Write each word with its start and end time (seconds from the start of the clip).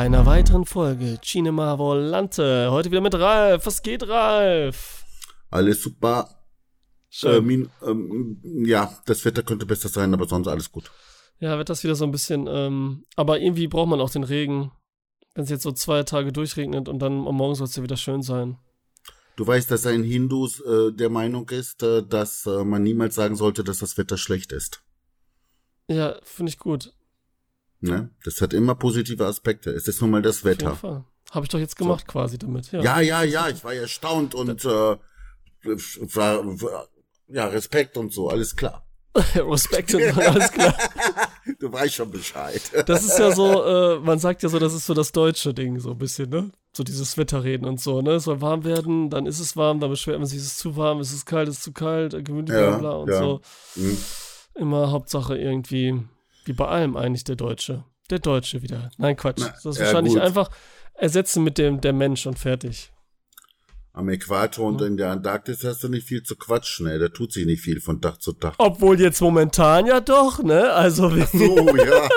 einer 0.00 0.24
weiteren 0.24 0.64
Folge 0.64 1.20
Cinema 1.20 1.78
Volante. 1.78 2.70
Heute 2.70 2.90
wieder 2.90 3.02
mit 3.02 3.14
Ralf. 3.14 3.66
Was 3.66 3.82
geht, 3.82 4.08
Ralf? 4.08 5.04
Alles 5.50 5.82
super. 5.82 6.42
Schön. 7.10 7.34
Äh, 7.34 7.40
min, 7.42 7.70
ähm, 7.86 8.64
ja, 8.64 8.98
das 9.04 9.26
Wetter 9.26 9.42
könnte 9.42 9.66
besser 9.66 9.90
sein, 9.90 10.14
aber 10.14 10.26
sonst 10.26 10.48
alles 10.48 10.72
gut. 10.72 10.90
Ja, 11.38 11.58
wird 11.58 11.68
das 11.68 11.84
wieder 11.84 11.96
so 11.96 12.06
ein 12.06 12.12
bisschen, 12.12 12.46
ähm, 12.48 13.04
aber 13.14 13.40
irgendwie 13.40 13.68
braucht 13.68 13.90
man 13.90 14.00
auch 14.00 14.08
den 14.08 14.24
Regen. 14.24 14.72
Wenn 15.34 15.44
es 15.44 15.50
jetzt 15.50 15.64
so 15.64 15.72
zwei 15.72 16.02
Tage 16.02 16.32
durchregnet 16.32 16.88
und 16.88 17.00
dann 17.00 17.26
am 17.26 17.34
Morgen 17.34 17.54
soll 17.54 17.66
es 17.66 17.76
ja 17.76 17.82
wieder 17.82 17.98
schön 17.98 18.22
sein. 18.22 18.56
Du 19.36 19.46
weißt, 19.46 19.70
dass 19.70 19.84
ein 19.84 20.02
Hindus 20.02 20.60
äh, 20.60 20.92
der 20.92 21.10
Meinung 21.10 21.50
ist, 21.50 21.82
äh, 21.82 22.02
dass 22.02 22.46
äh, 22.46 22.64
man 22.64 22.82
niemals 22.82 23.16
sagen 23.16 23.36
sollte, 23.36 23.64
dass 23.64 23.80
das 23.80 23.98
Wetter 23.98 24.16
schlecht 24.16 24.52
ist. 24.52 24.82
Ja, 25.88 26.18
finde 26.22 26.48
ich 26.48 26.58
gut. 26.58 26.94
Ne? 27.80 28.10
Das 28.24 28.40
hat 28.40 28.52
immer 28.52 28.74
positive 28.74 29.24
Aspekte. 29.26 29.70
Es 29.70 29.88
ist 29.88 30.00
nun 30.00 30.10
mal 30.10 30.22
das 30.22 30.44
Wetter. 30.44 31.04
Habe 31.30 31.44
ich 31.44 31.48
doch 31.48 31.58
jetzt 31.58 31.76
gemacht 31.76 32.06
quasi 32.06 32.38
damit. 32.38 32.72
Ja. 32.72 32.82
Ja, 32.82 33.00
ja, 33.00 33.22
ja, 33.22 33.48
ich 33.48 33.62
war 33.64 33.72
erstaunt 33.72 34.34
und 34.34 34.64
äh, 34.64 34.96
war, 35.64 36.88
ja, 37.28 37.46
Respekt 37.46 37.96
und 37.96 38.12
so, 38.12 38.28
alles 38.28 38.56
klar. 38.56 38.84
Respekt 39.34 39.94
und 39.94 40.14
so, 40.14 40.20
alles 40.20 40.52
klar. 40.52 40.74
Du 41.58 41.72
weißt 41.72 41.94
schon 41.94 42.10
Bescheid. 42.10 42.60
Das 42.86 43.02
ist 43.02 43.18
ja 43.18 43.32
so, 43.32 43.64
äh, 43.64 43.98
man 43.98 44.18
sagt 44.18 44.42
ja 44.42 44.48
so, 44.48 44.58
das 44.58 44.72
ist 44.72 44.86
so 44.86 44.94
das 44.94 45.10
deutsche 45.10 45.52
Ding, 45.52 45.80
so 45.80 45.90
ein 45.92 45.98
bisschen, 45.98 46.30
ne? 46.30 46.50
So 46.72 46.84
dieses 46.84 47.16
Wetterreden 47.16 47.66
und 47.66 47.80
so, 47.80 48.02
ne? 48.02 48.12
Es 48.12 48.24
soll 48.24 48.40
warm 48.40 48.64
werden, 48.64 49.10
dann 49.10 49.26
ist 49.26 49.40
es 49.40 49.56
warm, 49.56 49.80
dann 49.80 49.90
beschwert 49.90 50.18
man 50.18 50.28
sich, 50.28 50.38
es 50.38 50.46
ist 50.46 50.58
zu 50.58 50.76
warm, 50.76 51.00
es 51.00 51.12
ist 51.12 51.26
kalt, 51.26 51.48
es 51.48 51.56
ist 51.56 51.64
zu 51.64 51.72
kalt, 51.72 52.12
gemütlich, 52.24 52.56
Ja, 52.56 52.70
bla 52.70 52.78
bla 52.78 52.90
und 52.92 53.08
ja. 53.10 53.18
so. 53.18 53.40
Hm. 53.74 53.98
Immer 54.54 54.90
Hauptsache 54.90 55.36
irgendwie, 55.36 56.02
wie 56.44 56.52
bei 56.52 56.66
allem 56.66 56.96
eigentlich 56.96 57.24
der 57.24 57.36
Deutsche. 57.36 57.84
Der 58.10 58.18
Deutsche 58.18 58.62
wieder. 58.62 58.90
Nein, 58.98 59.16
Quatsch. 59.16 59.38
Na, 59.40 59.48
das 59.48 59.64
ist 59.64 59.78
ja, 59.78 59.84
wahrscheinlich 59.86 60.14
gut. 60.14 60.22
einfach 60.22 60.50
ersetzen 60.94 61.44
mit 61.44 61.58
dem 61.58 61.80
der 61.80 61.92
Mensch 61.92 62.26
und 62.26 62.38
fertig. 62.38 62.92
Am 63.92 64.08
Äquator 64.08 64.66
und 64.68 64.80
in 64.82 64.96
der 64.96 65.10
Antarktis 65.10 65.64
hast 65.64 65.82
du 65.82 65.88
nicht 65.88 66.06
viel 66.06 66.22
zu 66.22 66.36
quatschen, 66.36 66.86
ey. 66.86 66.98
Da 67.00 67.08
tut 67.08 67.32
sich 67.32 67.44
nicht 67.44 67.60
viel 67.60 67.80
von 67.80 68.00
Tag 68.00 68.22
zu 68.22 68.32
Tag. 68.32 68.54
Obwohl 68.58 69.00
jetzt 69.00 69.20
momentan 69.20 69.84
ja 69.86 70.00
doch, 70.00 70.40
ne? 70.44 70.72
Also, 70.72 71.14
wie, 71.14 71.22
So, 71.36 71.76
ja. 71.76 72.08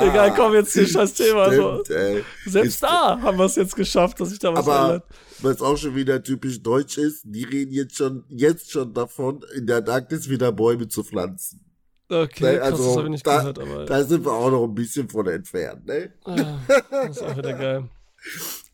egal, 0.02 0.34
komm 0.34 0.54
jetzt 0.54 0.72
hier 0.72 0.86
scheiß 0.86 1.14
Thema. 1.14 1.52
Stimmt, 1.52 1.90
ey. 1.90 2.24
selbst 2.46 2.74
Ist- 2.74 2.82
da 2.84 3.20
haben 3.20 3.38
wir 3.38 3.44
es 3.44 3.56
jetzt 3.56 3.74
geschafft, 3.74 4.20
dass 4.20 4.30
sich 4.30 4.38
da 4.38 4.52
was 4.52 4.68
Aber 4.68 4.84
ändert. 4.84 5.04
was 5.40 5.60
auch 5.62 5.76
schon 5.76 5.96
wieder 5.96 6.22
typisch 6.22 6.62
deutsch 6.62 6.96
ist, 6.96 7.22
die 7.24 7.42
reden 7.42 7.72
jetzt 7.72 7.96
schon, 7.96 8.24
jetzt 8.28 8.70
schon 8.70 8.94
davon, 8.94 9.44
in 9.56 9.66
der 9.66 9.78
Antarktis 9.78 10.28
wieder 10.28 10.52
Bäume 10.52 10.86
zu 10.86 11.02
pflanzen. 11.02 11.63
Okay, 12.08 12.44
Ne, 12.44 12.58
krass, 12.58 12.70
das 12.70 12.80
also, 12.80 12.96
habe 12.96 13.04
ich 13.06 13.10
nicht 13.12 13.26
da- 13.26 13.38
gehört, 13.38 13.58
aber 13.58 13.84
Da 13.86 14.04
sind 14.04 14.24
wir 14.24 14.32
auch 14.32 14.50
noch 14.50 14.64
ein 14.64 14.74
bisschen 14.74 15.08
von 15.08 15.26
entfernt, 15.26 15.86
ne? 15.86 16.12
ja, 16.26 16.60
das 16.90 17.16
ist 17.16 17.22
auch 17.22 17.36
wieder 17.36 17.52
geil. 17.54 17.88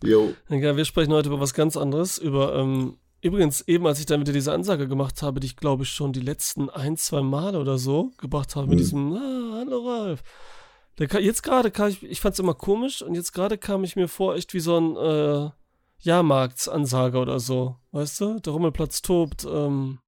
Jo. 0.02 0.32
Ja, 0.48 0.76
wir 0.76 0.84
sprechen 0.84 1.12
heute 1.12 1.28
über 1.28 1.40
was 1.40 1.52
ganz 1.54 1.76
anderes. 1.76 2.16
Über, 2.18 2.54
ähm, 2.54 2.96
übrigens, 3.20 3.60
eben 3.68 3.86
als 3.86 3.98
ich 4.00 4.06
dann 4.06 4.20
wieder 4.20 4.32
diese 4.32 4.52
Ansage 4.52 4.88
gemacht 4.88 5.20
habe, 5.22 5.40
die 5.40 5.46
ich 5.48 5.56
glaube 5.56 5.82
ich 5.82 5.90
schon 5.90 6.12
die 6.12 6.20
letzten 6.20 6.70
ein, 6.70 6.96
zwei 6.96 7.20
Male 7.20 7.58
oder 7.60 7.76
so 7.76 8.12
gebracht 8.18 8.56
habe, 8.56 8.68
mit 8.68 8.76
Mhm. 8.76 8.78
diesem, 8.78 9.12
ah, 9.12 9.56
hallo 9.58 9.86
Ralf. 9.88 10.22
Da 10.96 11.06
ka- 11.06 11.18
jetzt 11.18 11.42
gerade 11.42 11.70
kam 11.70 11.88
ich, 11.88 12.02
ich 12.02 12.20
fand 12.20 12.32
es 12.32 12.38
immer 12.38 12.54
komisch 12.54 13.02
und 13.02 13.14
jetzt 13.14 13.32
gerade 13.32 13.58
kam 13.58 13.84
ich 13.84 13.94
mir 13.96 14.08
vor, 14.08 14.36
echt 14.36 14.54
wie 14.54 14.60
so 14.60 14.78
ein 14.78 14.96
äh, 14.96 15.50
Jahrmarktsansager 15.98 17.20
oder 17.20 17.40
so. 17.40 17.76
Weißt 17.92 18.20
du? 18.20 18.40
Der 18.40 18.52
Rummelplatz 18.52 19.02
tobt. 19.02 19.44
Ähm, 19.44 19.98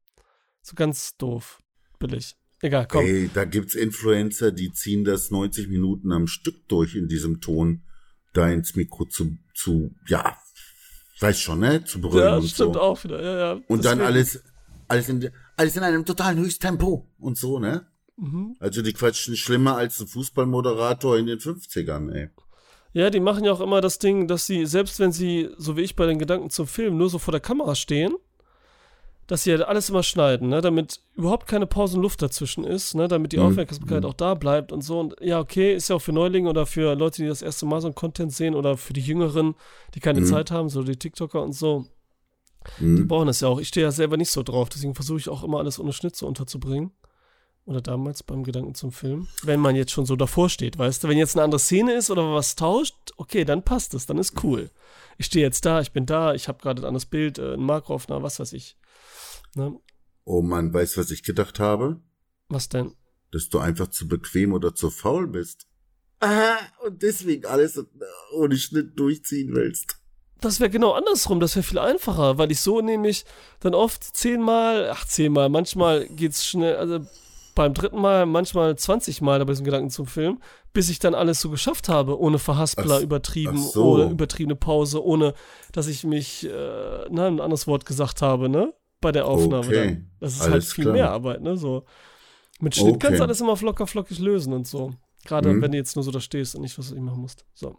so 0.63 0.75
ganz 0.75 1.17
doof. 1.19 1.61
Billig. 1.99 2.37
Egal, 2.63 2.87
komm. 2.89 3.05
Ey, 3.05 3.29
da 3.35 3.45
gibt's 3.45 3.75
Influencer, 3.75 4.53
die 4.53 4.73
ziehen 4.73 5.05
das 5.05 5.33
90 5.33 5.69
Minuten 5.69 6.13
am 6.13 6.29
Stück 6.29 6.69
durch 6.69 6.95
in 6.95 7.09
diesem 7.09 7.41
Ton, 7.41 7.83
da 8.33 8.49
ins 8.49 8.77
Mikro 8.77 9.05
zu, 9.05 9.37
zu, 9.53 9.95
ja, 10.07 10.37
weiß 11.19 11.41
schon, 11.41 11.59
ne? 11.59 11.85
Zu 11.85 12.01
brüllen 12.01 12.25
ja, 12.25 12.37
und 12.37 12.49
stimmt 12.49 12.75
so. 12.75 12.81
auch 12.81 13.03
wieder. 13.03 13.21
Ja, 13.21 13.39
ja. 13.39 13.61
Und 13.67 13.85
dann 13.85 14.01
alles, 14.01 14.45
alles 14.87 15.09
in, 15.09 15.29
alles 15.57 15.77
in 15.77 15.83
einem 15.83 16.05
totalen 16.05 16.39
Höchsttempo 16.39 17.11
und 17.19 17.37
so, 17.37 17.59
ne? 17.59 17.87
Mhm. 18.17 18.55
Also 18.61 18.81
die 18.81 18.93
quatschen 18.93 19.37
schlimmer 19.37 19.77
als 19.77 20.01
ein 20.01 20.07
Fußballmoderator 20.07 21.19
in 21.19 21.27
den 21.27 21.41
50ern, 21.41 22.13
ey. 22.13 22.31
Ja, 22.93 23.11
die 23.11 23.21
machen 23.21 23.43
ja 23.45 23.53
auch 23.53 23.61
immer 23.61 23.81
das 23.81 23.99
Ding, 23.99 24.29
dass 24.29 24.47
sie, 24.47 24.67
selbst 24.67 25.01
wenn 25.01 25.11
sie, 25.11 25.51
so 25.57 25.77
wie 25.77 25.81
ich 25.81 25.97
bei 25.97 26.07
den 26.07 26.21
Gedanken 26.21 26.51
zum 26.51 26.69
Film, 26.69 26.97
nur 26.97 27.11
so 27.11 27.19
vor 27.19 27.33
der 27.33 27.41
Kamera 27.41 27.75
stehen, 27.75 28.15
dass 29.33 29.45
sie 29.45 29.51
ja 29.53 29.61
alles 29.63 29.89
immer 29.89 30.03
schneiden, 30.03 30.51
ne, 30.51 30.61
damit 30.61 31.01
überhaupt 31.15 31.47
keine 31.47 31.67
Pausenluft 31.67 32.21
dazwischen 32.21 32.65
ist, 32.65 32.95
ne, 32.95 33.09
damit 33.09 33.33
die 33.33 33.39
Mhm. 33.39 33.45
Aufmerksamkeit 33.45 34.05
auch 34.05 34.13
da 34.13 34.35
bleibt 34.35 34.73
und 34.73 34.83
so. 34.83 35.01
Und 35.01 35.17
ja, 35.23 35.41
okay, 35.41 35.75
ist 35.75 35.89
ja 35.89 35.97
auch 35.97 36.03
für 36.03 36.13
Neulinge 36.13 36.51
oder 36.51 36.67
für 36.67 36.95
Leute, 36.95 37.23
die 37.23 37.29
das 37.29 37.41
erste 37.41 37.65
Mal 37.65 37.81
so 37.81 37.87
einen 37.87 37.95
Content 37.95 38.31
sehen 38.35 38.55
oder 38.55 38.77
für 38.77 38.93
die 38.93 39.01
Jüngeren, 39.01 39.55
die 39.95 40.01
keine 40.01 40.21
Mhm. 40.21 40.27
Zeit 40.27 40.51
haben, 40.51 40.69
so 40.69 40.83
die 40.83 40.97
TikToker 40.97 41.41
und 41.41 41.55
so, 41.55 41.87
die 42.77 42.83
Hm? 42.83 43.09
brauchen 43.09 43.27
das 43.27 43.41
ja 43.41 43.49
auch. 43.49 43.59
Ich 43.59 43.69
stehe 43.69 43.87
ja 43.87 43.91
selber 43.91 44.19
nicht 44.19 44.31
so 44.31 44.43
drauf, 44.43 44.69
deswegen 44.69 44.95
versuche 44.95 45.17
ich 45.19 45.31
auch 45.31 45.43
immer 45.43 45.61
alles 45.61 45.79
ohne 45.81 45.95
Schnitze 45.95 46.27
unterzubringen. 46.27 46.91
Oder 47.65 47.81
damals 47.81 48.23
beim 48.23 48.43
Gedanken 48.45 48.75
zum 48.75 48.93
Film. 48.93 49.29
Wenn 49.45 49.61
man 49.61 49.77
jetzt 49.77 49.93
schon 49.93 50.05
so 50.05 50.15
davor 50.15 50.51
steht, 50.51 50.77
weißt 50.79 51.05
du, 51.05 51.09
wenn 51.09 51.17
jetzt 51.17 51.37
eine 51.37 51.45
andere 51.45 51.59
Szene 51.61 51.95
ist 51.95 52.11
oder 52.11 52.35
was 52.35 52.55
tauscht, 52.55 52.95
okay, 53.17 53.47
dann 53.47 53.63
passt 53.63 53.95
es, 53.95 54.05
dann 54.05 54.19
ist 54.19 54.45
cool. 54.45 54.69
Ich 55.17 55.25
stehe 55.25 55.47
jetzt 55.47 55.65
da, 55.65 55.81
ich 55.81 55.93
bin 55.93 56.05
da, 56.05 56.35
ich 56.35 56.49
habe 56.49 56.59
gerade 56.61 56.83
ein 56.83 56.87
anderes 56.87 57.07
Bild, 57.07 57.39
äh, 57.39 57.55
ein 57.55 57.61
Makroaufnahme, 57.61 58.23
was 58.25 58.39
weiß 58.39 58.53
ich. 58.53 58.77
Ne? 59.55 59.79
Oh 60.25 60.43
Mann, 60.43 60.73
weißt 60.73 60.97
du, 60.97 61.01
was 61.01 61.11
ich 61.11 61.23
gedacht 61.23 61.59
habe? 61.61 62.01
Was 62.49 62.69
denn? 62.69 62.95
Dass 63.33 63.49
du 63.49 63.59
einfach 63.59 63.89
zu 63.89 64.09
bequem 64.09 64.53
oder 64.53 64.75
zu 64.75 64.91
faul 64.91 65.27
bist. 65.27 65.67
Ah, 66.21 66.59
und 66.85 67.03
deswegen 67.03 67.47
alles 67.47 67.83
ohne 68.35 68.57
Schnitt 68.57 68.99
durchziehen 68.99 69.55
willst. 69.55 69.99
Das 70.41 70.61
wäre 70.61 70.71
genau 70.71 70.93
andersrum, 70.93 71.41
das 71.41 71.55
wäre 71.57 71.63
viel 71.63 71.79
einfacher, 71.79 72.37
weil 72.39 72.51
ich 72.51 72.61
so 72.61 72.81
nämlich 72.81 73.25
dann 73.61 73.75
oft 73.75 74.03
zehnmal, 74.03 74.91
ach 74.91 75.07
zehnmal, 75.07 75.49
manchmal 75.49 76.07
geht's 76.09 76.45
schnell, 76.47 76.77
also 76.77 77.01
beim 77.55 77.75
dritten 77.75 78.01
Mal, 78.01 78.27
manchmal 78.27 78.77
20 78.77 79.21
Mal 79.21 79.39
bei 79.45 79.53
diesem 79.53 79.65
Gedanken 79.65 79.91
zum 79.91 80.07
Film, 80.07 80.41
bis 80.73 80.89
ich 80.89 80.99
dann 80.99 81.15
alles 81.15 81.41
so 81.41 81.51
geschafft 81.51 81.89
habe, 81.89 82.19
ohne 82.19 82.39
Verhaspler, 82.39 82.97
Ach 82.99 83.03
übertrieben, 83.03 83.59
ach 83.59 83.71
so. 83.73 83.85
ohne 83.95 84.11
übertriebene 84.11 84.57
Pause, 84.57 85.05
ohne 85.05 85.35
dass 85.73 85.87
ich 85.87 86.03
mich, 86.05 86.45
äh, 86.45 86.51
na, 87.11 87.27
ein 87.27 87.41
anderes 87.41 87.67
Wort 87.67 87.85
gesagt 87.85 88.23
habe, 88.23 88.49
ne? 88.49 88.73
Bei 89.03 89.13
der 89.13 89.27
Aufnahme 89.27 89.67
Okay, 89.67 89.85
dann. 89.87 90.11
Das 90.21 90.33
ist 90.35 90.41
halt 90.41 90.53
alles 90.55 90.73
viel 90.73 90.85
klar. 90.85 90.95
mehr 90.95 91.11
Arbeit, 91.11 91.43
ne? 91.43 91.57
So. 91.59 91.85
Mit 92.61 92.75
Schnitt 92.77 92.99
kannst 93.01 93.07
Okay. 93.07 93.17
du 93.19 93.23
alles 93.25 93.41
immer 93.41 93.57
locker 93.61 93.87
flockig 93.87 94.19
lösen 94.19 94.53
und 94.55 94.67
so. 94.67 94.95
Gerade 95.25 95.53
Mhm. 95.53 95.61
wenn 95.61 95.73
du 95.73 95.77
jetzt 95.79 95.95
nur 95.97 96.03
so 96.05 96.11
da 96.11 96.21
stehst 96.21 96.55
und 96.55 96.63
nicht, 96.63 96.79
was 96.79 96.89
du 96.91 97.01
machen 97.01 97.21
musst. 97.21 97.45
So, 97.53 97.77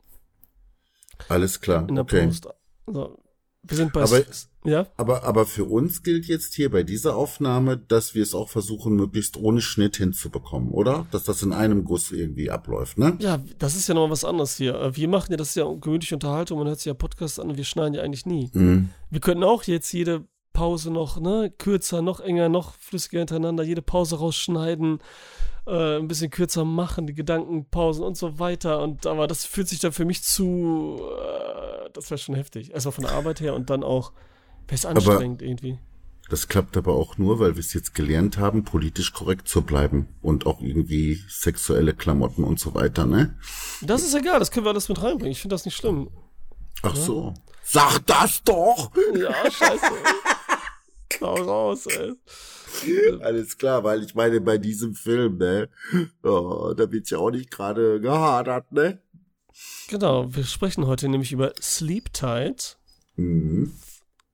Alles 1.30 1.62
klar, 1.62 1.88
in 1.88 1.96
der 1.96 2.04
okay. 2.04 2.26
Post. 2.28 2.48
So. 2.88 3.18
Wir 3.66 3.78
sind 3.78 3.94
bei 3.94 4.02
Aber- 4.04 4.22
ja? 4.66 4.88
Aber, 4.98 5.24
aber 5.24 5.46
für 5.46 5.64
uns 5.64 6.04
gilt 6.04 6.26
jetzt 6.26 6.54
hier 6.54 6.70
bei 6.70 6.84
dieser 6.84 7.16
Aufnahme, 7.16 7.78
dass 7.78 8.14
wir 8.14 8.22
es 8.24 8.34
auch 8.36 8.50
versuchen, 8.50 8.96
möglichst 8.98 9.38
ohne 9.38 9.62
Schnitt 9.62 9.96
hinzubekommen, 9.96 10.70
oder? 10.72 11.08
Dass 11.12 11.24
das 11.24 11.44
in 11.44 11.54
einem 11.54 11.86
Guss 11.86 12.12
irgendwie 12.12 12.52
abläuft, 12.52 12.98
ne? 12.98 13.16
Ja, 13.22 13.42
das 13.60 13.76
ist 13.78 13.88
ja 13.88 13.94
noch 13.94 14.10
was 14.10 14.26
anderes 14.26 14.58
hier. 14.58 14.76
Äh, 14.76 14.96
Wir 14.98 15.08
machen 15.08 15.32
ja 15.32 15.38
das 15.38 15.50
ist 15.50 15.56
ja 15.56 15.64
gemütliche 15.80 16.16
Unterhaltung, 16.16 16.58
man 16.60 16.68
hört 16.68 16.80
sich 16.80 16.88
ja 16.88 16.94
Podcasts 16.94 17.40
an 17.40 17.52
und 17.52 17.58
wir 17.58 17.64
schneiden 17.64 17.94
ja 17.94 18.02
eigentlich 18.02 18.26
nie. 18.26 18.50
Mhm. 18.54 18.90
Wir 19.10 19.22
könnten 19.22 19.46
auch 19.46 19.64
jetzt 19.64 19.94
jede 19.94 20.26
Pause 20.54 20.92
noch, 20.92 21.20
ne, 21.20 21.52
kürzer, 21.58 22.02
noch 22.02 22.20
enger, 22.20 22.48
noch 22.48 22.76
flüssiger 22.76 23.20
hintereinander, 23.20 23.64
jede 23.64 23.82
Pause 23.82 24.18
rausschneiden, 24.20 25.00
äh, 25.66 25.98
ein 25.98 26.08
bisschen 26.08 26.30
kürzer 26.30 26.64
machen, 26.64 27.08
die 27.08 27.14
Gedankenpausen 27.14 28.04
und 28.04 28.16
so 28.16 28.40
weiter. 28.40 28.82
Und 28.82 29.08
aber 29.08 29.28
das 29.28 29.46
fühlt 29.46 29.68
sich 29.68 29.80
dann 29.80 29.92
für 29.92 30.06
mich 30.06 30.24
zu, 30.24 31.02
äh, 31.02 31.90
das 31.94 32.10
wäre 32.12 32.20
schon 32.20 32.36
heftig. 32.36 32.72
Erstmal 32.72 32.94
von 32.94 33.04
der 33.04 33.14
Arbeit 33.14 33.42
her 33.42 33.56
und 33.56 33.70
dann 33.70 33.84
auch, 33.84 34.14
wäre 34.68 34.76
es 34.76 34.86
anstrengend 34.86 35.42
irgendwie. 35.42 35.80
Das 36.30 36.48
klappt 36.48 36.78
aber 36.78 36.94
auch 36.94 37.18
nur, 37.18 37.40
weil 37.40 37.56
wir 37.56 37.60
es 37.60 37.74
jetzt 37.74 37.94
gelernt 37.94 38.38
haben, 38.38 38.64
politisch 38.64 39.12
korrekt 39.12 39.48
zu 39.48 39.62
bleiben 39.62 40.08
und 40.22 40.46
auch 40.46 40.62
irgendwie 40.62 41.22
sexuelle 41.28 41.94
Klamotten 41.94 42.44
und 42.44 42.60
so 42.60 42.74
weiter, 42.74 43.06
ne? 43.06 43.38
Das 43.82 44.04
ist 44.04 44.14
egal, 44.16 44.40
das 44.40 44.50
können 44.50 44.66
wir 44.66 44.72
alles 44.72 44.88
mit 44.88 45.02
reinbringen. 45.02 45.34
Ich 45.34 45.42
finde 45.42 45.54
das 45.56 45.66
nicht 45.66 45.76
schlimm. 45.76 46.10
Ach 46.82 46.96
so. 46.96 47.34
Sag 47.64 48.06
das 48.06 48.44
doch! 48.44 48.92
Ja, 49.16 49.34
scheiße. 49.52 49.86
Hau 51.22 51.36
raus, 51.36 51.86
ey. 51.88 52.14
Alles 53.22 53.58
klar, 53.58 53.84
weil 53.84 54.04
ich 54.04 54.16
meine, 54.16 54.42
bei 54.42 54.58
diesem 54.58 54.96
Film, 54.96 55.38
ne? 55.38 55.70
Oh, 56.24 56.74
da 56.76 56.92
wird 56.92 57.10
ja 57.10 57.18
auch 57.20 57.32
nicht 57.32 57.52
gerade 57.52 58.00
gehadert, 58.02 58.72
ne? 58.72 59.02
Genau, 59.88 60.34
wir 60.34 60.44
sprechen 60.44 60.88
heute 60.88 61.08
nämlich 61.10 61.32
über 61.32 61.54
Sleep 61.62 62.12
Tight. 62.14 62.78
Mhm. 63.16 63.72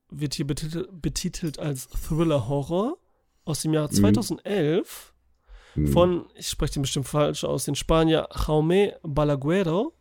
Wird 0.08 0.34
hier 0.34 0.46
betitelt, 0.46 0.88
betitelt 1.02 1.58
als 1.58 1.88
Thriller-Horror 1.88 2.96
aus 3.44 3.62
dem 3.62 3.74
Jahr 3.74 3.88
Mhm. 3.88 3.96
2011 3.96 5.12
Mhm. 5.76 5.86
von, 5.88 6.26
ich 6.34 6.48
spreche 6.48 6.74
den 6.74 6.82
bestimmt 6.82 7.06
falsch 7.06 7.44
aus, 7.44 7.64
den 7.66 7.76
Spanier 7.76 8.28
Jaume 8.46 8.98
Balaguero 9.02 9.92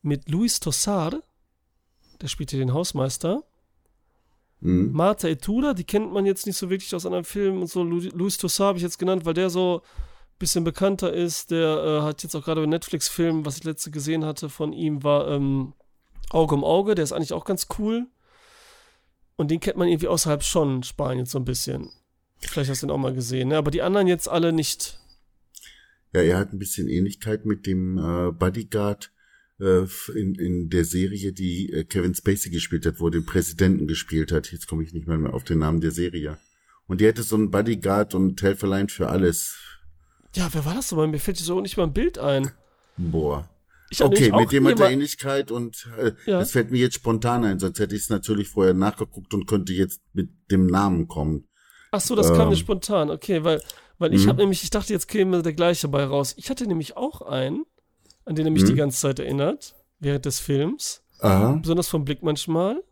mit 0.00 0.28
Luis 0.28 0.58
Tosar, 0.58 1.22
der 2.20 2.28
spielt 2.28 2.50
hier 2.50 2.58
den 2.58 2.72
Hausmeister. 2.72 3.44
Mhm. 4.62 4.92
Marta 4.92 5.28
Etuda, 5.28 5.74
die 5.74 5.84
kennt 5.84 6.12
man 6.12 6.24
jetzt 6.24 6.46
nicht 6.46 6.56
so 6.56 6.70
wirklich 6.70 6.94
aus 6.94 7.04
anderen 7.04 7.24
Filmen 7.24 7.60
und 7.60 7.66
so. 7.68 7.82
Lu 7.82 7.98
Luis 8.14 8.38
Tosar 8.38 8.68
habe 8.68 8.78
ich 8.78 8.84
jetzt 8.84 8.98
genannt, 8.98 9.24
weil 9.24 9.34
der 9.34 9.50
so 9.50 9.82
ein 9.82 10.38
bisschen 10.38 10.62
bekannter 10.62 11.12
ist, 11.12 11.50
der 11.50 11.84
äh, 11.84 12.02
hat 12.02 12.22
jetzt 12.22 12.36
auch 12.36 12.44
gerade 12.44 12.62
einen 12.62 12.70
Netflix-Film, 12.70 13.44
was 13.44 13.58
ich 13.58 13.64
letzte 13.64 13.90
gesehen 13.90 14.24
hatte 14.24 14.48
von 14.48 14.72
ihm, 14.72 15.02
war 15.02 15.28
ähm, 15.28 15.74
Auge 16.30 16.54
um 16.54 16.64
Auge, 16.64 16.94
der 16.94 17.02
ist 17.02 17.12
eigentlich 17.12 17.32
auch 17.32 17.44
ganz 17.44 17.66
cool. 17.78 18.06
Und 19.34 19.50
den 19.50 19.58
kennt 19.58 19.76
man 19.76 19.88
irgendwie 19.88 20.08
außerhalb 20.08 20.44
schon 20.44 20.84
Spaniens 20.84 21.32
so 21.32 21.38
ein 21.38 21.44
bisschen. 21.44 21.90
Vielleicht 22.38 22.70
hast 22.70 22.82
du 22.82 22.86
ihn 22.86 22.90
auch 22.90 22.98
mal 22.98 23.14
gesehen, 23.14 23.48
ne? 23.48 23.56
aber 23.56 23.70
die 23.72 23.82
anderen 23.82 24.06
jetzt 24.06 24.28
alle 24.28 24.52
nicht. 24.52 25.00
Ja, 26.14 26.20
er 26.20 26.38
hat 26.38 26.52
ein 26.52 26.58
bisschen 26.58 26.88
Ähnlichkeit 26.88 27.46
mit 27.46 27.66
dem 27.66 27.98
äh, 27.98 28.30
Bodyguard 28.30 29.12
äh, 29.62 29.86
in, 30.18 30.34
in 30.34 30.68
der 30.70 30.84
Serie, 30.84 31.32
die 31.32 31.72
äh, 31.72 31.84
Kevin 31.84 32.14
Spacey 32.14 32.50
gespielt 32.50 32.84
hat, 32.84 32.98
wo 32.98 33.06
er 33.06 33.12
den 33.12 33.24
Präsidenten 33.24 33.86
gespielt 33.86 34.32
hat. 34.32 34.50
Jetzt 34.50 34.66
komme 34.66 34.82
ich 34.82 34.92
nicht 34.92 35.06
mehr 35.06 35.32
auf 35.32 35.44
den 35.44 35.58
Namen 35.58 35.80
der 35.80 35.92
Serie. 35.92 36.38
Und 36.86 37.00
die 37.00 37.06
hätte 37.06 37.22
so 37.22 37.36
einen 37.36 37.50
Bodyguard 37.50 38.14
und 38.14 38.42
Helferlein 38.42 38.88
für 38.88 39.08
alles. 39.08 39.56
Ja, 40.34 40.48
wer 40.52 40.64
war 40.64 40.74
das 40.74 40.88
so? 40.88 41.06
Mir 41.06 41.18
fällt 41.18 41.36
so 41.36 41.60
nicht 41.60 41.76
mal 41.76 41.84
ein 41.84 41.92
Bild 41.92 42.18
ein. 42.18 42.50
Boah. 42.96 43.48
okay, 44.00 44.32
mit 44.32 44.50
dem 44.52 44.66
hat 44.66 44.80
er 44.80 44.90
Ähnlichkeit 44.90 45.50
und 45.50 45.88
äh, 45.98 46.12
ja. 46.26 46.40
das 46.40 46.52
fällt 46.52 46.70
mir 46.70 46.78
jetzt 46.78 46.96
spontan 46.96 47.44
ein, 47.44 47.58
sonst 47.58 47.78
hätte 47.78 47.94
ich 47.94 48.02
es 48.02 48.10
natürlich 48.10 48.48
vorher 48.48 48.74
nachgeguckt 48.74 49.32
und 49.34 49.46
könnte 49.46 49.72
jetzt 49.72 50.00
mit 50.12 50.30
dem 50.50 50.66
Namen 50.66 51.08
kommen. 51.08 51.46
Ach 51.92 52.00
so, 52.00 52.16
das 52.16 52.30
ähm, 52.30 52.36
kam 52.36 52.48
mir 52.48 52.56
spontan, 52.56 53.10
okay, 53.10 53.44
weil, 53.44 53.62
weil 53.98 54.14
ich 54.14 54.26
habe 54.26 54.34
mhm. 54.34 54.40
nämlich, 54.40 54.64
ich 54.64 54.70
dachte, 54.70 54.92
jetzt 54.92 55.08
käme 55.08 55.42
der 55.42 55.52
gleiche 55.52 55.88
bei 55.88 56.04
raus. 56.04 56.34
Ich 56.38 56.48
hatte 56.48 56.66
nämlich 56.66 56.96
auch 56.96 57.20
einen, 57.20 57.64
an 58.24 58.34
den 58.34 58.46
er 58.46 58.52
mich 58.52 58.64
die 58.64 58.72
mhm. 58.72 58.76
ganze 58.76 59.00
Zeit 59.00 59.18
erinnert, 59.18 59.74
während 59.98 60.24
des 60.24 60.40
Films. 60.40 61.02
Aha. 61.20 61.54
Besonders 61.60 61.88
vom 61.88 62.04
Blick 62.04 62.22
manchmal. 62.22 62.82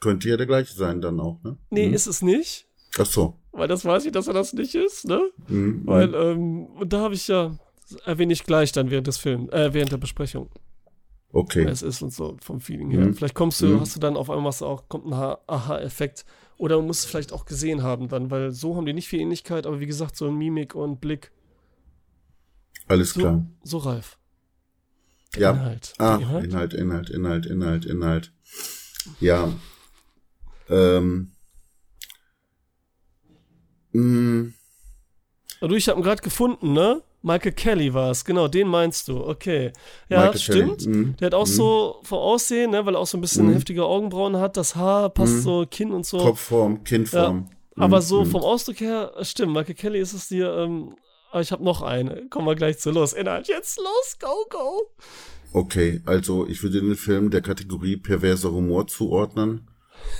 Könnte 0.00 0.28
ja 0.28 0.36
der 0.36 0.46
gleiche 0.46 0.74
sein 0.74 1.00
dann 1.00 1.20
auch, 1.20 1.42
ne? 1.42 1.56
Nee, 1.70 1.88
mhm. 1.88 1.94
ist 1.94 2.06
es 2.06 2.22
nicht. 2.22 2.66
Ach 2.98 3.06
so. 3.06 3.34
Weil 3.52 3.68
das 3.68 3.84
weiß 3.84 4.04
ich, 4.04 4.12
dass 4.12 4.28
er 4.28 4.34
das 4.34 4.52
nicht 4.52 4.74
ist, 4.74 5.06
ne? 5.06 5.30
Mhm. 5.48 5.82
Weil, 5.86 6.14
ähm, 6.14 6.66
und 6.66 6.92
da 6.92 7.00
habe 7.00 7.14
ich 7.14 7.28
ja, 7.28 7.56
erwähne 8.04 8.32
ich 8.32 8.44
gleich 8.44 8.72
dann 8.72 8.90
während 8.90 9.06
des 9.06 9.18
Films, 9.18 9.50
äh, 9.52 9.72
während 9.72 9.92
der 9.92 9.96
Besprechung. 9.96 10.50
Okay. 11.32 11.64
Wer 11.64 11.72
es 11.72 11.82
ist 11.82 12.02
und 12.02 12.12
so, 12.12 12.36
vom 12.40 12.60
Feeling 12.60 12.90
her. 12.90 13.06
Mhm. 13.06 13.14
Vielleicht 13.14 13.34
kommst 13.34 13.60
du, 13.60 13.66
mhm. 13.66 13.80
hast 13.80 13.96
du 13.96 14.00
dann 14.00 14.16
auf 14.16 14.30
einmal 14.30 14.52
auch, 14.60 14.88
kommt 14.88 15.06
ein 15.06 15.12
Aha-Effekt. 15.12 16.24
Oder 16.58 16.76
man 16.78 16.86
muss 16.86 17.00
es 17.00 17.04
vielleicht 17.04 17.32
auch 17.32 17.44
gesehen 17.44 17.82
haben 17.82 18.08
dann, 18.08 18.30
weil 18.30 18.52
so 18.52 18.76
haben 18.76 18.86
die 18.86 18.94
nicht 18.94 19.08
viel 19.08 19.20
Ähnlichkeit, 19.20 19.66
aber 19.66 19.80
wie 19.80 19.86
gesagt, 19.86 20.16
so 20.16 20.26
ein 20.28 20.36
Mimik 20.36 20.74
und 20.74 21.00
Blick. 21.00 21.30
Alles 22.88 23.12
so, 23.12 23.20
klar. 23.20 23.46
So 23.62 23.78
reif. 23.78 24.18
Ja. 25.36 25.52
Inhalt. 25.52 25.94
Ah, 25.98 26.16
Inhalt? 26.16 26.44
Inhalt, 26.44 26.74
Inhalt, 26.74 27.10
Inhalt, 27.10 27.46
Inhalt, 27.46 27.86
Inhalt. 27.86 28.32
Ja. 29.20 29.52
Ähm. 30.68 31.32
Mh. 33.92 34.52
Du, 35.60 35.74
ich 35.74 35.88
habe 35.88 36.00
ihn 36.00 36.04
gerade 36.04 36.22
gefunden, 36.22 36.72
ne? 36.72 37.02
Michael 37.22 37.52
Kelly 37.52 37.92
war 37.92 38.12
es, 38.12 38.24
genau, 38.24 38.46
den 38.46 38.68
meinst 38.68 39.08
du, 39.08 39.26
okay. 39.26 39.72
Ja, 40.08 40.20
Michael 40.20 40.38
stimmt. 40.38 40.86
Mhm. 40.86 41.16
Der 41.16 41.26
hat 41.26 41.34
auch 41.34 41.46
mhm. 41.46 41.50
so 41.50 42.00
vor 42.04 42.22
Aussehen, 42.22 42.70
ne, 42.70 42.86
weil 42.86 42.94
er 42.94 43.00
auch 43.00 43.06
so 43.06 43.18
ein 43.18 43.20
bisschen 43.20 43.48
mhm. 43.48 43.54
heftige 43.54 43.84
Augenbrauen 43.84 44.36
hat, 44.36 44.56
das 44.56 44.76
Haar 44.76 45.10
passt 45.10 45.34
mhm. 45.34 45.40
so, 45.40 45.66
Kinn 45.68 45.90
und 45.90 46.06
so. 46.06 46.18
Kopfform, 46.18 46.84
Kinnform. 46.84 47.48
Ja, 47.76 47.82
aber 47.82 48.00
so 48.00 48.24
mhm. 48.24 48.30
vom 48.30 48.42
Ausdruck 48.42 48.78
her, 48.78 49.12
stimmt, 49.22 49.54
Michael 49.54 49.74
Kelly 49.74 49.98
ist 49.98 50.12
es 50.12 50.28
dir, 50.28 50.54
ähm, 50.56 50.94
aber 51.30 51.40
ich 51.40 51.52
habe 51.52 51.64
noch 51.64 51.82
eine. 51.82 52.28
Kommen 52.28 52.46
wir 52.46 52.54
gleich 52.54 52.78
zu 52.78 52.90
los. 52.90 53.12
Inhalt 53.12 53.48
jetzt 53.48 53.78
los, 53.78 54.16
go, 54.18 54.46
go. 54.50 54.90
Okay, 55.52 56.02
also 56.04 56.46
ich 56.46 56.62
würde 56.62 56.80
den 56.80 56.96
Film 56.96 57.30
der 57.30 57.40
Kategorie 57.40 57.96
perverser 57.96 58.52
Humor 58.52 58.86
zuordnen. 58.86 59.68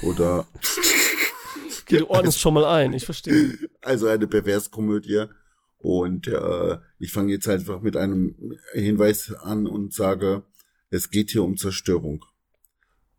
Oder. 0.03 0.47
okay, 1.83 1.99
du 1.99 2.07
ordnest 2.09 2.37
also, 2.37 2.39
schon 2.39 2.55
mal 2.55 2.65
ein, 2.65 2.93
ich 2.93 3.05
verstehe. 3.05 3.59
Also 3.83 4.09
eine 4.09 4.27
Perverskomödie 4.27 5.27
und 5.79 6.27
äh, 6.27 6.79
ich 6.99 7.13
fange 7.13 7.33
jetzt 7.33 7.49
einfach 7.49 7.81
mit 7.81 7.97
einem 7.97 8.59
Hinweis 8.73 9.33
an 9.33 9.67
und 9.67 9.93
sage, 9.93 10.43
es 10.91 11.11
geht 11.11 11.31
hier 11.31 11.45
um 11.45 11.57
Zerstörung. 11.57 12.25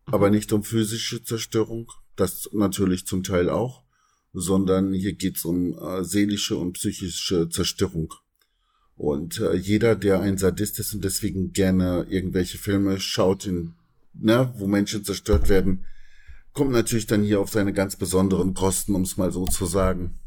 Aber 0.06 0.30
nicht 0.30 0.52
um 0.52 0.62
physische 0.62 1.22
Zerstörung, 1.22 1.90
das 2.16 2.48
natürlich 2.52 3.06
zum 3.06 3.22
Teil 3.22 3.48
auch, 3.48 3.84
sondern 4.32 4.92
hier 4.92 5.14
geht's 5.14 5.44
um 5.44 5.78
äh, 5.78 6.04
seelische 6.04 6.56
und 6.56 6.74
psychische 6.74 7.48
Zerstörung. 7.48 8.14
Und 8.96 9.38
äh, 9.40 9.54
jeder, 9.54 9.94
der 9.94 10.20
ein 10.20 10.38
Sadist 10.38 10.78
ist 10.80 10.94
und 10.94 11.04
deswegen 11.04 11.52
gerne 11.52 12.06
irgendwelche 12.08 12.58
Filme 12.58 12.98
schaut, 12.98 13.46
in, 13.46 13.74
ne, 14.12 14.52
wo 14.56 14.66
Menschen 14.66 15.04
zerstört 15.04 15.48
werden, 15.48 15.84
kommt 16.52 16.72
natürlich 16.72 17.06
dann 17.06 17.22
hier 17.22 17.40
auf 17.40 17.50
seine 17.50 17.72
ganz 17.72 17.96
besonderen 17.96 18.54
Kosten, 18.54 18.94
um 18.94 19.02
es 19.02 19.16
mal 19.16 19.30
so 19.30 19.46
zu 19.46 19.66
sagen. 19.66 20.18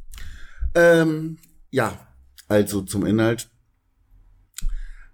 Ähm, 0.74 1.38
ja, 1.70 2.08
also 2.48 2.82
zum 2.82 3.06
Inhalt. 3.06 3.50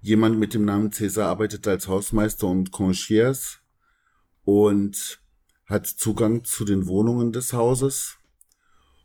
Jemand 0.01 0.37
mit 0.37 0.53
dem 0.53 0.63
Namen 0.63 0.91
Cäsar 0.91 1.27
arbeitet 1.27 1.67
als 1.67 1.87
Hausmeister 1.87 2.47
und 2.47 2.71
Concierge 2.71 3.57
und 4.43 5.19
hat 5.65 5.87
Zugang 5.87 6.43
zu 6.43 6.63
den 6.63 6.85
Wohnungen 6.85 7.33
des 7.33 7.53
Hauses 7.53 8.16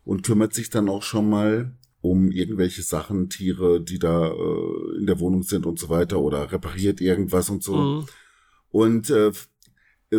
und 0.04 0.22
kümmert 0.22 0.54
sich 0.54 0.70
dann 0.70 0.88
auch 0.88 1.02
schon 1.02 1.28
mal 1.28 1.76
um 2.00 2.32
irgendwelche 2.32 2.82
Sachen, 2.82 3.28
Tiere, 3.28 3.80
die 3.80 3.98
da 3.98 4.28
äh, 4.28 4.98
in 4.98 5.06
der 5.06 5.20
Wohnung 5.20 5.44
sind 5.44 5.66
und 5.66 5.78
so 5.78 5.88
weiter 5.88 6.20
oder 6.20 6.50
repariert 6.50 7.00
irgendwas 7.00 7.48
und 7.48 7.62
so. 7.62 7.76
Mhm. 7.76 8.06
Und 8.70 9.10
äh, 9.10 9.30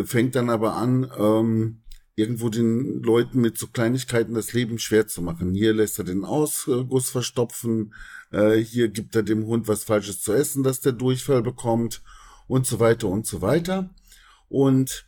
fängt 0.04 0.34
dann 0.34 0.48
aber 0.48 0.76
an, 0.76 1.10
ähm, 1.18 1.82
irgendwo 2.16 2.48
den 2.48 3.02
Leuten 3.02 3.40
mit 3.40 3.58
so 3.58 3.66
Kleinigkeiten 3.66 4.34
das 4.34 4.52
Leben 4.52 4.78
schwer 4.78 5.06
zu 5.06 5.20
machen. 5.20 5.52
Hier 5.52 5.74
lässt 5.74 5.98
er 5.98 6.04
den 6.04 6.24
Ausguss 6.24 7.10
verstopfen, 7.10 7.92
äh, 8.30 8.56
hier 8.56 8.88
gibt 8.88 9.14
er 9.16 9.22
dem 9.22 9.46
Hund 9.46 9.68
was 9.68 9.84
Falsches 9.84 10.22
zu 10.22 10.32
essen, 10.32 10.62
dass 10.62 10.80
der 10.80 10.92
Durchfall 10.92 11.42
bekommt 11.42 12.02
und 12.46 12.66
so 12.66 12.80
weiter 12.80 13.08
und 13.08 13.26
so 13.26 13.42
weiter. 13.42 13.90
Und 14.48 15.06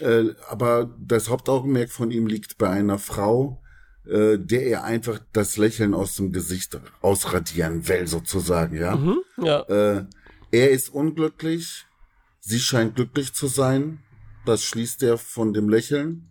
äh, 0.00 0.30
aber 0.48 0.96
das 0.98 1.28
Hauptaugenmerk 1.28 1.90
von 1.90 2.10
ihm 2.10 2.26
liegt 2.26 2.58
bei 2.58 2.70
einer 2.70 2.98
Frau, 2.98 3.62
äh, 4.06 4.38
der 4.38 4.66
er 4.66 4.84
einfach 4.84 5.20
das 5.32 5.56
Lächeln 5.56 5.94
aus 5.94 6.16
dem 6.16 6.32
Gesicht 6.32 6.78
ausradieren 7.00 7.86
will, 7.88 8.06
sozusagen, 8.06 8.76
ja. 8.76 8.96
Mhm, 8.96 9.20
ja. 9.38 9.60
Äh, 9.62 10.06
er 10.50 10.70
ist 10.70 10.88
unglücklich, 10.90 11.86
sie 12.40 12.60
scheint 12.60 12.96
glücklich 12.96 13.32
zu 13.34 13.46
sein, 13.46 14.02
das 14.44 14.62
schließt 14.64 15.02
er 15.02 15.18
von 15.18 15.52
dem 15.52 15.68
Lächeln. 15.68 16.28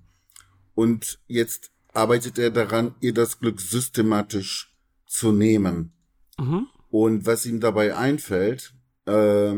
Und 0.75 1.19
jetzt 1.27 1.71
arbeitet 1.93 2.39
er 2.39 2.49
daran, 2.49 2.95
ihr 3.01 3.13
das 3.13 3.39
Glück 3.39 3.59
systematisch 3.59 4.73
zu 5.05 5.31
nehmen. 5.31 5.93
Mhm. 6.39 6.67
Und 6.89 7.25
was 7.25 7.45
ihm 7.45 7.59
dabei 7.59 7.95
einfällt, 7.95 8.73
äh, 9.05 9.55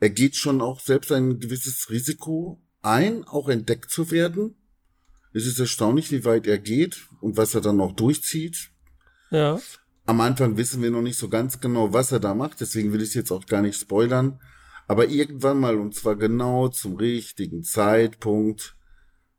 er 0.00 0.10
geht 0.10 0.36
schon 0.36 0.60
auch 0.60 0.80
selbst 0.80 1.12
ein 1.12 1.38
gewisses 1.38 1.90
Risiko 1.90 2.60
ein, 2.82 3.24
auch 3.24 3.48
entdeckt 3.48 3.90
zu 3.90 4.10
werden. 4.10 4.56
Es 5.34 5.46
ist 5.46 5.58
erstaunlich, 5.58 6.10
wie 6.10 6.24
weit 6.24 6.46
er 6.46 6.58
geht 6.58 7.08
und 7.20 7.36
was 7.36 7.54
er 7.54 7.60
dann 7.60 7.76
noch 7.76 7.92
durchzieht. 7.92 8.70
Ja. 9.30 9.58
Am 10.04 10.20
Anfang 10.20 10.56
wissen 10.56 10.82
wir 10.82 10.90
noch 10.90 11.02
nicht 11.02 11.16
so 11.16 11.28
ganz 11.28 11.60
genau, 11.60 11.92
was 11.92 12.12
er 12.12 12.20
da 12.20 12.34
macht, 12.34 12.60
deswegen 12.60 12.92
will 12.92 13.02
ich 13.02 13.10
es 13.10 13.14
jetzt 13.14 13.30
auch 13.30 13.46
gar 13.46 13.62
nicht 13.62 13.78
spoilern. 13.80 14.40
Aber 14.88 15.08
irgendwann 15.08 15.60
mal, 15.60 15.76
und 15.76 15.94
zwar 15.94 16.16
genau 16.16 16.68
zum 16.68 16.96
richtigen 16.96 17.62
Zeitpunkt, 17.62 18.76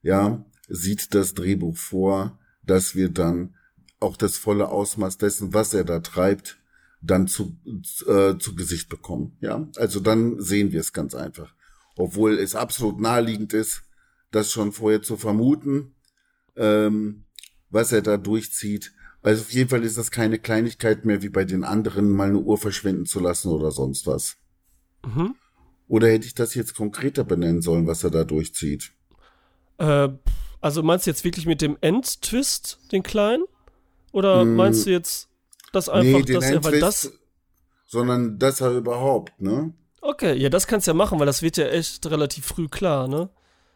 ja, 0.02 0.46
sieht 0.68 1.14
das 1.14 1.34
Drehbuch 1.34 1.78
vor, 1.78 2.40
dass 2.64 2.96
wir 2.96 3.10
dann 3.10 3.56
auch 4.00 4.18
das 4.18 4.38
volle 4.38 4.70
Ausmaß 4.70 5.18
dessen, 5.18 5.54
was 5.54 5.74
er 5.74 5.84
da 5.84 6.00
treibt, 6.00 6.60
dann 7.02 7.28
zu, 7.28 7.58
äh, 8.08 8.38
zu 8.38 8.56
Gesicht 8.56 8.90
bekommen. 8.90 9.38
Ja, 9.42 9.68
also 9.76 10.00
dann 10.00 10.40
sehen 10.40 10.72
wir 10.72 10.80
es 10.80 10.94
ganz 10.94 11.14
einfach. 11.14 11.54
Obwohl 11.98 12.40
es 12.40 12.56
absolut 12.56 13.00
naheliegend 13.00 13.54
ist, 13.54 13.84
das 14.34 14.52
schon 14.52 14.72
vorher 14.72 15.02
zu 15.02 15.18
vermuten, 15.18 15.96
ähm, 16.56 17.26
was 17.70 17.92
er 17.92 18.02
da 18.02 18.18
durchzieht. 18.18 18.94
Also 19.22 19.42
auf 19.42 19.52
jeden 19.52 19.70
Fall 19.70 19.84
ist 19.84 19.98
das 19.98 20.12
keine 20.12 20.38
Kleinigkeit 20.38 21.06
mehr, 21.06 21.22
wie 21.22 21.30
bei 21.30 21.46
den 21.46 21.64
anderen, 21.64 22.12
mal 22.12 22.30
eine 22.30 22.40
Uhr 22.40 22.58
verschwinden 22.58 23.06
zu 23.06 23.20
lassen 23.20 23.50
oder 23.50 23.72
sonst 23.72 24.06
was. 24.06 24.38
Mhm. 25.06 25.36
Oder 25.88 26.10
hätte 26.10 26.28
ich 26.28 26.36
das 26.36 26.56
jetzt 26.56 26.76
konkreter 26.76 27.24
benennen 27.24 27.62
sollen, 27.62 27.88
was 27.88 28.04
er 28.04 28.12
da 28.12 28.24
durchzieht? 28.24 28.92
Äh, 29.78 30.10
also 30.62 30.84
meinst 30.84 31.06
du 31.06 31.12
jetzt 31.12 31.24
wirklich 31.24 31.46
mit 31.46 31.62
dem 31.62 31.78
End-Twist, 31.82 32.80
den 32.92 33.04
kleinen? 33.04 33.44
Oder 34.12 34.46
mm, 34.46 34.56
meinst 34.56 34.86
du 34.86 34.92
jetzt 34.92 35.30
das 35.72 35.90
einfach, 35.90 36.26
nee, 36.26 36.34
dass 36.34 36.50
er, 36.50 36.64
weil 36.64 36.80
das. 36.80 37.12
Sondern 37.86 38.40
dass 38.40 38.62
er 38.62 38.72
überhaupt, 38.72 39.42
ne? 39.42 39.74
Okay, 40.02 40.36
ja, 40.36 40.50
das 40.50 40.68
kannst 40.68 40.88
du 40.88 40.92
ja 40.92 40.96
machen, 40.96 41.20
weil 41.20 41.26
das 41.26 41.42
wird 41.42 41.58
ja 41.58 41.66
echt 41.68 42.06
relativ 42.08 42.46
früh 42.46 42.68
klar, 42.68 43.08
ne? 43.08 43.30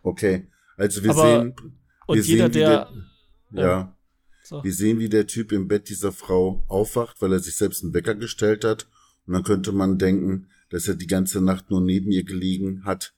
Okay, 0.07 0.47
also 0.77 1.03
wir 1.03 1.11
Aber, 1.11 1.41
sehen. 1.41 1.53
Wir 1.57 1.71
und 2.07 2.25
jeder, 2.25 2.43
sehen, 2.45 2.51
der. 2.53 2.89
Der, 3.51 3.61
ja. 3.61 3.67
ja. 3.67 3.97
So. 4.45 4.63
Wir 4.63 4.73
sehen, 4.73 4.99
wie 4.99 5.09
der 5.09 5.27
Typ 5.27 5.51
im 5.51 5.67
Bett 5.67 5.89
dieser 5.89 6.13
Frau 6.13 6.63
aufwacht, 6.69 7.21
weil 7.21 7.33
er 7.33 7.39
sich 7.39 7.57
selbst 7.57 7.83
einen 7.83 7.93
Wecker 7.93 8.15
gestellt 8.15 8.63
hat. 8.63 8.87
Und 9.25 9.33
dann 9.33 9.43
könnte 9.43 9.73
man 9.73 9.97
denken, 9.97 10.47
dass 10.69 10.87
er 10.87 10.95
die 10.95 11.07
ganze 11.07 11.41
Nacht 11.41 11.69
nur 11.69 11.81
neben 11.81 12.09
ihr 12.11 12.23
gelegen 12.23 12.85
hat 12.85 13.13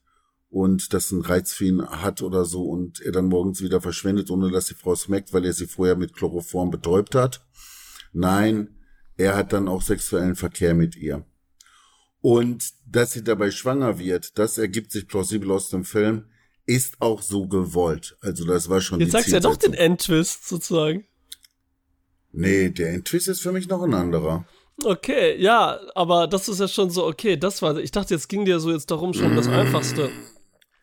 und 0.48 0.92
das 0.92 1.12
einen 1.12 1.22
Reiz 1.22 1.52
für 1.52 1.66
ihn 1.66 1.86
hat 1.86 2.22
oder 2.22 2.44
so 2.44 2.64
und 2.64 3.00
er 3.00 3.12
dann 3.12 3.26
morgens 3.26 3.62
wieder 3.62 3.80
verschwindet, 3.80 4.28
ohne 4.28 4.50
dass 4.50 4.66
die 4.66 4.74
Frau 4.74 4.92
es 4.92 5.06
merkt, 5.06 5.32
weil 5.32 5.44
er 5.44 5.52
sie 5.52 5.68
vorher 5.68 5.94
mit 5.94 6.12
Chloroform 6.12 6.72
betäubt 6.72 7.14
hat. 7.14 7.46
Nein, 8.12 8.80
er 9.16 9.36
hat 9.36 9.52
dann 9.52 9.68
auch 9.68 9.82
sexuellen 9.82 10.34
Verkehr 10.34 10.74
mit 10.74 10.96
ihr. 10.96 11.24
Und 12.20 12.72
dass 12.84 13.12
sie 13.12 13.22
dabei 13.22 13.52
schwanger 13.52 14.00
wird, 14.00 14.36
das 14.40 14.58
ergibt 14.58 14.90
sich 14.90 15.06
plausibel 15.06 15.52
aus 15.52 15.68
dem 15.68 15.84
Film, 15.84 16.24
ist 16.66 17.00
auch 17.00 17.22
so 17.22 17.46
gewollt. 17.46 18.16
Also 18.20 18.44
das 18.44 18.68
war 18.68 18.80
schon 18.80 19.00
Jetzt 19.00 19.12
sagst 19.12 19.28
du 19.28 19.32
ja 19.32 19.40
doch 19.40 19.56
den 19.56 19.74
Endtwist 19.74 20.48
sozusagen. 20.48 21.04
Nee, 22.32 22.70
der 22.70 22.90
Endtwist 22.90 23.28
ist 23.28 23.40
für 23.40 23.52
mich 23.52 23.68
noch 23.68 23.82
ein 23.82 23.94
anderer. 23.94 24.46
Okay, 24.84 25.36
ja, 25.40 25.78
aber 25.94 26.26
das 26.26 26.48
ist 26.48 26.60
ja 26.60 26.68
schon 26.68 26.90
so, 26.90 27.06
okay, 27.06 27.36
das 27.36 27.60
war, 27.60 27.76
ich 27.76 27.90
dachte, 27.90 28.14
jetzt 28.14 28.28
ging 28.28 28.44
dir 28.44 28.60
so 28.60 28.70
jetzt 28.70 28.90
darum 28.90 29.12
schon 29.12 29.36
das 29.36 29.46
Einfachste, 29.48 30.10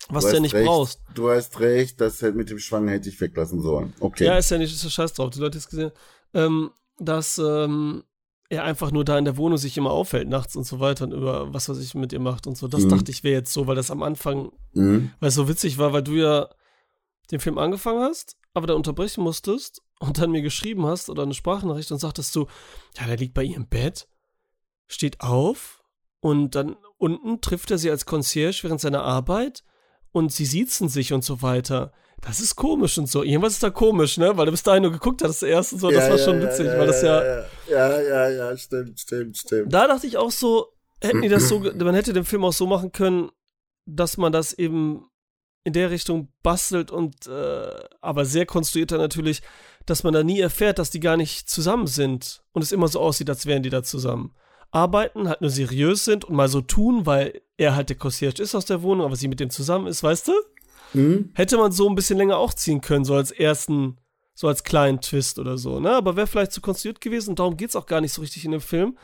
was 0.09 0.25
du 0.25 0.35
ja 0.35 0.39
nicht 0.39 0.53
recht, 0.53 0.67
brauchst. 0.67 1.01
Du 1.15 1.29
hast 1.29 1.59
recht, 1.59 1.99
das 1.99 2.21
mit 2.21 2.49
dem 2.49 2.59
Schwangen 2.59 2.89
hätte 2.89 3.09
ich 3.09 3.19
weglassen 3.19 3.61
sollen. 3.61 3.93
Okay. 3.99 4.25
Ja, 4.25 4.37
ist 4.37 4.51
ja 4.51 4.57
nicht, 4.57 4.73
ist 4.73 4.83
ja 4.83 4.89
scheiß 4.89 5.13
drauf, 5.13 5.31
die 5.31 5.39
Leute 5.39 5.57
jetzt 5.57 5.69
gesehen, 5.69 5.91
ähm, 6.33 6.71
dass, 6.99 7.39
ähm, 7.39 8.03
er 8.49 8.63
einfach 8.63 8.91
nur 8.91 9.03
da 9.03 9.17
in 9.17 9.25
der 9.25 9.37
Wohnung 9.37 9.57
sich 9.57 9.77
immer 9.77 9.91
aufhält 9.91 10.29
nachts 10.29 10.55
und 10.55 10.63
so 10.63 10.79
weiter 10.79 11.05
und 11.05 11.11
über 11.11 11.53
was 11.53 11.67
weiß 11.67 11.79
ich 11.79 11.95
mit 11.95 12.13
ihr 12.13 12.19
macht 12.19 12.47
und 12.47 12.57
so. 12.57 12.67
Das 12.67 12.83
mhm. 12.83 12.89
dachte 12.89 13.11
ich 13.11 13.23
wäre 13.23 13.35
jetzt 13.35 13.51
so, 13.51 13.67
weil 13.67 13.75
das 13.75 13.91
am 13.91 14.03
Anfang, 14.03 14.51
mhm. 14.73 15.11
weil 15.19 15.29
es 15.29 15.35
so 15.35 15.49
witzig 15.49 15.77
war, 15.77 15.91
weil 15.93 16.03
du 16.03 16.13
ja 16.13 16.49
den 17.31 17.41
Film 17.41 17.57
angefangen 17.57 18.01
hast, 18.01 18.37
aber 18.53 18.67
dann 18.67 18.77
unterbrechen 18.77 19.21
musstest 19.23 19.81
und 19.99 20.17
dann 20.17 20.31
mir 20.31 20.41
geschrieben 20.41 20.85
hast 20.85 21.09
oder 21.09 21.23
eine 21.23 21.33
Sprachnachricht 21.33 21.91
und 21.91 21.99
sagtest 21.99 22.35
du, 22.35 22.47
ja, 22.97 23.05
der 23.05 23.17
liegt 23.17 23.33
bei 23.33 23.43
ihr 23.43 23.57
im 23.57 23.67
Bett, 23.67 24.07
steht 24.87 25.19
auf 25.19 25.83
und 26.21 26.55
dann 26.55 26.77
unten 26.97 27.41
trifft 27.41 27.69
er 27.71 27.77
sie 27.77 27.91
als 27.91 28.05
Concierge 28.05 28.63
während 28.63 28.79
seiner 28.79 29.03
Arbeit 29.03 29.63
und 30.11 30.31
sie 30.31 30.45
siezen 30.45 30.87
sich 30.87 31.11
und 31.11 31.23
so 31.23 31.41
weiter 31.41 31.91
das 32.21 32.39
ist 32.39 32.55
komisch 32.55 32.97
und 32.97 33.07
so. 33.09 33.23
Irgendwas 33.23 33.53
ist 33.53 33.63
da 33.63 33.69
komisch, 33.69 34.17
ne? 34.17 34.35
Weil 34.35 34.47
du 34.47 34.51
bis 34.51 34.63
dahin 34.63 34.83
nur 34.83 34.91
geguckt 34.91 35.21
hattest 35.23 35.43
erst 35.43 35.73
und 35.73 35.79
so. 35.79 35.91
Das 35.91 36.05
ja, 36.05 36.11
war 36.11 36.17
schon 36.17 36.41
ja, 36.41 36.47
witzig, 36.47 36.65
ja, 36.65 36.77
weil 36.77 36.87
das 36.87 37.01
ja. 37.01 37.45
Ja, 37.69 38.01
ja, 38.01 38.29
ja, 38.29 38.57
stimmt, 38.57 38.99
stimmt, 38.99 39.37
stimmt. 39.37 39.73
Da 39.73 39.87
dachte 39.87 40.07
ich 40.07 40.17
auch 40.17 40.31
so, 40.31 40.73
hätten 41.01 41.21
die 41.21 41.29
das 41.29 41.47
so, 41.47 41.59
man 41.75 41.95
hätte 41.95 42.13
den 42.13 42.25
Film 42.25 42.43
auch 42.43 42.53
so 42.53 42.65
machen 42.65 42.91
können, 42.91 43.29
dass 43.85 44.17
man 44.17 44.31
das 44.31 44.53
eben 44.53 45.09
in 45.63 45.73
der 45.73 45.91
Richtung 45.91 46.29
bastelt 46.43 46.91
und 46.91 47.27
äh, 47.27 47.73
aber 48.01 48.25
sehr 48.25 48.45
konstruierter 48.45 48.97
natürlich, 48.97 49.41
dass 49.85 50.03
man 50.03 50.13
da 50.13 50.23
nie 50.23 50.39
erfährt, 50.39 50.79
dass 50.79 50.91
die 50.91 50.99
gar 50.99 51.17
nicht 51.17 51.49
zusammen 51.49 51.87
sind 51.87 52.41
und 52.53 52.61
es 52.61 52.71
immer 52.71 52.87
so 52.87 52.99
aussieht, 52.99 53.29
als 53.29 53.45
wären 53.45 53.63
die 53.63 53.69
da 53.69 53.83
zusammen. 53.83 54.33
Arbeiten, 54.71 55.29
halt 55.29 55.41
nur 55.41 55.49
seriös 55.49 56.05
sind 56.05 56.25
und 56.25 56.35
mal 56.35 56.49
so 56.49 56.61
tun, 56.61 57.05
weil 57.05 57.41
er 57.57 57.75
halt 57.75 57.89
der 57.89 57.97
Concierge 57.97 58.41
ist 58.41 58.55
aus 58.55 58.65
der 58.65 58.81
Wohnung, 58.81 59.05
aber 59.05 59.15
sie 59.15 59.27
mit 59.27 59.39
dem 59.39 59.49
zusammen 59.49 59.87
ist, 59.87 60.03
weißt 60.03 60.27
du? 60.29 60.33
Mhm. 60.97 61.31
Hätte 61.33 61.57
man 61.57 61.71
so 61.71 61.87
ein 61.87 61.95
bisschen 61.95 62.17
länger 62.17 62.37
auch 62.37 62.53
ziehen 62.53 62.81
können, 62.81 63.05
so 63.05 63.15
als 63.15 63.31
ersten, 63.31 63.97
so 64.33 64.47
als 64.47 64.63
kleinen 64.63 64.99
Twist 64.99 65.39
oder 65.39 65.57
so, 65.57 65.79
ne? 65.79 65.91
Aber 65.91 66.15
wäre 66.15 66.27
vielleicht 66.27 66.51
zu 66.51 66.61
konstruiert 66.61 67.01
gewesen 67.01 67.31
und 67.31 67.39
darum 67.39 67.55
geht 67.55 67.69
es 67.69 67.75
auch 67.75 67.85
gar 67.85 68.01
nicht 68.01 68.13
so 68.13 68.21
richtig 68.21 68.45
in 68.45 68.51
dem 68.51 68.61
Film. 68.61 68.97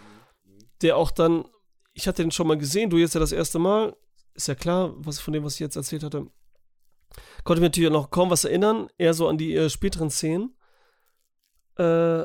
Der 0.81 0.97
auch 0.97 1.11
dann, 1.11 1.45
ich 1.93 2.07
hatte 2.07 2.23
den 2.23 2.31
schon 2.31 2.47
mal 2.47 2.57
gesehen, 2.57 2.89
du 2.89 2.97
jetzt 2.97 3.13
ja 3.13 3.19
das 3.19 3.31
erste 3.31 3.59
Mal, 3.59 3.95
ist 4.33 4.47
ja 4.47 4.55
klar, 4.55 4.93
was 4.97 5.19
von 5.19 5.33
dem, 5.33 5.43
was 5.43 5.53
ich 5.53 5.59
jetzt 5.59 5.75
erzählt 5.75 6.03
hatte. 6.03 6.27
Konnte 7.43 7.61
mir 7.61 7.67
natürlich 7.67 7.91
noch 7.91 8.09
kaum 8.09 8.31
was 8.31 8.43
erinnern, 8.43 8.87
eher 8.97 9.13
so 9.13 9.27
an 9.27 9.37
die 9.37 9.55
äh, 9.55 9.69
späteren 9.69 10.09
Szenen. 10.09 10.55
Äh, 11.77 12.23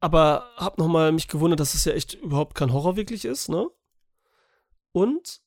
aber 0.00 0.50
hab 0.56 0.78
nochmal 0.78 1.12
mich 1.12 1.28
gewundert, 1.28 1.60
dass 1.60 1.74
es 1.74 1.84
ja 1.84 1.92
echt 1.92 2.14
überhaupt 2.14 2.56
kein 2.56 2.72
Horror 2.72 2.96
wirklich 2.96 3.24
ist, 3.24 3.48
ne? 3.48 3.68
Und 4.92 5.42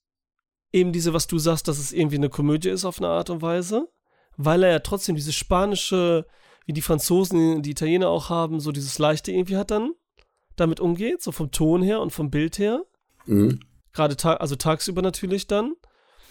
eben 0.73 0.91
diese, 0.91 1.13
was 1.13 1.27
du 1.27 1.37
sagst, 1.37 1.67
dass 1.67 1.77
es 1.77 1.93
irgendwie 1.93 2.17
eine 2.17 2.29
Komödie 2.29 2.69
ist 2.69 2.83
auf 2.83 2.97
eine 2.97 3.07
Art 3.07 3.29
und 3.29 3.41
Weise, 3.41 3.87
weil 4.35 4.63
er 4.63 4.71
ja 4.71 4.79
trotzdem 4.79 5.15
dieses 5.15 5.35
spanische, 5.35 6.25
wie 6.65 6.73
die 6.73 6.81
Franzosen, 6.81 7.61
die 7.61 7.71
Italiener 7.71 8.09
auch 8.09 8.29
haben, 8.29 8.59
so 8.59 8.71
dieses 8.71 8.97
leichte 8.99 9.31
irgendwie 9.31 9.55
hat 9.55 9.71
dann 9.71 9.91
damit 10.55 10.79
umgeht, 10.79 11.21
so 11.21 11.31
vom 11.31 11.51
Ton 11.51 11.81
her 11.81 12.01
und 12.01 12.11
vom 12.11 12.29
Bild 12.29 12.57
her. 12.59 12.83
Mhm. 13.25 13.59
Gerade 13.93 14.17
ta 14.17 14.33
also 14.35 14.55
tagsüber 14.55 15.01
natürlich 15.01 15.47
dann. 15.47 15.73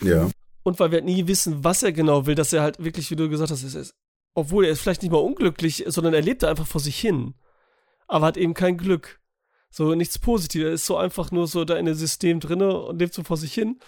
Ja. 0.01 0.29
Und 0.65 0.79
weil 0.79 0.91
wir 0.91 0.99
halt 0.99 1.05
nie 1.05 1.27
wissen, 1.27 1.65
was 1.65 1.83
er 1.83 1.93
genau 1.93 2.27
will, 2.27 2.35
dass 2.35 2.53
er 2.53 2.63
halt 2.63 2.83
wirklich, 2.83 3.11
wie 3.11 3.17
du 3.17 3.29
gesagt 3.29 3.51
hast, 3.51 3.63
ist, 3.63 3.75
ist, 3.75 3.95
obwohl 4.35 4.65
er 4.65 4.73
ist 4.73 4.81
vielleicht 4.81 5.03
nicht 5.03 5.11
mal 5.11 5.19
unglücklich, 5.19 5.85
sondern 5.87 6.15
er 6.15 6.23
lebt 6.23 6.43
da 6.43 6.49
einfach 6.49 6.67
vor 6.67 6.81
sich 6.81 6.99
hin. 6.99 7.35
Aber 8.07 8.27
hat 8.27 8.37
eben 8.37 8.55
kein 8.55 8.77
Glück. 8.77 9.21
So 9.71 9.95
nichts 9.95 10.19
Positives. 10.19 10.67
Er 10.67 10.73
ist 10.73 10.87
so 10.87 10.97
einfach 10.97 11.31
nur 11.31 11.47
so 11.47 11.65
da 11.65 11.77
in 11.77 11.87
dem 11.87 11.95
System 11.95 12.41
drinne 12.41 12.77
und 12.77 12.99
lebt 12.99 13.15
so 13.15 13.25
vor 13.25 13.37
sich 13.37 13.55
hin 13.55 13.81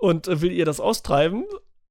und 0.00 0.28
äh, 0.28 0.40
will 0.40 0.52
ihr 0.52 0.64
das 0.64 0.80
austreiben. 0.80 1.44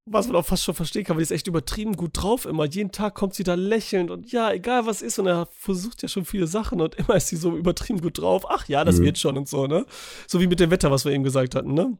Was 0.10 0.28
man 0.28 0.38
auch 0.38 0.46
fast 0.46 0.64
schon 0.64 0.74
verstehen 0.74 1.04
kann, 1.04 1.18
weil 1.18 1.22
die 1.22 1.24
ist 1.24 1.32
echt 1.32 1.48
übertrieben 1.48 1.98
gut 1.98 2.12
drauf 2.14 2.46
immer. 2.46 2.66
Jeden 2.66 2.94
Tag 2.94 3.14
kommt 3.14 3.34
sie 3.34 3.44
da 3.44 3.56
lächelnd 3.56 4.10
und 4.10 4.32
ja, 4.32 4.54
egal 4.54 4.86
was 4.86 5.02
ist. 5.02 5.20
Und 5.20 5.28
er 5.28 5.50
versucht 5.52 6.02
ja 6.02 6.08
schon 6.08 6.24
viele 6.24 6.48
Sachen 6.48 6.80
und 6.80 6.96
immer 7.00 7.18
ist 7.18 7.28
sie 7.28 7.36
so 7.36 7.58
übertrieben 7.58 8.00
gut 8.00 8.20
drauf. 8.20 8.46
Ach 8.48 8.66
ja, 8.70 8.86
das 8.86 9.00
mhm. 9.00 9.06
wird 9.06 9.18
schon 9.18 9.38
und 9.38 9.50
so, 9.50 9.68
ne? 9.68 9.86
So 10.26 10.40
wie 10.40 10.48
mit 10.48 10.62
dem 10.62 10.72
Wetter, 10.72 10.92
was 10.92 11.04
wir 11.04 11.12
eben 11.12 11.26
gesagt 11.26 11.56
hatten, 11.56 11.74
ne? 11.74 11.98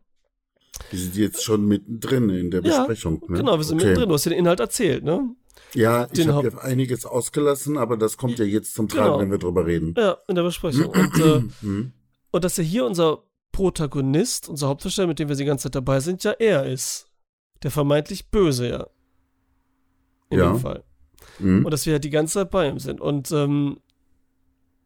Wir 0.90 1.00
sind 1.00 1.16
jetzt 1.18 1.44
schon 1.44 1.66
mittendrin 1.66 2.30
in 2.30 2.50
der 2.50 2.62
Besprechung. 2.62 3.22
Ja, 3.24 3.32
ne? 3.32 3.38
Genau, 3.40 3.58
wir 3.58 3.64
sind 3.66 3.76
okay. 3.76 3.88
mittendrin. 3.88 4.10
Du 4.10 4.16
hast 4.16 4.26
ja 4.26 4.30
den 4.30 4.40
Inhalt 4.40 4.62
erzählt, 4.62 5.04
ne? 5.04 5.36
Ja, 5.74 6.08
ich 6.12 6.28
habe 6.28 6.50
ja 6.50 6.58
einiges 6.60 7.06
ausgelassen, 7.06 7.78
aber 7.78 7.98
das 7.98 8.16
kommt 8.16 8.40
ja 8.40 8.46
jetzt 8.46 8.74
zum 8.74 8.88
Tragen, 8.88 9.06
genau. 9.06 9.20
wenn 9.20 9.32
wir 9.32 9.38
drüber 9.38 9.66
reden. 9.66 9.96
Ja, 9.98 10.18
in 10.30 10.36
der 10.36 10.44
Besprechung. 10.44 10.86
und, 10.86 11.20
äh, 11.20 11.44
mhm. 11.62 11.92
und 12.32 12.44
dass 12.44 12.58
er 12.58 12.64
hier 12.64 12.86
unser 12.86 13.24
Protagonist, 13.52 14.50
unser 14.50 14.68
Hauptdarsteller, 14.68 15.08
mit 15.08 15.20
dem 15.20 15.30
wir 15.30 15.36
die 15.36 15.46
ganze 15.46 15.64
Zeit 15.64 15.76
dabei 15.76 16.00
sind, 16.00 16.24
ja 16.24 16.32
er 16.32 16.66
ist. 16.66 17.08
Der 17.64 17.72
vermeintlich 17.72 18.30
Böse, 18.30 18.70
ja. 18.70 18.88
In 20.30 20.40
ja. 20.40 20.52
dem 20.52 20.60
Fall. 20.60 20.84
Mhm. 21.40 21.66
Und 21.66 21.72
dass 21.72 21.86
wir 21.86 21.94
halt 21.94 22.04
die 22.04 22.10
ganze 22.10 22.36
Zeit 22.36 22.52
bei 22.52 22.68
ihm 22.68 22.80
sind. 22.80 23.02
Und 23.02 23.32
ähm, 23.32 23.80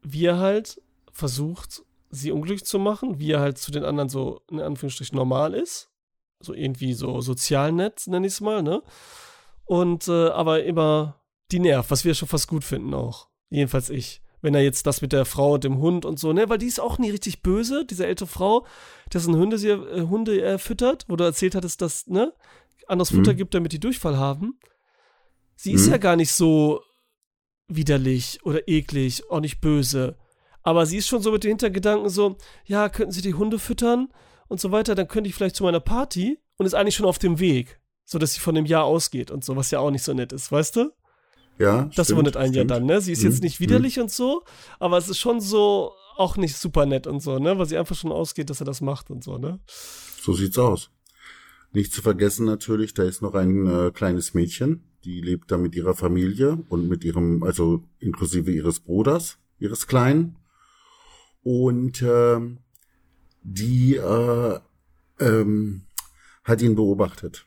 wie 0.02 0.26
er 0.26 0.40
halt 0.40 0.82
versucht, 1.12 1.84
sie 2.10 2.32
unglücklich 2.32 2.66
zu 2.66 2.80
machen, 2.80 3.20
wie 3.20 3.32
er 3.32 3.40
halt 3.40 3.58
zu 3.58 3.72
den 3.72 3.84
anderen 3.84 4.10
so, 4.10 4.42
in 4.50 4.60
Anführungsstrichen, 4.60 5.16
normal 5.16 5.54
ist. 5.54 5.90
So 6.40 6.54
irgendwie 6.54 6.94
so 6.94 7.22
sozial 7.22 7.72
nett, 7.72 8.08
nenne 8.08 8.28
ich 8.28 8.34
es 8.34 8.42
mal, 8.42 8.64
ne? 8.64 8.82
Und 9.66 10.08
äh, 10.08 10.30
aber 10.30 10.64
immer 10.64 11.22
die 11.52 11.60
nervt, 11.60 11.92
was 11.92 12.04
wir 12.04 12.14
schon 12.14 12.28
fast 12.28 12.48
gut 12.48 12.64
finden 12.64 12.94
auch. 12.94 13.30
Jedenfalls 13.50 13.90
ich 13.90 14.21
wenn 14.42 14.56
er 14.56 14.62
jetzt 14.62 14.88
das 14.88 15.02
mit 15.02 15.14
der 15.14 15.26
Frau 15.26 15.54
und 15.54 15.64
dem 15.64 15.78
Hund 15.80 16.06
und 16.06 16.20
so, 16.20 16.34
ne, 16.34 16.50
weil 16.50 16.58
die 16.58 16.68
ist 16.68 16.80
auch 16.80 16.98
nie 16.98 17.10
richtig 17.10 17.42
böse, 17.42 17.86
diese 17.86 18.06
ältere 18.06 18.28
Frau, 18.28 18.66
dessen 19.14 19.36
Hunde 19.36 19.58
sie 19.58 19.70
äh, 19.70 20.08
Hunde 20.08 20.42
äh, 20.42 20.58
füttert, 20.58 21.06
wo 21.08 21.16
du 21.16 21.24
erzählt 21.24 21.56
hattest, 21.56 21.82
dass, 21.82 22.08
ne, 22.08 22.34
anderes 22.88 23.12
mhm. 23.12 23.18
Futter 23.18 23.34
gibt, 23.34 23.54
damit 23.54 23.72
die 23.72 23.80
Durchfall 23.80 24.18
haben. 24.18 24.60
Sie 25.56 25.72
mhm. 25.72 25.76
ist 25.76 25.88
ja 25.88 25.98
gar 25.98 26.16
nicht 26.16 26.32
so 26.32 26.82
widerlich 27.68 28.40
oder 28.44 28.68
eklig, 28.68 29.30
auch 29.30 29.40
nicht 29.40 29.62
böse. 29.62 30.18
Aber 30.64 30.86
sie 30.86 30.98
ist 30.98 31.08
schon 31.08 31.22
so 31.22 31.32
mit 31.32 31.44
den 31.44 31.52
Hintergedanken 31.52 32.10
so, 32.10 32.38
ja, 32.66 32.90
könnten 32.90 33.12
sie 33.12 33.22
die 33.22 33.34
Hunde 33.34 33.60
füttern 33.60 34.10
und 34.48 34.60
so 34.60 34.72
weiter, 34.72 34.96
dann 34.96 35.08
könnte 35.08 35.30
ich 35.30 35.36
vielleicht 35.36 35.56
zu 35.56 35.64
meiner 35.64 35.80
Party 35.80 36.40
und 36.58 36.66
ist 36.66 36.74
eigentlich 36.74 36.96
schon 36.96 37.06
auf 37.06 37.20
dem 37.20 37.40
Weg, 37.40 37.80
so 38.06 38.20
dass 38.20 38.34
sie 38.34 38.40
von 38.40 38.56
dem 38.56 38.66
Jahr 38.66 38.84
ausgeht 38.84 39.32
und 39.32 39.44
so, 39.44 39.56
was 39.56 39.72
ja 39.72 39.80
auch 39.80 39.92
nicht 39.92 40.04
so 40.04 40.14
nett 40.14 40.34
ist, 40.34 40.52
weißt 40.52 40.76
du? 40.76 40.92
Ja. 41.60 41.90
Das 41.96 42.08
stimmt, 42.08 42.18
wundert 42.18 42.38
einen 42.38 42.54
stimmt. 42.54 42.72
ja 42.72 42.78
dann, 42.78 42.86
ne? 42.86 43.02
Sie 43.02 43.12
ist 43.12 43.24
jetzt 43.24 43.40
mhm. 43.40 43.46
nicht 43.46 43.60
widerlich 43.60 43.98
mhm. 43.98 44.04
und 44.04 44.12
so, 44.12 44.44
aber 44.80 44.98
es 44.98 45.10
ist 45.10 45.20
schon 45.20 45.42
so 45.42 45.92
auch 46.18 46.38
nicht 46.38 46.58
super 46.58 46.86
nett 46.86 47.08
und 47.08 47.22
so, 47.22 47.40
ne? 47.40 47.58
Weil 47.58 47.66
sie 47.66 47.78
einfach 47.78 47.96
schon 47.96 48.12
ausgeht, 48.12 48.50
dass 48.50 48.62
er 48.62 48.66
das 48.66 48.82
macht 48.82 49.10
und 49.10 49.24
so, 49.24 49.38
ne? 49.38 49.60
So 50.22 50.34
sieht's 50.34 50.58
aus. 50.58 50.92
Nicht 51.74 51.94
zu 51.94 52.02
vergessen 52.02 52.46
natürlich, 52.46 52.94
da 52.94 53.04
ist 53.04 53.22
noch 53.22 53.34
ein 53.34 53.68
äh, 53.68 53.92
kleines 53.92 54.34
Mädchen, 54.34 54.84
die 55.06 55.22
lebt 55.22 55.52
da 55.52 55.58
mit 55.58 55.76
ihrer 55.76 55.96
Familie 55.96 56.64
und 56.70 56.90
mit 56.90 57.04
ihrem, 57.04 57.44
also 57.44 57.84
inklusive 58.00 58.52
ihres 58.52 58.80
Bruders, 58.80 59.38
ihres 59.58 59.88
Kleinen. 59.88 60.38
Und 61.44 62.02
äh, 62.02 62.40
die 63.44 63.96
äh, 63.96 64.60
ähm, 65.20 65.84
hat 66.44 66.62
ihn 66.62 66.76
beobachtet 66.76 67.46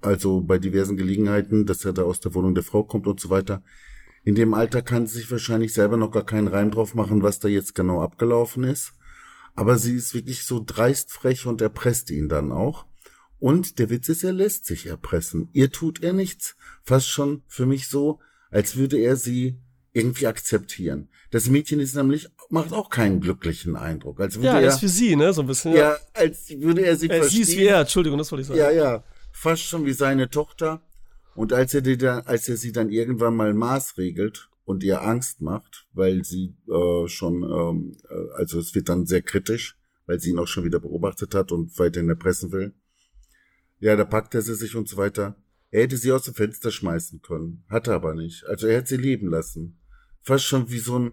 also 0.00 0.40
bei 0.40 0.58
diversen 0.58 0.96
Gelegenheiten, 0.96 1.66
dass 1.66 1.84
er 1.84 1.92
da 1.92 2.02
aus 2.02 2.20
der 2.20 2.34
Wohnung 2.34 2.54
der 2.54 2.64
Frau 2.64 2.84
kommt 2.84 3.06
und 3.06 3.20
so 3.20 3.30
weiter. 3.30 3.62
In 4.24 4.34
dem 4.34 4.54
Alter 4.54 4.82
kann 4.82 5.06
sie 5.06 5.18
sich 5.18 5.30
wahrscheinlich 5.30 5.72
selber 5.72 5.96
noch 5.96 6.10
gar 6.10 6.24
keinen 6.24 6.48
Reim 6.48 6.70
drauf 6.70 6.94
machen, 6.94 7.22
was 7.22 7.38
da 7.38 7.48
jetzt 7.48 7.74
genau 7.74 8.02
abgelaufen 8.02 8.64
ist. 8.64 8.92
Aber 9.54 9.78
sie 9.78 9.94
ist 9.94 10.14
wirklich 10.14 10.44
so 10.44 10.62
dreist 10.64 11.10
frech 11.10 11.46
und 11.46 11.60
erpresst 11.60 12.10
ihn 12.10 12.28
dann 12.28 12.52
auch. 12.52 12.86
Und 13.40 13.78
der 13.78 13.90
Witz 13.90 14.08
ist, 14.08 14.24
er 14.24 14.32
lässt 14.32 14.66
sich 14.66 14.86
erpressen. 14.86 15.48
Ihr 15.52 15.70
tut 15.70 16.02
er 16.02 16.12
nichts. 16.12 16.56
Fast 16.82 17.08
schon 17.08 17.42
für 17.46 17.66
mich 17.66 17.88
so, 17.88 18.20
als 18.50 18.76
würde 18.76 18.98
er 18.98 19.16
sie 19.16 19.56
irgendwie 19.92 20.26
akzeptieren. 20.26 21.08
Das 21.30 21.48
Mädchen 21.48 21.80
ist 21.80 21.94
nämlich, 21.94 22.28
macht 22.50 22.72
auch 22.72 22.90
keinen 22.90 23.20
glücklichen 23.20 23.76
Eindruck. 23.76 24.20
Als 24.20 24.36
würde 24.36 24.46
ja, 24.46 24.60
er, 24.60 24.68
ist 24.68 24.80
für 24.80 24.88
sie, 24.88 25.16
ne, 25.16 25.32
so 25.32 25.42
ein 25.42 25.46
bisschen. 25.46 25.72
Ja, 25.72 25.92
ja 25.92 25.96
als 26.14 26.50
würde 26.50 26.82
er 26.82 26.96
sie 26.96 27.08
äh, 27.08 27.18
verstehen. 27.18 27.44
Sie 27.44 27.52
ist 27.52 27.58
wie 27.58 27.66
er, 27.66 27.80
Entschuldigung, 27.80 28.18
das 28.18 28.30
wollte 28.30 28.42
ich 28.42 28.48
sagen. 28.48 28.60
Ja, 28.60 28.70
ja 28.70 29.04
fast 29.38 29.62
schon 29.62 29.86
wie 29.86 29.92
seine 29.92 30.28
Tochter. 30.28 30.82
Und 31.34 31.52
als 31.52 31.72
er, 31.72 31.82
die 31.82 31.96
dann, 31.96 32.22
als 32.26 32.48
er 32.48 32.56
sie 32.56 32.72
dann 32.72 32.90
irgendwann 32.90 33.36
mal 33.36 33.54
maßregelt 33.54 34.50
und 34.64 34.82
ihr 34.82 35.02
Angst 35.02 35.40
macht, 35.40 35.86
weil 35.92 36.24
sie 36.24 36.56
äh, 36.68 37.06
schon, 37.06 37.44
ähm, 37.44 37.96
äh, 38.10 38.34
also 38.34 38.58
es 38.58 38.74
wird 38.74 38.88
dann 38.88 39.06
sehr 39.06 39.22
kritisch, 39.22 39.78
weil 40.06 40.18
sie 40.18 40.30
ihn 40.30 40.38
auch 40.38 40.48
schon 40.48 40.64
wieder 40.64 40.80
beobachtet 40.80 41.34
hat 41.34 41.52
und 41.52 41.78
weiterhin 41.78 42.08
erpressen 42.08 42.50
will. 42.50 42.74
Ja, 43.78 43.94
da 43.94 44.04
packt 44.04 44.34
er 44.34 44.42
sie 44.42 44.56
sich 44.56 44.74
und 44.74 44.88
so 44.88 44.96
weiter. 44.96 45.36
Er 45.70 45.82
hätte 45.82 45.96
sie 45.96 46.10
aus 46.10 46.24
dem 46.24 46.34
Fenster 46.34 46.72
schmeißen 46.72 47.22
können, 47.22 47.64
hat 47.68 47.86
er 47.86 47.94
aber 47.94 48.14
nicht. 48.14 48.44
Also 48.46 48.66
er 48.66 48.78
hat 48.78 48.88
sie 48.88 48.96
leben 48.96 49.28
lassen. 49.28 49.78
Fast 50.20 50.44
schon 50.46 50.68
wie 50.70 50.78
so 50.78 50.98
ein 50.98 51.12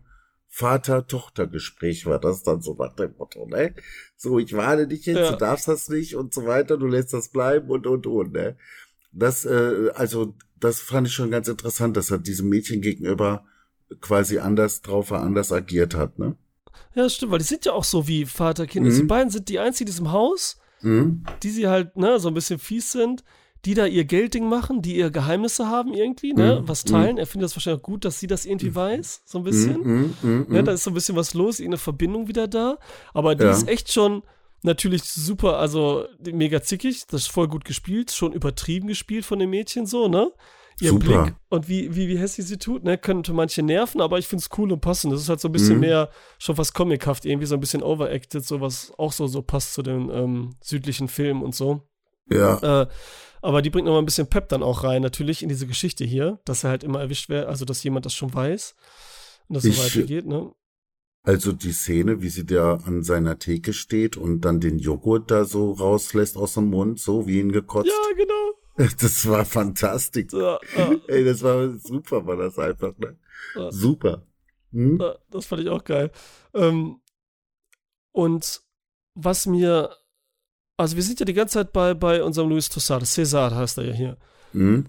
Vater-Tochter-Gespräch 0.56 2.06
war 2.06 2.20
das 2.20 2.44
dann 2.44 2.62
so 2.62 2.76
nach 2.76 2.96
dem 2.96 3.14
Motto, 3.18 3.46
ne? 3.48 3.74
So, 4.16 4.40
ich 4.40 4.54
warne 4.56 4.88
dich 4.88 5.06
jetzt, 5.06 5.18
Ja. 5.18 5.32
du 5.32 5.38
darfst 5.38 5.68
das 5.68 5.90
nicht 5.90 6.16
und 6.16 6.34
so 6.34 6.46
weiter, 6.46 6.78
du 6.78 6.88
lässt 6.88 7.14
das 7.14 7.30
bleiben 7.30 7.70
und 7.70 7.86
und 7.88 8.08
und, 8.08 8.34
ne? 8.34 8.58
Das, 9.12 9.46
äh, 9.46 9.90
also, 9.96 10.36
das 10.60 10.80
fand 10.80 11.08
ich 11.08 11.14
schon 11.14 11.32
ganz 11.32 11.48
interessant, 11.48 11.96
dass 11.98 12.12
er 12.12 12.20
diesem 12.20 12.50
Mädchen 12.50 12.82
gegenüber 12.82 13.46
quasi 14.02 14.40
anders 14.40 14.82
drauf 14.82 15.12
war, 15.12 15.22
anders 15.22 15.52
agiert 15.52 15.96
hat, 15.96 16.20
ne? 16.20 16.36
Ja, 16.94 17.10
stimmt, 17.10 17.32
weil 17.32 17.40
die 17.40 17.46
sind 17.46 17.66
ja 17.66 17.74
auch 17.74 17.84
so 17.84 18.08
wie 18.08 18.26
Vater, 18.26 18.66
Kind. 18.68 18.86
Mhm. 18.88 18.96
Die 18.96 19.04
beiden 19.04 19.30
sind 19.30 19.50
die 19.50 19.60
einzigen 19.60 19.88
in 19.88 19.92
diesem 19.94 20.12
Haus, 20.12 20.58
Mhm. 20.82 21.24
die 21.44 21.50
sie 21.50 21.68
halt, 21.68 21.96
ne, 21.98 22.20
so 22.20 22.28
ein 22.30 22.34
bisschen 22.34 22.60
fies 22.60 22.92
sind, 22.92 23.24
die 23.65 23.74
da 23.74 23.86
ihr 23.86 24.05
Geldding 24.05 24.48
machen, 24.48 24.81
die 24.81 24.95
ihr 24.95 25.10
Geheimnisse 25.10 25.67
haben 25.67 25.93
irgendwie, 25.93 26.34
ne, 26.34 26.60
Mhm. 26.62 26.67
was 26.67 26.84
teilen. 26.84 27.17
Er 27.17 27.25
findet 27.25 27.45
das 27.50 27.55
wahrscheinlich 27.55 27.79
auch 27.81 27.84
gut, 27.86 28.05
dass 28.05 28.19
sie 28.19 28.27
das 28.27 28.45
irgendwie 28.45 28.74
weiß, 28.75 29.24
so 29.25 29.39
ein 29.39 29.43
bisschen. 29.43 29.81
Mhm, 29.81 30.13
mhm, 30.22 30.45
Ne, 30.50 30.62
mhm. 30.62 30.65
da 30.65 30.72
ist 30.74 30.84
so 30.84 30.91
ein 30.91 30.93
bisschen 30.93 31.15
was 31.15 31.34
los, 31.34 31.60
irgendeine 31.60 31.79
Verbindung 31.79 32.27
wieder 32.27 32.48
da. 32.48 32.77
Aber 33.13 33.36
die 33.36 33.43
Ja. 33.43 33.51
ist 33.51 33.67
echt 33.67 33.91
schon 33.91 34.24
natürlich 34.62 35.03
super, 35.03 35.57
also 35.60 36.05
mega 36.31 36.62
zickig, 36.62 37.05
das 37.07 37.24
ist 37.24 37.27
voll 37.31 37.48
gut 37.48 37.65
gespielt, 37.65 38.12
schon 38.12 38.34
übertrieben 38.34 38.88
gespielt 38.88 39.25
von 39.25 39.39
dem 39.39 39.50
Mädchen 39.50 39.86
so, 39.86 40.07
ne? 40.07 40.31
Ihr 40.81 40.89
Super. 40.89 41.24
Blick 41.24 41.36
und 41.50 41.69
wie, 41.69 41.95
wie, 41.95 42.10
wie 42.10 42.17
hässlich 42.17 42.48
sie 42.48 42.57
tut, 42.57 42.84
ne, 42.84 42.98
könnte 42.98 43.31
manche 43.31 43.63
nerven, 43.63 44.01
aber 44.01 44.17
ich 44.19 44.27
finde 44.27 44.41
es 44.43 44.57
cool 44.57 44.72
und 44.74 44.81
passend. 44.81 45.13
Das 45.13 45.22
ist 45.22 45.29
halt 45.29 45.39
so 45.39 45.48
ein 45.48 45.53
bisschen 45.53 45.75
Mhm. 45.75 45.79
mehr, 45.81 46.10
schon 46.38 46.55
fast 46.57 46.74
comichaft, 46.74 47.24
irgendwie 47.25 47.45
so 47.48 47.55
ein 47.55 47.62
bisschen 47.62 47.81
overacted, 47.81 48.43
so 48.45 48.60
was 48.60 48.91
auch 48.98 49.12
so, 49.13 49.25
so 49.27 49.41
passt 49.41 49.74
zu 49.74 49.81
den 49.84 50.10
ähm, 50.10 50.55
südlichen 50.62 51.07
Filmen 51.07 51.43
und 51.43 51.55
so. 51.55 51.81
Ja, 52.29 52.84
Äh, 52.84 52.88
aber 53.41 53.62
die 53.62 53.70
bringt 53.70 53.86
noch 53.86 53.94
mal 53.94 54.00
ein 54.00 54.05
bisschen 54.05 54.27
Pep 54.27 54.50
dann 54.50 54.63
auch 54.63 54.84
rein, 54.84 55.01
natürlich 55.01 55.44
in 55.44 55.50
diese 55.50 55.67
Geschichte 55.67 56.03
hier, 56.05 56.39
dass 56.46 56.63
er 56.63 56.72
halt 56.72 56.84
immer 56.84 57.00
erwischt 57.00 57.29
wird, 57.29 57.48
also 57.48 57.63
dass 57.65 57.84
jemand 57.84 58.05
das 58.05 58.13
schon 58.15 58.34
weiß 58.34 58.75
und 59.48 59.55
das 59.55 59.63
so 59.63 59.70
Ich- 59.70 59.79
weitergeht, 59.96 60.25
ne? 60.25 60.51
also 61.24 61.51
die 61.51 61.72
Szene, 61.72 62.22
wie 62.22 62.29
sie 62.29 62.46
da 62.46 62.75
an 62.86 63.01
seiner 63.03 63.39
Theke 63.39 63.74
steht 63.74 64.15
und 64.15 64.41
dann 64.41 64.60
den 64.60 64.77
Joghurt 64.79 65.32
da 65.32 65.44
so 65.46 65.72
rauslässt 65.72 66.38
aus 66.38 66.53
dem 66.55 66.65
Mund, 66.70 67.00
so 67.00 67.25
wie 67.27 67.39
ihn 67.39 67.51
gekotzt. 67.51 67.88
Ja, 67.89 68.15
genau. 68.15 68.34
Das 69.00 69.27
war 69.27 69.46
fantastisch. 69.46 70.34
Ja, 70.34 70.60
ja, 70.77 70.96
Ey, 71.08 71.24
das 71.25 71.41
war 71.44 71.77
super, 71.79 72.25
war 72.27 72.36
das 72.38 72.60
einfach, 72.60 72.96
ne? 72.98 73.17
Ja. 73.55 73.72
Super. 73.72 74.27
Hm? 74.72 75.01
das 75.32 75.46
fand 75.46 75.62
ich 75.62 75.70
auch 75.70 75.84
geil. 75.84 76.12
Ähm, 76.53 77.00
und 78.12 78.62
was 79.13 79.46
mir, 79.46 79.96
also 80.77 80.96
wir 80.96 81.03
sind 81.03 81.20
ja 81.20 81.25
die 81.25 81.34
ganze 81.34 81.53
Zeit 81.55 81.74
bei, 81.74 81.94
bei 81.94 82.24
unserem 82.24 82.50
Luis 82.50 82.70
Tossard, 82.70 83.03
César 83.03 83.53
heißt 83.55 83.77
er 83.77 83.86
ja 83.86 83.94
hier, 83.94 84.17
Hm? 84.51 84.86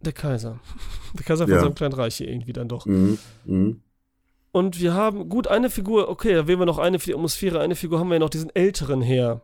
der 0.00 0.12
Kaiser. 0.12 0.60
Der 1.14 1.24
Kaiser 1.24 1.44
von 1.46 1.54
Ja. 1.54 1.60
seinem 1.60 1.74
kleinen 1.74 1.94
Reich 1.94 2.16
hier 2.16 2.28
irgendwie 2.28 2.52
dann 2.52 2.68
doch. 2.68 2.84
Hm? 2.86 3.18
Hm? 3.46 3.80
Und 4.52 4.80
wir 4.80 4.94
haben, 4.94 5.28
gut, 5.28 5.46
eine 5.48 5.70
Figur, 5.70 6.08
okay, 6.08 6.34
da 6.34 6.46
wählen 6.46 6.58
wir 6.60 6.66
noch 6.66 6.78
eine 6.78 6.98
für 6.98 7.06
die 7.06 7.14
Atmosphäre, 7.14 7.60
eine 7.60 7.74
Figur 7.76 7.98
haben 7.98 8.08
wir 8.08 8.14
ja 8.14 8.20
noch 8.20 8.30
diesen 8.30 8.54
älteren 8.54 9.02
Herr, 9.02 9.42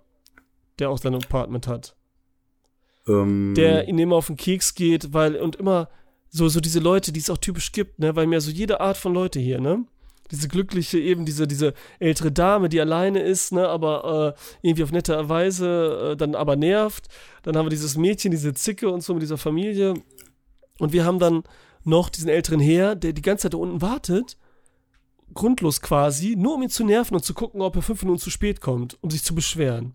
der 0.79 0.91
auch 0.91 0.99
sein 0.99 1.15
Apartment 1.15 1.67
hat. 1.67 1.97
Ähm, 3.09 3.55
der 3.57 3.89
ihm 3.89 3.99
immer 3.99 4.17
auf 4.17 4.29
den 4.29 4.37
Keks 4.37 4.75
geht, 4.75 5.13
weil, 5.13 5.37
und 5.37 5.57
immer 5.57 5.89
so, 6.31 6.49
so 6.49 6.61
diese 6.61 6.81
Leute, 6.81 7.13
die 7.13 7.21
es 7.21 7.31
auch 7.31 7.39
typisch 7.39 7.73
gibt, 7.73 7.99
ne, 7.99 8.15
weil 8.17 8.27
mir 8.27 8.41
so 8.41 8.51
jede 8.51 8.81
Art 8.81 8.97
von 8.97 9.13
Leute 9.15 9.39
hier, 9.41 9.61
ne? 9.61 9.85
Diese 10.31 10.49
glückliche, 10.49 10.99
eben 10.99 11.27
diese, 11.27 11.47
diese 11.47 11.75
ältere 11.99 12.33
Dame, 12.33 12.69
die 12.69 12.81
alleine 12.81 13.21
ist, 13.23 13.53
ne, 13.53 13.69
aber 13.69 14.35
äh, 14.37 14.67
irgendwie 14.67 14.83
auf 14.83 14.93
nette 14.93 15.29
Weise 15.29 16.13
äh, 16.13 16.17
dann 16.17 16.35
aber 16.35 16.57
nervt. 16.57 17.09
Dann 17.43 17.57
haben 17.57 17.67
wir 17.67 17.71
dieses 17.71 17.97
Mädchen, 17.97 18.31
diese 18.31 18.55
Zicke 18.55 18.89
und 18.89 19.03
so 19.03 19.13
mit 19.13 19.23
dieser 19.23 19.39
Familie. 19.39 19.95
Und 20.79 20.93
wir 20.93 21.05
haben 21.05 21.19
dann 21.19 21.43
noch 21.85 22.09
diesen 22.09 22.31
älteren 22.31 22.61
Herr, 22.61 22.97
der 22.97 23.13
die 23.13 23.23
ganze 23.23 23.43
Zeit 23.43 23.55
da 23.55 23.59
unten 23.59 23.83
wartet, 23.83 24.39
grundlos 25.35 25.81
quasi, 25.81 26.37
nur 26.37 26.55
um 26.55 26.63
ihn 26.63 26.71
zu 26.71 26.85
nerven 26.85 27.15
und 27.15 27.25
zu 27.25 27.35
gucken, 27.35 27.61
ob 27.61 27.77
er 27.77 27.83
fünf 27.83 28.03
Minuten 28.03 28.21
zu 28.21 28.31
spät 28.31 28.61
kommt, 28.61 28.97
um 29.03 29.11
sich 29.11 29.23
zu 29.23 29.35
beschweren. 29.35 29.95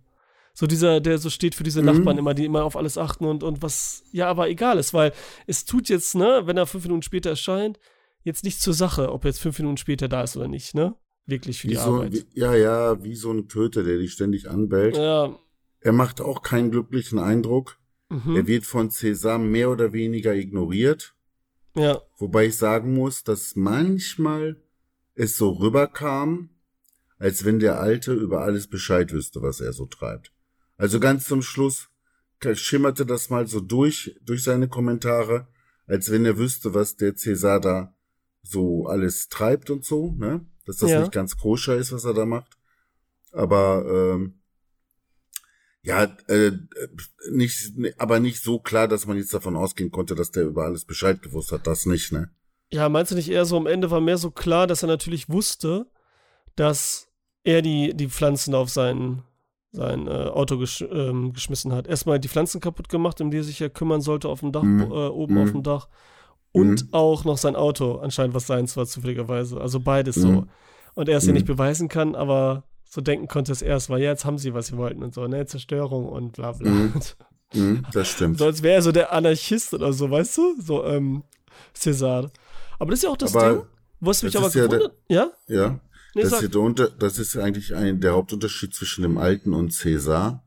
So 0.54 0.68
dieser, 0.68 1.00
der 1.00 1.18
so 1.18 1.30
steht 1.30 1.56
für 1.56 1.64
diese 1.64 1.80
Mhm. 1.80 1.86
Nachbarn 1.86 2.18
immer, 2.18 2.34
die 2.34 2.46
immer 2.46 2.66
auf 2.66 2.76
alles 2.76 2.98
achten 2.98 3.26
und, 3.26 3.44
und 3.44 3.62
was, 3.62 4.04
ja, 4.12 4.28
aber 4.28 4.50
egal 4.50 4.78
ist, 4.78 4.94
weil 4.94 5.14
es 5.48 5.66
tut 5.66 5.90
jetzt, 5.90 6.16
ne, 6.16 6.42
wenn 6.46 6.58
er 6.58 6.68
fünf 6.68 6.84
Minuten 6.84 7.02
später 7.02 7.30
erscheint, 7.30 7.80
jetzt 8.24 8.44
nicht 8.44 8.62
zur 8.62 8.74
Sache, 8.74 9.12
ob 9.12 9.24
er 9.26 9.30
jetzt 9.32 9.40
fünf 9.42 9.58
Minuten 9.60 9.78
später 9.78 10.08
da 10.08 10.24
ist 10.24 10.36
oder 10.38 10.48
nicht, 10.48 10.76
ne? 10.76 10.96
Wirklich 11.26 11.62
für 11.62 11.68
wie 11.68 11.72
die 11.72 11.76
so, 11.78 11.96
Arbeit. 11.96 12.14
wie, 12.14 12.26
ja, 12.40 12.56
ja, 12.56 13.04
wie 13.04 13.16
so 13.16 13.32
ein 13.32 13.48
Köter, 13.48 13.84
der 13.84 13.98
dich 13.98 14.14
ständig 14.14 14.50
anbellt. 14.50 14.98
ja, 14.98 15.38
Er 15.82 15.92
macht 15.94 16.22
auch 16.22 16.42
keinen 16.42 16.72
glücklichen 16.72 17.20
Eindruck. 17.20 17.78
mhm, 18.10 18.36
Er 18.36 18.48
wird 18.48 18.66
von 18.66 18.90
César 18.90 19.38
mehr 19.38 19.70
oder 19.70 19.94
weniger 19.94 20.34
ignoriert. 20.36 21.16
ja, 21.76 22.02
Wobei 22.18 22.48
ich 22.48 22.58
sagen 22.58 22.94
muss, 22.96 23.24
dass 23.24 23.56
manchmal 23.56 24.62
es 25.14 25.38
so 25.38 25.52
rüberkam, 25.52 26.50
als 27.20 27.46
wenn 27.46 27.60
der 27.60 27.80
Alte 27.80 28.14
über 28.14 28.42
alles 28.42 28.68
Bescheid 28.68 29.12
wüsste, 29.12 29.42
was 29.42 29.60
er 29.60 29.74
so 29.74 29.86
treibt. 29.86 30.32
Also 30.78 31.00
ganz 31.00 31.26
zum 31.26 31.42
Schluss 31.42 31.90
schimmerte 32.54 33.06
das 33.06 33.30
mal 33.30 33.46
so 33.48 33.60
durch, 33.60 34.16
durch 34.24 34.44
seine 34.44 34.68
Kommentare, 34.70 35.48
als 35.86 36.10
wenn 36.10 36.26
er 36.26 36.38
wüsste, 36.38 36.74
was 36.74 36.96
der 36.96 37.16
Cäsar 37.16 37.60
da 37.60 37.94
so 38.42 38.88
alles 38.88 39.28
treibt 39.30 39.70
und 39.70 39.86
so, 39.86 40.14
ne? 40.18 40.46
Dass 40.66 40.78
das 40.78 40.92
Ja. 40.92 41.00
nicht 41.00 41.12
ganz 41.12 41.38
koscher 41.38 41.76
ist, 41.76 41.92
was 41.92 42.06
er 42.06 42.14
da 42.14 42.26
macht. 42.26 42.58
Aber, 43.32 43.86
ähm, 43.88 44.40
ja, 45.82 46.04
äh, 46.28 46.52
nicht, 47.32 47.74
aber 47.98 48.20
nicht 48.20 48.44
so 48.44 48.60
klar, 48.60 48.88
dass 48.88 49.06
man 49.06 49.18
jetzt 49.18 49.34
davon 49.34 49.56
ausgehen 49.56 49.92
konnte, 49.92 50.14
dass 50.16 50.32
der 50.32 50.44
über 50.44 50.66
alles 50.66 50.86
Bescheid 50.86 51.22
gewusst 51.22 51.52
hat. 51.52 51.66
Das 51.68 51.86
nicht, 51.86 52.12
ne? 52.12 52.30
ja, 52.72 52.88
meinst 52.90 53.12
du 53.12 53.16
nicht 53.16 53.30
eher 53.30 53.46
so, 53.46 53.58
am 53.58 53.66
Ende 53.66 53.90
war 53.90 54.00
mehr 54.02 54.18
so 54.18 54.30
klar, 54.30 54.68
dass 54.68 54.84
er 54.84 54.88
natürlich 54.88 55.30
wusste, 55.30 55.88
dass 56.56 57.08
er 57.44 57.62
die, 57.64 57.96
die 57.96 58.10
Pflanzen 58.10 58.54
auf 58.54 58.70
sein, 58.70 59.24
sein 59.72 60.06
äh, 60.08 60.12
Auto 60.12 60.58
gesch 60.60 60.82
ähm, 60.82 61.34
geschmissen 61.34 61.72
hat. 61.72 61.88
Erstmal 61.88 62.20
die 62.20 62.28
Pflanzen 62.28 62.62
kaputt 62.62 62.90
gemacht, 62.90 63.22
um 63.22 63.32
die 63.32 63.38
er 63.38 63.44
sich 63.44 63.60
ja 63.60 63.70
kümmern 63.70 64.02
sollte 64.02 64.28
auf 64.30 64.42
dem 64.42 64.52
Dach, 64.52 64.62
Mhm. 64.64 64.82
äh, 64.82 65.08
oben 65.08 65.36
Mhm. 65.36 65.42
auf 65.42 65.52
dem 65.52 65.64
Dach. 65.64 65.88
Und 66.52 66.86
Mhm. 66.86 66.94
auch 66.94 67.26
noch 67.26 67.38
sein 67.38 67.56
Auto, 67.56 67.98
anscheinend 67.98 68.34
was 68.34 68.48
seins 68.48 68.76
war, 68.76 68.86
zufälligerweise. 68.86 69.60
Also 69.62 69.80
beides 69.80 70.18
Mhm. 70.18 70.22
so. 70.22 70.46
Und 70.96 71.08
er 71.10 71.18
es 71.18 71.26
ja 71.26 71.30
Mhm. 71.32 71.36
nicht 71.36 71.46
beweisen 71.46 71.88
kann, 71.88 72.16
aber 72.16 72.64
so 72.86 73.02
denken 73.02 73.28
konnte 73.28 73.52
es 73.52 73.62
erst, 73.62 73.90
weil 73.90 74.02
ja, 74.02 74.10
jetzt 74.10 74.26
haben 74.26 74.40
sie, 74.40 74.54
was 74.54 74.68
sie 74.68 74.78
wollten 74.78 75.04
und 75.04 75.14
so, 75.14 75.28
ne, 75.28 75.46
Zerstörung 75.46 76.08
und 76.10 76.34
bla 76.34 76.54
bla. 76.54 76.70
Mhm. 76.72 76.94
Mhm, 77.54 77.86
das 77.94 78.08
stimmt. 78.10 78.40
So 78.40 78.46
als 78.46 78.64
wäre 78.64 78.76
er 78.76 78.82
so 78.82 78.92
der 78.92 79.14
Anarchist 79.14 79.74
oder 79.74 79.94
so, 79.94 80.10
weißt 80.10 80.38
du? 80.38 80.56
So, 80.62 80.84
ähm, 80.86 81.24
César. 81.76 82.32
Aber 82.80 82.92
das 82.92 83.00
ist 83.00 83.04
ja 83.04 83.10
auch 83.10 83.18
das 83.18 83.36
Aber 83.36 83.52
Ding, 83.54 83.62
was 84.00 84.24
mich 84.24 84.36
aber 84.38 84.48
ist 84.48 84.56
ja 84.56 84.66
gewundert. 84.66 84.96
Ja? 85.08 85.32
Ja. 85.48 85.80
Nee, 86.16 86.24
das, 86.24 86.42
ist 86.42 86.54
der 86.54 86.90
das 86.98 87.20
ist 87.20 87.38
eigentlich 87.38 87.76
ein, 87.76 88.02
der 88.02 88.14
Hauptunterschied 88.14 88.74
zwischen 88.74 89.04
dem 89.04 89.18
Alten 89.20 89.54
und 89.54 89.72
Cäsar, 89.72 90.44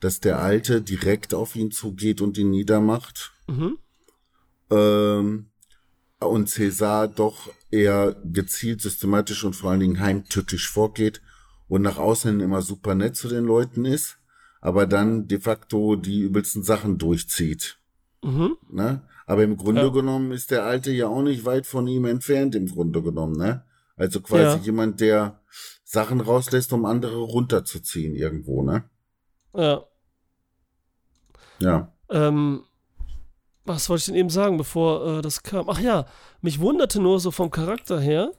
dass 0.00 0.20
der 0.20 0.40
Alte 0.40 0.82
direkt 0.82 1.32
auf 1.32 1.56
ihn 1.56 1.70
zugeht 1.70 2.20
und 2.20 2.36
ihn 2.36 2.50
niedermacht. 2.50 3.32
Mhm. 3.48 3.78
Ähm, 4.70 5.50
und 6.20 6.48
Cäsar 6.48 7.08
doch 7.08 7.50
eher 7.70 8.14
gezielt, 8.24 8.82
systematisch 8.82 9.44
und 9.44 9.54
vor 9.54 9.70
allen 9.70 9.80
Dingen 9.80 10.00
heimtückisch 10.00 10.70
vorgeht 10.70 11.22
und 11.68 11.82
nach 11.82 11.96
außen 11.98 12.40
immer 12.40 12.62
super 12.62 12.94
nett 12.94 13.16
zu 13.16 13.28
den 13.28 13.44
Leuten 13.44 13.84
ist, 13.84 14.18
aber 14.60 14.86
dann 14.86 15.28
de 15.28 15.40
facto 15.40 15.96
die 15.96 16.20
übelsten 16.20 16.62
Sachen 16.62 16.98
durchzieht. 16.98 17.78
Mhm. 18.22 18.58
Ne? 18.70 19.02
Aber 19.26 19.44
im 19.44 19.56
Grunde 19.56 19.82
Ja. 19.82 19.88
genommen 19.88 20.32
ist 20.32 20.50
der 20.50 20.64
Alte 20.64 20.90
ja 20.90 21.06
auch 21.06 21.22
nicht 21.22 21.44
weit 21.44 21.66
von 21.66 21.86
ihm 21.86 22.04
entfernt, 22.04 22.54
im 22.54 22.66
Grunde 22.66 23.00
genommen, 23.02 23.36
ne? 23.36 23.64
Also 23.96 24.20
quasi 24.20 24.58
Ja. 24.58 24.62
jemand, 24.64 25.00
der 25.00 25.40
Sachen 25.84 26.20
rauslässt, 26.20 26.72
um 26.72 26.84
andere 26.84 27.16
runterzuziehen 27.18 28.14
irgendwo, 28.14 28.62
ne? 28.62 28.84
Ja. 29.54 29.84
Ja. 31.60 31.92
Ähm, 32.08 32.64
was 33.74 33.88
wollte 33.88 34.00
ich 34.00 34.06
denn 34.06 34.14
eben 34.14 34.30
sagen, 34.30 34.56
bevor 34.56 35.18
äh, 35.18 35.22
das 35.22 35.42
kam? 35.42 35.68
Ach 35.68 35.80
ja, 35.80 36.06
mich 36.40 36.60
wunderte 36.60 37.00
nur 37.00 37.20
so 37.20 37.30
vom 37.30 37.50
Charakter 37.50 38.00
her, 38.00 38.32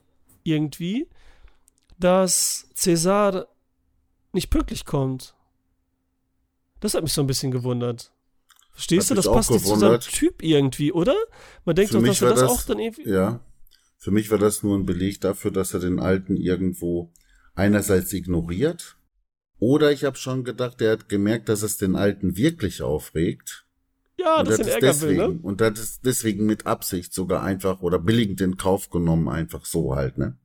irgendwie, 0.44 1.08
dass 2.00 2.67
César 2.76 3.48
nicht 4.34 4.50
pünktlich 4.50 4.86
kommt. 4.86 5.36
Das 6.80 6.94
hat 6.94 7.04
mich 7.04 7.13
so 7.13 7.22
ein 7.22 7.28
bisschen 7.28 7.52
gewundert. 7.52 8.12
Verstehst 8.72 9.10
Hat 9.10 9.17
du? 9.17 9.22
Das 9.22 9.32
passt 9.32 9.52
nicht 9.52 9.65
zu 9.65 9.76
seinem. 9.76 10.00
Typ 10.00 10.41
irgendwie, 10.41 10.91
oder? 10.91 11.15
Man 11.65 11.76
denkt 11.76 11.91
Für 11.91 12.00
doch, 12.00 12.08
dass 12.08 12.22
er 12.22 12.30
das, 12.30 12.39
das- 12.39 12.52
auch 12.52 12.63
dann 12.63 12.80
irgendwie. 12.80 13.08
Ja. 13.08 13.41
Für 13.98 14.12
mich 14.12 14.32
war 14.32 14.39
das 14.39 14.63
nur 14.63 14.76
ein 14.78 14.86
Beleg 14.88 15.22
dafür, 15.22 15.52
dass 15.52 15.76
er 15.76 15.80
den 15.80 16.00
Alten 16.00 16.36
irgendwo 16.36 17.12
einerseits 17.54 18.12
ignoriert. 18.13 18.98
Oder 19.60 19.91
ich 19.91 20.06
habe 20.06 20.17
schon 20.17 20.44
gedacht, 20.44 20.82
er 20.82 20.94
hat 20.94 21.08
gemerkt, 21.08 21.50
dass 21.50 21.62
es 21.62 21.78
den 21.78 21.96
Alten 21.96 22.36
wirklich 22.36 22.82
aufregt. 22.82 23.67
Ja, 24.17 24.39
und 24.39 24.50
dass 24.50 24.60
hat 24.60 24.67
er 24.67 24.67
es 24.67 24.67
ihn 24.67 24.84
ärgern 24.84 25.02
will, 25.02 25.10
deswegen, 25.17 25.34
ne? 25.36 25.39
und 25.41 25.62
hat 25.62 25.78
es 25.78 26.02
deswegen 26.02 26.45
mit 26.45 26.65
Absicht 26.67 27.13
sogar 27.13 27.41
einfach 27.43 27.82
oder 27.82 28.00
billigend 28.00 28.41
in 28.41 28.58
Kauf 28.58 28.89
genommen, 28.89 29.28
einfach 29.30 29.65
so 29.65 29.95
halt, 29.95 30.17
ne? 30.17 30.38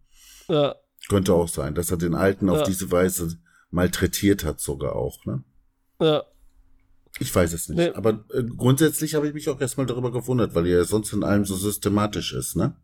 Ja, 0.48 0.76
Könnte 1.08 1.34
auch 1.34 1.48
sein, 1.48 1.74
dass 1.74 1.90
er 1.90 1.96
den 1.98 2.14
Alten 2.14 2.48
auf 2.48 2.58
Ja. 2.58 2.64
diese 2.64 2.90
Weise 2.90 3.38
malträtiert 3.70 4.44
hat, 4.44 4.60
sogar 4.60 4.96
auch, 4.96 5.24
ne? 5.24 5.44
ja. 6.00 6.24
Ich 7.18 7.34
weiß 7.34 7.52
es 7.54 7.68
nicht. 7.68 7.78
Nee. 7.78 7.90
Aber 7.94 8.24
äh, 8.32 8.42
grundsätzlich 8.44 9.14
habe 9.14 9.26
ich 9.28 9.34
mich 9.34 9.48
auch 9.48 9.60
erstmal 9.60 9.86
darüber 9.86 10.12
gewundert, 10.12 10.54
weil 10.54 10.66
er 10.66 10.78
ja 10.78 10.84
sonst 10.84 11.12
in 11.12 11.24
allem 11.24 11.44
so 11.44 11.54
systematisch 11.56 12.32
ist, 12.34 12.56
ne? 12.56 12.74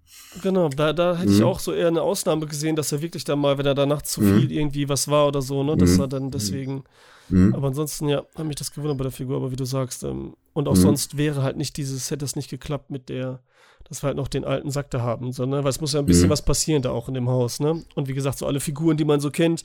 Genau, 0.41 0.69
da, 0.71 0.93
da 0.95 1.17
hätte 1.17 1.31
ich 1.33 1.41
Mhm. 1.41 1.45
auch 1.47 1.59
so 1.59 1.73
eher 1.75 1.89
eine 1.89 2.01
Ausnahme 2.01 2.47
gesehen, 2.47 2.75
dass 2.77 2.91
er 2.93 3.03
wirklich 3.03 3.25
dann 3.25 3.39
mal, 3.39 3.59
wenn 3.59 3.67
er 3.67 3.75
da 3.75 3.85
nachts 3.85 4.13
zu 4.13 4.23
Mhm. 4.23 4.39
viel 4.41 4.53
irgendwie 4.53 4.89
was 4.89 5.09
war 5.09 5.27
oder 5.29 5.43
so, 5.43 5.63
ne, 5.63 5.77
dass 5.77 5.95
Mhm. 5.97 6.01
er 6.01 6.09
dann 6.09 6.31
deswegen. 6.31 6.85
Mhm. 7.29 7.55
Aber 7.55 7.69
ansonsten, 7.69 8.09
ja, 8.09 8.25
hat 8.35 8.47
mich 8.47 8.57
das 8.57 8.73
gewundert 8.73 8.97
bei 8.99 9.03
der 9.05 9.13
Figur, 9.13 9.37
aber 9.37 9.51
wie 9.51 9.57
du 9.57 9.65
sagst, 9.67 10.03
ähm, 10.05 10.35
und 10.55 10.69
auch 10.69 10.75
Mhm. 10.77 10.81
sonst 10.81 11.19
wäre 11.19 11.43
halt 11.43 11.59
nicht 11.59 11.77
dieses, 11.77 12.11
hätte 12.11 12.25
es 12.25 12.35
nicht 12.37 12.49
geklappt 12.49 12.91
mit 12.91 13.11
der, 13.11 13.41
dass 13.89 14.03
wir 14.03 14.07
halt 14.09 14.17
noch 14.17 14.29
den 14.29 14.47
alten 14.47 14.71
Sack 14.71 14.91
da 14.91 15.03
haben, 15.03 15.33
sondern, 15.33 15.65
weil 15.65 15.71
es 15.71 15.81
muss 15.83 15.93
ja 15.93 15.99
ein 15.99 16.07
bisschen 16.07 16.29
Mhm. 16.29 16.33
was 16.33 16.43
passieren 16.43 16.81
da 16.81 16.91
auch 16.93 17.09
in 17.09 17.15
dem 17.15 17.29
Haus, 17.29 17.61
ne? 17.61 17.85
Und 17.95 18.09
wie 18.09 18.15
gesagt, 18.15 18.39
so 18.39 18.47
alle 18.47 18.61
Figuren, 18.61 18.97
die 18.97 19.05
man 19.05 19.21
so 19.21 19.31
kennt, 19.31 19.65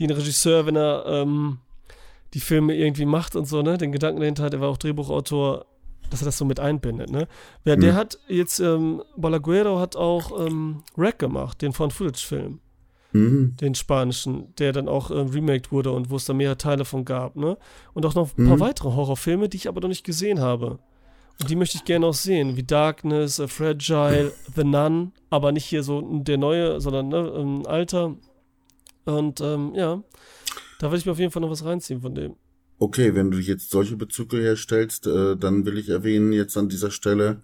die 0.00 0.04
ein 0.04 0.10
Regisseur, 0.10 0.66
wenn 0.66 0.74
er 0.76 1.04
ähm, 1.06 1.58
die 2.34 2.40
Filme 2.40 2.74
irgendwie 2.74 3.06
macht 3.06 3.36
und 3.36 3.46
so, 3.46 3.62
ne, 3.62 3.78
den 3.78 3.92
Gedanken 3.92 4.20
dahinter 4.20 4.44
hat, 4.44 4.54
er 4.54 4.60
war 4.60 4.68
auch 4.68 4.76
Drehbuchautor, 4.78 5.64
dass 6.10 6.22
er 6.22 6.26
das 6.26 6.38
so 6.38 6.44
mit 6.44 6.60
einbindet, 6.60 7.10
ne? 7.10 7.28
Wer, 7.64 7.76
Der 7.76 7.92
Mhm. 7.92 7.96
hat 7.96 8.18
jetzt, 8.28 8.60
ähm, 8.60 9.02
Balaguero 9.16 9.78
hat 9.78 9.96
auch 9.96 10.46
ähm, 10.46 10.82
Rack 10.96 11.18
gemacht, 11.18 11.60
den 11.62 11.72
Found-Footage-Film 11.72 12.60
Mhm. 13.12 13.56
den 13.60 13.74
spanischen, 13.74 14.54
der 14.56 14.72
dann 14.72 14.88
auch 14.88 15.10
äh, 15.10 15.14
remaked 15.14 15.72
wurde 15.72 15.90
und 15.92 16.10
wo 16.10 16.16
es 16.16 16.26
da 16.26 16.34
mehrere 16.34 16.58
Teile 16.58 16.84
von 16.84 17.04
gab, 17.06 17.36
ne? 17.36 17.56
Und 17.94 18.04
auch 18.04 18.14
noch 18.14 18.36
ein 18.36 18.44
paar 18.44 18.56
Mhm. 18.56 18.60
weitere 18.60 18.90
Horrorfilme, 18.90 19.48
die 19.48 19.56
ich 19.56 19.68
aber 19.68 19.80
noch 19.80 19.88
nicht 19.88 20.04
gesehen 20.04 20.40
habe. 20.40 20.78
Und 21.40 21.48
die 21.50 21.56
möchte 21.56 21.76
ich 21.76 21.84
gerne 21.84 22.04
auch 22.06 22.14
sehen, 22.14 22.56
wie 22.56 22.64
Darkness, 22.64 23.38
äh, 23.38 23.48
Fragile, 23.48 24.32
The 24.54 24.64
Nun, 24.64 25.12
aber 25.30 25.52
nicht 25.52 25.64
hier 25.64 25.82
so 25.82 26.02
der 26.02 26.36
neue, 26.36 26.80
sondern 26.80 27.08
ne, 27.08 27.32
ein 27.34 27.66
alter. 27.66 28.14
Und 29.04 29.40
ähm, 29.40 29.72
ja, 29.74 30.02
da 30.78 30.90
will 30.90 30.98
ich 30.98 31.06
mir 31.06 31.12
auf 31.12 31.18
jeden 31.18 31.32
Fall 31.32 31.42
noch 31.42 31.50
was 31.50 31.64
reinziehen 31.64 32.00
von 32.00 32.14
dem. 32.14 32.34
Okay, 32.78 33.14
wenn 33.14 33.30
du 33.30 33.38
jetzt 33.38 33.70
solche 33.70 33.96
Bezüge 33.96 34.38
herstellst, 34.38 35.06
äh, 35.06 35.36
dann 35.36 35.64
will 35.66 35.78
ich 35.78 35.88
erwähnen 35.88 36.32
jetzt 36.32 36.56
an 36.56 36.68
dieser 36.68 36.90
Stelle, 36.92 37.42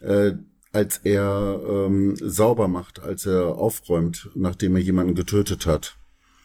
äh, 0.00 0.32
als 0.72 0.98
er 0.98 1.60
ähm, 1.68 2.14
sauber 2.20 2.68
macht, 2.68 3.00
als 3.00 3.26
er 3.26 3.56
aufräumt, 3.56 4.30
nachdem 4.36 4.76
er 4.76 4.82
jemanden 4.82 5.16
getötet 5.16 5.66
hat. 5.66 5.96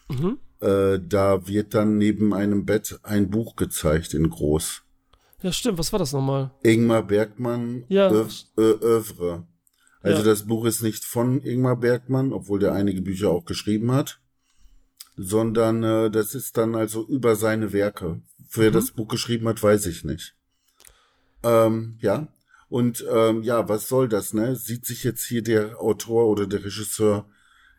Mhm. 0.08 0.38
Äh, 0.60 0.98
da 1.06 1.46
wird 1.46 1.74
dann 1.74 1.98
neben 1.98 2.34
einem 2.34 2.64
Bett 2.64 2.98
ein 3.04 3.30
Buch 3.30 3.54
gezeigt 3.54 4.14
in 4.14 4.28
groß. 4.28 4.82
Ja, 5.42 5.52
stimmt, 5.52 5.78
was 5.78 5.92
war 5.92 5.98
das 6.00 6.12
nochmal? 6.12 6.50
Ingmar 6.62 7.02
Bergmann, 7.06 7.84
Ja. 7.88 8.10
Öv 8.10 8.32
Övre. 8.58 9.46
Also 10.02 10.18
Ja. 10.18 10.24
das 10.24 10.46
Buch 10.46 10.64
ist 10.64 10.82
nicht 10.82 11.04
von 11.04 11.40
Ingmar 11.42 11.76
Bergmann, 11.76 12.32
obwohl 12.32 12.58
der 12.58 12.72
einige 12.72 13.02
Bücher 13.02 13.30
auch 13.30 13.44
geschrieben 13.44 13.92
hat, 13.92 14.18
sondern 15.16 15.82
äh, 15.82 16.10
das 16.10 16.34
ist 16.34 16.56
dann 16.56 16.74
also 16.74 17.06
über 17.06 17.36
seine 17.36 17.72
Werke. 17.72 18.20
Wer 18.52 18.70
Mhm. 18.70 18.74
das 18.74 18.90
Buch 18.92 19.08
geschrieben 19.08 19.48
hat, 19.48 19.62
weiß 19.62 19.86
ich 19.86 20.04
nicht. 20.04 20.34
Ähm, 21.42 21.96
ja. 22.00 22.28
Und 22.68 23.04
ähm, 23.10 23.42
ja, 23.42 23.68
was 23.68 23.88
soll 23.88 24.08
das, 24.08 24.34
ne? 24.34 24.56
Sieht 24.56 24.86
sich 24.86 25.04
jetzt 25.04 25.24
hier 25.24 25.42
der 25.42 25.80
Autor 25.80 26.26
oder 26.26 26.46
der 26.46 26.64
Regisseur 26.64 27.26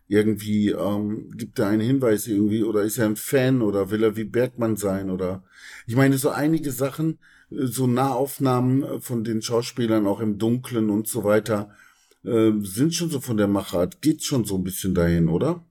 irgendwie, 0.07 0.69
ähm, 0.69 1.31
gibt 1.35 1.59
er 1.59 1.67
einen 1.67 1.81
Hinweis 1.81 2.27
irgendwie 2.27 2.63
oder 2.63 2.83
ist 2.83 2.97
er 2.97 3.05
ein 3.07 3.17
Fan 3.17 3.61
oder 3.61 3.91
will 3.91 4.03
er 4.03 4.15
wie 4.15 4.23
Bergmann 4.23 4.77
sein 4.77 5.09
oder 5.09 5.43
ich 5.85 5.95
meine, 5.97 6.17
so 6.17 6.29
einige 6.29 6.71
Sachen, 6.71 7.19
äh, 7.51 7.65
so 7.65 7.87
Nahaufnahmen 7.87 8.83
äh, 8.83 9.01
von 9.01 9.25
den 9.25 9.41
Schauspielern 9.41 10.07
auch 10.07 10.21
im 10.21 10.37
Dunkeln 10.37 10.89
und 10.89 11.07
so 11.09 11.25
weiter, 11.25 11.71
äh, 12.23 12.51
sind 12.61 12.95
schon 12.95 13.09
so 13.09 13.19
von 13.19 13.35
der 13.35 13.47
Machart, 13.49 14.01
geht 14.01 14.23
schon 14.23 14.45
so 14.45 14.55
ein 14.55 14.63
bisschen 14.63 14.95
dahin, 14.95 15.27
oder? 15.27 15.65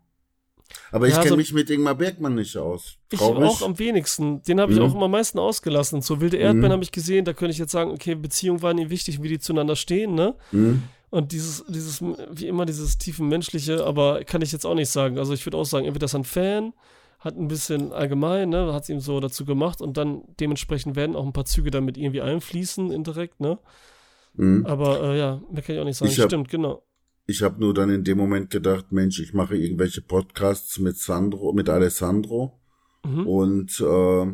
Aber 0.92 1.06
ich 1.06 1.12
Ja, 1.12 1.18
kenne 1.18 1.32
also- 1.32 1.36
mich 1.36 1.52
mit 1.52 1.70
Ingmar 1.70 1.94
Bergmann 1.94 2.34
nicht 2.34 2.56
aus. 2.56 2.96
Ich 3.12 3.18
Traurig. 3.18 3.44
auch 3.48 3.62
am 3.62 3.78
wenigsten. 3.78 4.42
Den 4.42 4.60
habe 4.60 4.72
ich 4.72 4.78
Mhm. 4.78 4.84
auch 4.84 4.94
immer 4.94 5.04
am 5.04 5.10
meisten 5.10 5.38
ausgelassen. 5.38 6.02
So 6.02 6.20
wilde 6.20 6.36
Erdbeeren 6.36 6.68
Mhm. 6.68 6.72
habe 6.72 6.82
ich 6.82 6.92
gesehen, 6.92 7.24
da 7.24 7.32
könnte 7.32 7.52
ich 7.52 7.58
jetzt 7.58 7.72
sagen, 7.72 7.90
okay, 7.90 8.14
Beziehungen 8.14 8.62
waren 8.62 8.78
ihm 8.78 8.90
wichtig, 8.90 9.22
wie 9.22 9.28
die 9.28 9.38
zueinander 9.38 9.76
stehen, 9.76 10.14
ne? 10.14 10.34
Hm? 10.50 10.82
Und 11.10 11.32
dieses, 11.32 11.64
dieses, 11.68 12.02
wie 12.02 12.48
immer, 12.48 12.66
dieses 12.66 12.98
tiefen 12.98 13.28
menschliche, 13.28 13.84
aber 13.86 14.24
kann 14.24 14.42
ich 14.42 14.50
jetzt 14.52 14.66
auch 14.66 14.74
nicht 14.74 14.90
sagen. 14.90 15.18
Also 15.18 15.32
ich 15.34 15.46
würde 15.46 15.56
auch 15.56 15.64
sagen, 15.64 15.86
entweder 15.86 16.06
ist 16.06 16.14
er 16.14 16.20
ein 16.20 16.24
Fan, 16.24 16.72
hat 17.20 17.36
ein 17.36 17.48
bisschen 17.48 17.92
allgemein, 17.92 18.50
ne, 18.50 18.72
hat 18.72 18.82
es 18.82 18.88
ihm 18.88 19.00
so 19.00 19.18
dazu 19.20 19.44
gemacht 19.44 19.80
und 19.80 19.96
dann 19.96 20.22
dementsprechend 20.40 20.96
werden 20.96 21.16
auch 21.16 21.24
ein 21.24 21.32
paar 21.32 21.44
Züge 21.46 21.70
damit 21.70 21.96
irgendwie 21.96 22.20
einfließen, 22.20 22.90
indirekt, 22.90 23.40
ne? 23.40 23.58
Hm? 24.36 24.66
Aber 24.66 25.02
äh, 25.02 25.18
ja, 25.18 25.40
mehr 25.50 25.62
kann 25.62 25.76
ich 25.76 25.80
auch 25.80 25.84
nicht 25.84 25.96
sagen. 25.96 26.10
Ich 26.10 26.18
hab- 26.20 26.28
Stimmt, 26.28 26.48
genau. 26.50 26.82
Ich 27.26 27.42
habe 27.42 27.60
nur 27.60 27.74
dann 27.74 27.90
in 27.90 28.04
dem 28.04 28.18
Moment 28.18 28.50
gedacht, 28.50 28.92
Mensch, 28.92 29.18
ich 29.20 29.34
mache 29.34 29.56
irgendwelche 29.56 30.00
Podcasts 30.00 30.78
mit 30.78 30.96
Sandro, 30.96 31.52
mit 31.52 31.68
Alessandro 31.68 32.60
Mhm. 33.04 33.26
und 33.26 33.80
äh, 33.80 34.26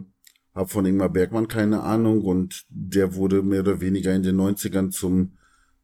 habe 0.55 0.69
von 0.69 0.85
Ingmar 0.87 1.09
Bergmann 1.11 1.49
keine 1.49 1.83
Ahnung 1.83 2.23
und 2.23 2.65
der 2.69 3.15
wurde 3.15 3.43
mehr 3.43 3.61
oder 3.61 3.81
weniger 3.81 4.15
in 4.15 4.23
den 4.23 4.37
90ern 4.37 4.91
zum 4.91 5.33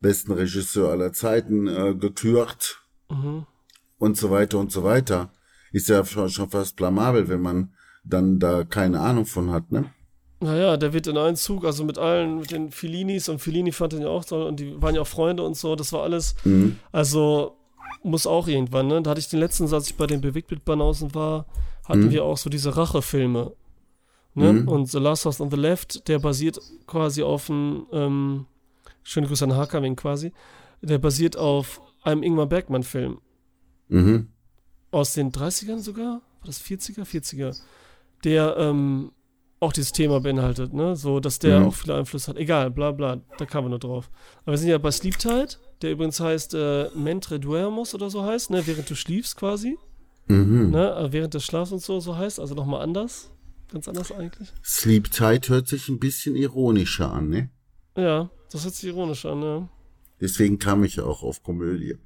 besten 0.00 0.32
Regisseur 0.32 0.90
aller 0.90 1.12
Zeiten 1.12 1.66
äh, 1.66 1.94
gekürt 1.94 2.82
Mhm. 3.10 3.46
und 3.98 4.16
so 4.16 4.30
weiter 4.30 4.58
und 4.58 4.70
so 4.72 4.84
weiter. 4.84 5.32
Ist 5.72 5.88
ja 5.88 6.04
schon, 6.04 6.28
schon 6.30 6.50
fast 6.50 6.76
blamabel, 6.76 7.28
wenn 7.28 7.40
man 7.42 7.72
dann 8.04 8.38
da 8.38 8.64
keine 8.64 9.00
Ahnung 9.00 9.26
von 9.26 9.50
hat, 9.50 9.70
ne? 9.72 9.90
Naja, 10.40 10.76
der 10.76 10.92
wird 10.92 11.06
in 11.08 11.16
einen 11.18 11.36
Zug, 11.36 11.64
also 11.64 11.84
mit 11.84 11.98
allen, 11.98 12.38
mit 12.38 12.50
den 12.52 12.70
Filinis 12.70 13.28
und 13.28 13.40
Filini 13.40 13.72
fand 13.72 13.92
ihn 13.92 14.02
ja 14.02 14.08
auch 14.08 14.24
toll 14.24 14.42
und 14.44 14.60
die 14.60 14.80
waren 14.80 14.94
ja 14.94 15.00
auch 15.02 15.06
Freunde 15.06 15.42
und 15.42 15.56
so, 15.56 15.74
das 15.74 15.92
war 15.92 16.02
alles, 16.04 16.36
Mhm. 16.44 16.78
also 16.92 17.56
muss 18.04 18.26
auch 18.26 18.46
irgendwann, 18.46 18.86
ne? 18.86 19.02
Da 19.02 19.10
hatte 19.10 19.20
ich 19.20 19.28
den 19.28 19.40
letzten, 19.40 19.72
als 19.74 19.88
ich 19.88 19.96
bei 19.96 20.06
den 20.06 20.20
Bewegtbildbanausen 20.20 21.14
war, 21.14 21.46
hatten 21.84 22.04
Mhm. 22.06 22.10
wir 22.12 22.24
auch 22.24 22.36
so 22.38 22.48
diese 22.50 22.76
Rachefilme. 22.76 23.52
Ne? 24.34 24.52
Mhm. 24.52 24.68
Und 24.68 24.86
The 24.90 24.98
Last 24.98 25.24
House 25.24 25.40
on 25.40 25.50
the 25.50 25.56
Left, 25.56 26.06
der 26.06 26.20
basiert 26.20 26.60
quasi 26.86 27.22
auf 27.24 27.50
einem, 27.50 27.86
ähm, 27.92 28.46
schöne 29.02 29.26
Grüße 29.26 29.44
an 29.44 29.56
Hakawing 29.56 29.96
quasi, 29.96 30.32
der 30.82 30.98
basiert 30.98 31.36
auf 31.36 31.80
einem 32.02 32.22
Ingmar 32.22 32.46
Bergmann-Film 32.46 33.18
Mhm. 33.88 34.28
aus 34.92 35.14
den 35.14 35.32
30ern 35.32 35.80
sogar, 35.80 36.06
war 36.40 36.46
das 36.46 36.60
40er, 36.60 37.04
40er, 37.04 37.58
der 38.22 38.56
ähm, 38.58 39.10
auch 39.60 39.72
dieses 39.72 39.92
Thema 39.92 40.20
beinhaltet, 40.20 40.72
ne? 40.72 40.94
So, 40.96 41.18
dass 41.20 41.38
der 41.40 41.60
Mhm. 41.60 41.66
auch 41.66 41.74
viele 41.74 41.96
Einfluss 41.96 42.28
hat. 42.28 42.36
Egal, 42.36 42.70
bla 42.70 42.92
bla, 42.92 43.20
da 43.38 43.44
kamen 43.44 43.66
wir 43.66 43.70
nur 43.70 43.78
drauf. 43.80 44.10
Aber 44.42 44.52
wir 44.52 44.58
sind 44.58 44.68
ja 44.68 44.78
bei 44.78 44.90
Sleep 44.92 45.18
Tide, 45.18 45.48
der 45.82 45.92
übrigens 45.92 46.20
heißt 46.20 46.54
äh, 46.54 46.90
Mentre 46.94 47.40
Duermos 47.40 47.94
oder 47.94 48.08
so 48.10 48.22
heißt, 48.24 48.50
ne? 48.50 48.66
Während 48.66 48.88
du 48.88 48.94
schliefst 48.94 49.36
quasi, 49.36 49.76
Mhm. 50.28 50.70
ne? 50.70 50.94
Äh, 50.96 51.12
während 51.12 51.34
des 51.34 51.44
Schlafs 51.44 51.72
und 51.72 51.82
so, 51.82 51.98
so 52.00 52.16
heißt, 52.16 52.38
also 52.38 52.54
nochmal 52.54 52.82
anders. 52.82 53.30
Ganz 53.72 53.86
anders 53.88 54.12
eigentlich. 54.12 54.48
Sleep 54.64 55.10
Tight 55.10 55.48
hört 55.48 55.68
sich 55.68 55.88
ein 55.88 55.98
bisschen 55.98 56.36
ironischer 56.36 57.12
an, 57.12 57.28
ne? 57.28 57.50
Ja, 57.96 58.30
das 58.52 58.64
hört 58.64 58.74
sich 58.74 58.88
ironisch 58.88 59.26
an, 59.26 59.42
ja. 59.42 59.68
Deswegen 60.20 60.58
kam 60.58 60.84
ich 60.84 61.00
auch 61.00 61.22
auf 61.22 61.42
Komödie. 61.42 61.96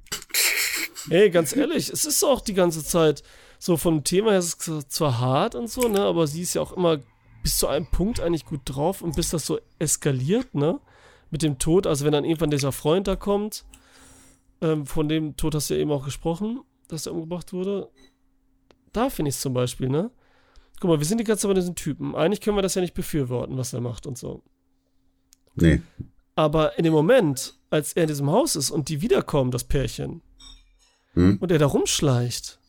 Ey, 1.09 1.29
ganz 1.29 1.55
ehrlich, 1.55 1.89
es 1.89 2.05
ist 2.05 2.23
auch 2.23 2.41
die 2.41 2.53
ganze 2.53 2.83
Zeit 2.83 3.23
so 3.59 3.77
vom 3.77 4.03
Thema 4.03 4.31
her 4.31 4.39
ist 4.39 4.67
es 4.67 4.87
zwar 4.89 5.19
hart 5.19 5.55
und 5.55 5.69
so, 5.69 5.87
ne, 5.87 6.01
aber 6.01 6.27
sie 6.27 6.41
ist 6.41 6.53
ja 6.53 6.61
auch 6.61 6.73
immer 6.73 6.99
bis 7.43 7.57
zu 7.57 7.67
einem 7.67 7.85
Punkt 7.85 8.19
eigentlich 8.19 8.45
gut 8.45 8.61
drauf 8.65 9.01
und 9.01 9.15
bis 9.15 9.29
das 9.29 9.45
so 9.45 9.59
eskaliert, 9.79 10.55
ne, 10.55 10.79
mit 11.29 11.43
dem 11.43 11.59
Tod, 11.59 11.85
also 11.85 12.05
wenn 12.05 12.11
dann 12.13 12.25
irgendwann 12.25 12.49
dieser 12.51 12.71
Freund 12.71 13.07
da 13.07 13.15
kommt, 13.15 13.65
ähm, 14.61 14.85
von 14.85 15.07
dem 15.09 15.35
Tod 15.35 15.53
hast 15.55 15.69
du 15.69 15.73
ja 15.75 15.81
eben 15.81 15.91
auch 15.91 16.05
gesprochen, 16.05 16.61
dass 16.87 17.05
er 17.05 17.13
umgebracht 17.13 17.53
wurde, 17.53 17.89
da 18.93 19.09
finde 19.09 19.29
ich 19.29 19.35
es 19.35 19.41
zum 19.41 19.53
Beispiel, 19.53 19.89
ne, 19.89 20.09
guck 20.79 20.89
mal, 20.89 20.99
wir 20.99 21.05
sind 21.05 21.17
die 21.19 21.23
ganze 21.23 21.41
Zeit 21.43 21.49
bei 21.49 21.59
diesen 21.59 21.75
Typen, 21.75 22.15
eigentlich 22.15 22.41
können 22.41 22.57
wir 22.57 22.61
das 22.61 22.75
ja 22.75 22.81
nicht 22.81 22.93
befürworten, 22.93 23.57
was 23.57 23.73
er 23.73 23.81
macht 23.81 24.07
und 24.07 24.17
so, 24.17 24.41
Nee. 25.55 25.81
aber 26.35 26.77
in 26.77 26.83
dem 26.83 26.93
Moment, 26.93 27.55
als 27.69 27.93
er 27.93 28.03
in 28.03 28.07
diesem 28.09 28.29
Haus 28.31 28.55
ist 28.55 28.71
und 28.71 28.89
die 28.89 29.01
wiederkommen, 29.01 29.51
das 29.51 29.63
Pärchen, 29.65 30.21
Hm? 31.13 31.37
und 31.41 31.51
er 31.51 31.59
da 31.59 31.65
rumschleicht 31.67 32.59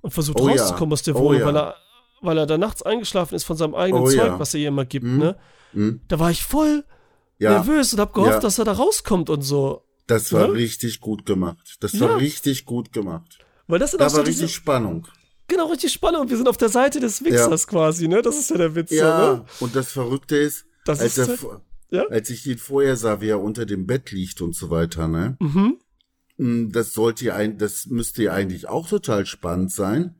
und 0.00 0.12
versucht 0.12 0.40
Oh 0.40 0.48
ja. 0.48 0.54
rauszukommen 0.62 0.92
aus 0.92 1.02
der 1.02 1.16
Oh 1.16 1.20
Wohnung, 1.20 1.40
ja. 1.40 1.46
weil, 1.46 1.56
er, 1.56 1.74
weil 2.20 2.38
er 2.38 2.46
da 2.46 2.58
nachts 2.58 2.82
eingeschlafen 2.82 3.34
ist 3.34 3.44
von 3.44 3.56
seinem 3.56 3.74
eigenen 3.74 4.02
Oh 4.04 4.06
Zeug, 4.08 4.16
ja. 4.16 4.38
was 4.38 4.54
er 4.54 4.60
ihr 4.60 4.68
immer 4.68 4.84
gibt, 4.84 5.06
Mhm. 5.06 5.18
ne? 5.18 5.36
Hm? 5.72 6.00
Da 6.08 6.18
war 6.18 6.30
ich 6.30 6.42
voll 6.44 6.84
Ja, 7.38 7.50
nervös 7.52 7.92
und 7.92 8.00
hab 8.00 8.14
gehofft, 8.14 8.32
Ja. 8.34 8.40
dass 8.40 8.58
er 8.58 8.64
da 8.64 8.72
rauskommt 8.72 9.30
und 9.30 9.42
so. 9.42 9.84
das 10.06 10.32
war 10.32 10.48
Ne? 10.48 10.54
richtig 10.54 11.00
gut 11.00 11.26
gemacht. 11.26 11.76
Das 11.80 11.98
war 12.00 12.16
richtig 12.16 12.64
gut 12.64 12.92
gemacht. 12.92 13.38
Weil 13.66 13.78
das 13.78 13.90
sind 13.90 14.00
Da 14.00 14.10
war 14.12 14.24
diese, 14.24 14.42
richtig 14.44 14.54
Spannung. 14.56 15.06
genau 15.48 15.66
richtig 15.66 15.92
spannend 15.92 16.20
und 16.22 16.30
wir 16.30 16.36
sind 16.38 16.48
auf 16.48 16.56
der 16.56 16.70
Seite 16.70 16.98
des 16.98 17.22
Wichsers 17.22 17.66
quasi, 17.66 18.08
ne? 18.08 18.22
Das 18.22 18.38
ist 18.38 18.48
ja 18.50 18.56
der 18.56 18.74
Witz, 18.74 18.90
Ja, 18.90 19.34
ne? 19.34 19.44
und 19.60 19.76
das 19.76 19.92
Verrückte 19.92 20.36
ist, 20.36 20.64
Das 20.86 21.00
als, 21.00 21.18
ist 21.18 21.28
er, 21.90 22.00
halt- 22.00 22.10
als 22.10 22.30
ich 22.30 22.46
ihn 22.46 22.56
vorher 22.58 22.96
sah, 22.96 23.20
wie 23.20 23.28
er 23.28 23.40
unter 23.42 23.66
dem 23.66 23.86
Bett 23.86 24.10
liegt 24.10 24.40
und 24.40 24.54
so 24.56 24.70
weiter, 24.70 25.06
ne? 25.08 25.36
Mhm. 25.40 25.76
Mm, 26.38 26.70
Das 26.72 26.94
sollte 26.94 27.26
ja 27.26 27.34
ein, 27.34 27.58
das 27.58 27.86
müsste 27.86 28.22
ja 28.22 28.32
eigentlich 28.32 28.66
auch 28.68 28.88
total 28.88 29.26
spannend 29.26 29.70
sein. 29.72 30.14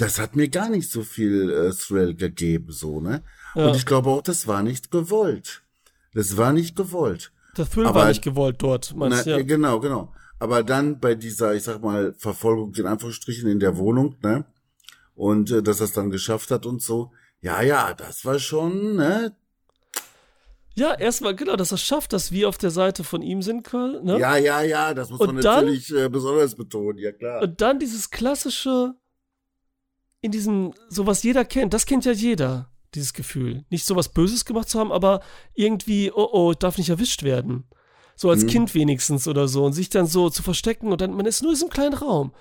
Das 0.00 0.18
hat 0.18 0.34
mir 0.36 0.48
gar 0.48 0.68
nicht 0.68 0.90
so 0.90 1.02
viel 1.02 1.50
äh, 1.50 1.70
Thrill 1.72 2.14
gegeben, 2.14 2.72
so, 2.72 3.00
ne? 3.00 3.22
Ja. 3.54 3.66
Und 3.68 3.76
ich 3.76 3.86
glaube 3.86 4.08
auch, 4.10 4.22
das 4.22 4.46
war 4.46 4.62
nicht 4.62 4.90
gewollt. 4.90 5.62
Das 6.14 6.36
war 6.36 6.52
nicht 6.52 6.74
gewollt. 6.76 7.32
Der 7.56 7.68
Thrill 7.68 7.86
Aber- 7.86 8.00
war 8.00 8.08
nicht 8.08 8.22
gewollt 8.22 8.56
dort, 8.62 8.94
meinst 8.96 9.26
du? 9.26 9.30
Ja. 9.30 9.36
äh, 9.38 9.44
Genau, 9.44 9.80
genau. 9.80 10.12
Aber 10.38 10.62
dann 10.62 10.98
bei 11.00 11.14
dieser, 11.14 11.54
ich 11.54 11.64
sag 11.64 11.82
mal, 11.82 12.14
Verfolgung 12.16 12.74
in 12.74 12.86
Anführungsstrichen 12.86 13.48
in 13.48 13.60
der 13.60 13.76
Wohnung, 13.76 14.16
ne? 14.22 14.44
Und 15.14 15.50
äh, 15.50 15.62
dass 15.62 15.80
er 15.80 15.84
es 15.84 15.92
dann 15.92 16.10
geschafft 16.10 16.50
hat 16.50 16.64
und 16.64 16.80
so. 16.82 17.12
Ja, 17.42 17.60
ja, 17.62 17.92
das 17.94 18.24
war 18.24 18.38
schon, 18.38 18.96
ne? 18.96 19.36
Ja, 20.76 20.94
erstmal, 20.94 21.34
genau, 21.34 21.56
dass 21.56 21.72
er 21.72 21.78
schafft, 21.78 22.12
dass 22.12 22.32
wir 22.32 22.48
auf 22.48 22.56
der 22.56 22.70
Seite 22.70 23.04
von 23.04 23.20
ihm 23.22 23.42
sind, 23.42 23.70
ne? 23.72 24.18
Ja, 24.18 24.36
ja, 24.36 24.62
ja, 24.62 24.94
das 24.94 25.10
muss 25.10 25.20
Und 25.20 25.34
man 25.34 25.42
dann- 25.42 25.64
natürlich 25.66 25.94
äh, 25.94 26.08
besonders 26.08 26.54
betonen, 26.54 26.96
ja 26.98 27.12
klar. 27.12 27.42
Und 27.42 27.60
dann 27.60 27.78
dieses 27.78 28.08
klassische, 28.10 28.94
in 30.20 30.32
diesem, 30.32 30.74
so 30.88 31.06
was 31.06 31.22
jeder 31.22 31.44
kennt, 31.44 31.72
das 31.74 31.86
kennt 31.86 32.04
ja 32.04 32.12
jeder, 32.12 32.70
dieses 32.94 33.14
Gefühl. 33.14 33.64
Nicht 33.70 33.84
so 33.84 33.96
was 33.96 34.08
Böses 34.10 34.44
gemacht 34.44 34.68
zu 34.68 34.78
haben, 34.78 34.92
aber 34.92 35.20
irgendwie, 35.54 36.10
oh 36.12 36.28
oh, 36.32 36.52
darf 36.52 36.78
nicht 36.78 36.90
erwischt 36.90 37.22
werden. 37.22 37.64
So 38.16 38.28
als 38.28 38.42
Mhm. 38.44 38.48
Kind 38.48 38.74
wenigstens 38.74 39.26
oder 39.28 39.48
so. 39.48 39.64
Und 39.64 39.72
sich 39.72 39.88
dann 39.88 40.06
so 40.06 40.28
zu 40.28 40.42
verstecken 40.42 40.92
und 40.92 41.00
dann, 41.00 41.14
man 41.14 41.26
ist 41.26 41.42
nur 41.42 41.52
in 41.52 41.54
diesem 41.54 41.70
kleinen 41.70 41.94
Raum. 41.94 42.32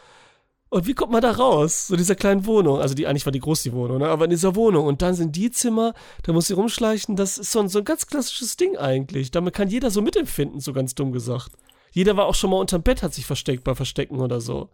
Und 0.72 0.86
wie 0.86 0.94
kommt 0.94 1.12
man 1.12 1.22
da 1.22 1.32
raus? 1.32 1.88
So 1.88 1.96
dieser 1.96 2.15
kleinen 2.15 2.46
Wohnung. 2.46 2.80
Also 2.80 2.94
die, 2.94 3.08
eigentlich 3.08 3.26
war 3.26 3.32
die 3.32 3.39
groß, 3.39 3.63
die 3.63 3.74
Wohnung, 3.74 4.00
ne? 4.00 4.10
aber 4.10 4.26
in 4.26 4.30
dieser 4.30 4.56
Wohnung. 4.56 4.86
Und 4.86 5.02
dann 5.02 5.15
sind 5.15 5.36
die 5.36 5.50
Zimmer, 5.50 5.94
da 6.24 6.34
muss 6.34 6.48
sie 6.48 6.54
rumschleichen. 6.54 7.15
Das 7.15 7.38
ist 7.38 7.52
so 7.52 7.60
ein, 7.60 7.70
so 7.70 7.80
ein 7.80 7.86
ganz 7.86 8.06
klassisches 8.06 8.56
Ding 8.58 8.78
eigentlich. 8.78 9.32
Damit 9.32 9.56
kann 9.56 9.70
jeder 9.70 9.89
so 9.89 10.02
mitempfinden, 10.02 10.60
so 10.60 10.74
ganz 10.74 10.94
dumm 10.94 11.12
gesagt. 11.12 11.52
Jeder 11.92 12.18
war 12.18 12.26
auch 12.26 12.36
schon 12.36 12.52
mal 12.52 12.58
unterm 12.60 12.84
Bett, 12.84 13.02
hat 13.02 13.13
sich 13.15 13.26
versteckt 13.26 13.63
bei 13.63 13.74
Verstecken 13.74 14.20
oder 14.20 14.42
so. 14.42 14.70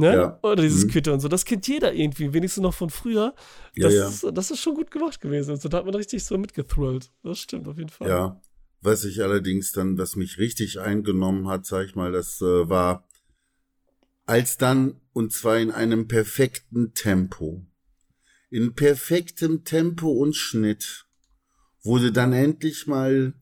Ne? 0.00 0.14
Ja. 0.14 0.38
Oder 0.42 0.62
dieses 0.62 0.84
Mhm. 0.84 0.90
Quitter 0.90 1.12
und 1.12 1.20
so. 1.20 1.28
Das 1.28 1.44
kennt 1.44 1.68
jeder 1.68 1.92
irgendwie, 1.92 2.32
wenigstens 2.32 2.62
noch 2.62 2.74
von 2.74 2.90
früher. 2.90 3.34
Ja, 3.76 3.86
Das, 3.88 3.94
ja. 3.94 4.08
Ist, 4.08 4.26
das 4.36 4.50
ist 4.50 4.60
schon 4.60 4.74
gut 4.74 4.90
gemacht 4.90 5.20
gewesen. 5.20 5.50
Also, 5.50 5.68
da 5.68 5.78
hat 5.78 5.84
man 5.86 5.94
richtig 5.94 6.24
so 6.24 6.36
mitgethrollt. 6.38 7.10
Das 7.22 7.38
stimmt 7.38 7.68
auf 7.68 7.76
jeden 7.78 7.90
Fall. 7.90 8.08
Ja. 8.08 8.40
Was 8.82 9.04
ich 9.04 9.22
allerdings 9.22 9.72
dann, 9.72 9.98
was 9.98 10.16
mich 10.16 10.38
richtig 10.38 10.80
eingenommen 10.80 11.48
hat, 11.48 11.66
sag 11.66 11.84
ich 11.86 11.94
mal, 11.94 12.12
das 12.12 12.40
äh, 12.40 12.68
war, 12.68 13.06
als 14.24 14.56
dann, 14.56 15.00
und 15.12 15.32
zwar 15.32 15.58
in 15.58 15.70
einem 15.70 16.08
perfekten 16.08 16.94
Tempo, 16.94 17.66
in 18.48 18.74
perfektem 18.74 19.64
Tempo 19.64 20.10
und 20.10 20.34
Schnitt, 20.34 21.06
wurde 21.82 22.10
dann 22.12 22.32
endlich 22.32 22.86
mal 22.86 23.34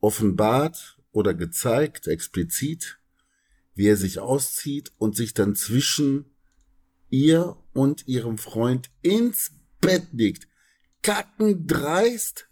offenbart 0.00 0.98
oder 1.12 1.32
gezeigt, 1.34 2.06
explizit, 2.08 2.98
wie 3.74 3.88
er 3.88 3.96
sich 3.96 4.18
auszieht 4.20 4.92
und 4.98 5.16
sich 5.16 5.34
dann 5.34 5.54
zwischen 5.54 6.26
ihr 7.10 7.56
und 7.72 8.06
ihrem 8.08 8.38
Freund 8.38 8.90
ins 9.02 9.52
Bett 9.80 10.06
legt. 10.12 10.48
Kackendreist, 11.02 12.48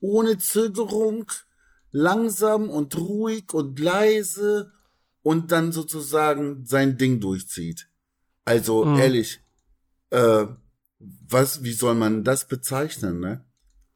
ohne 0.00 0.38
Zögerung, 0.38 1.30
langsam 1.90 2.68
und 2.70 2.96
ruhig 2.96 3.52
und 3.52 3.78
leise 3.78 4.72
und 5.22 5.50
dann 5.50 5.72
sozusagen 5.72 6.64
sein 6.66 6.98
Ding 6.98 7.20
durchzieht. 7.20 7.88
Also 8.44 8.84
Mhm. 8.84 8.98
ehrlich, 8.98 9.40
äh, 10.10 10.46
was, 10.98 11.64
wie 11.64 11.72
soll 11.72 11.94
man 11.94 12.22
das 12.22 12.46
bezeichnen, 12.46 13.20
ne? 13.20 13.44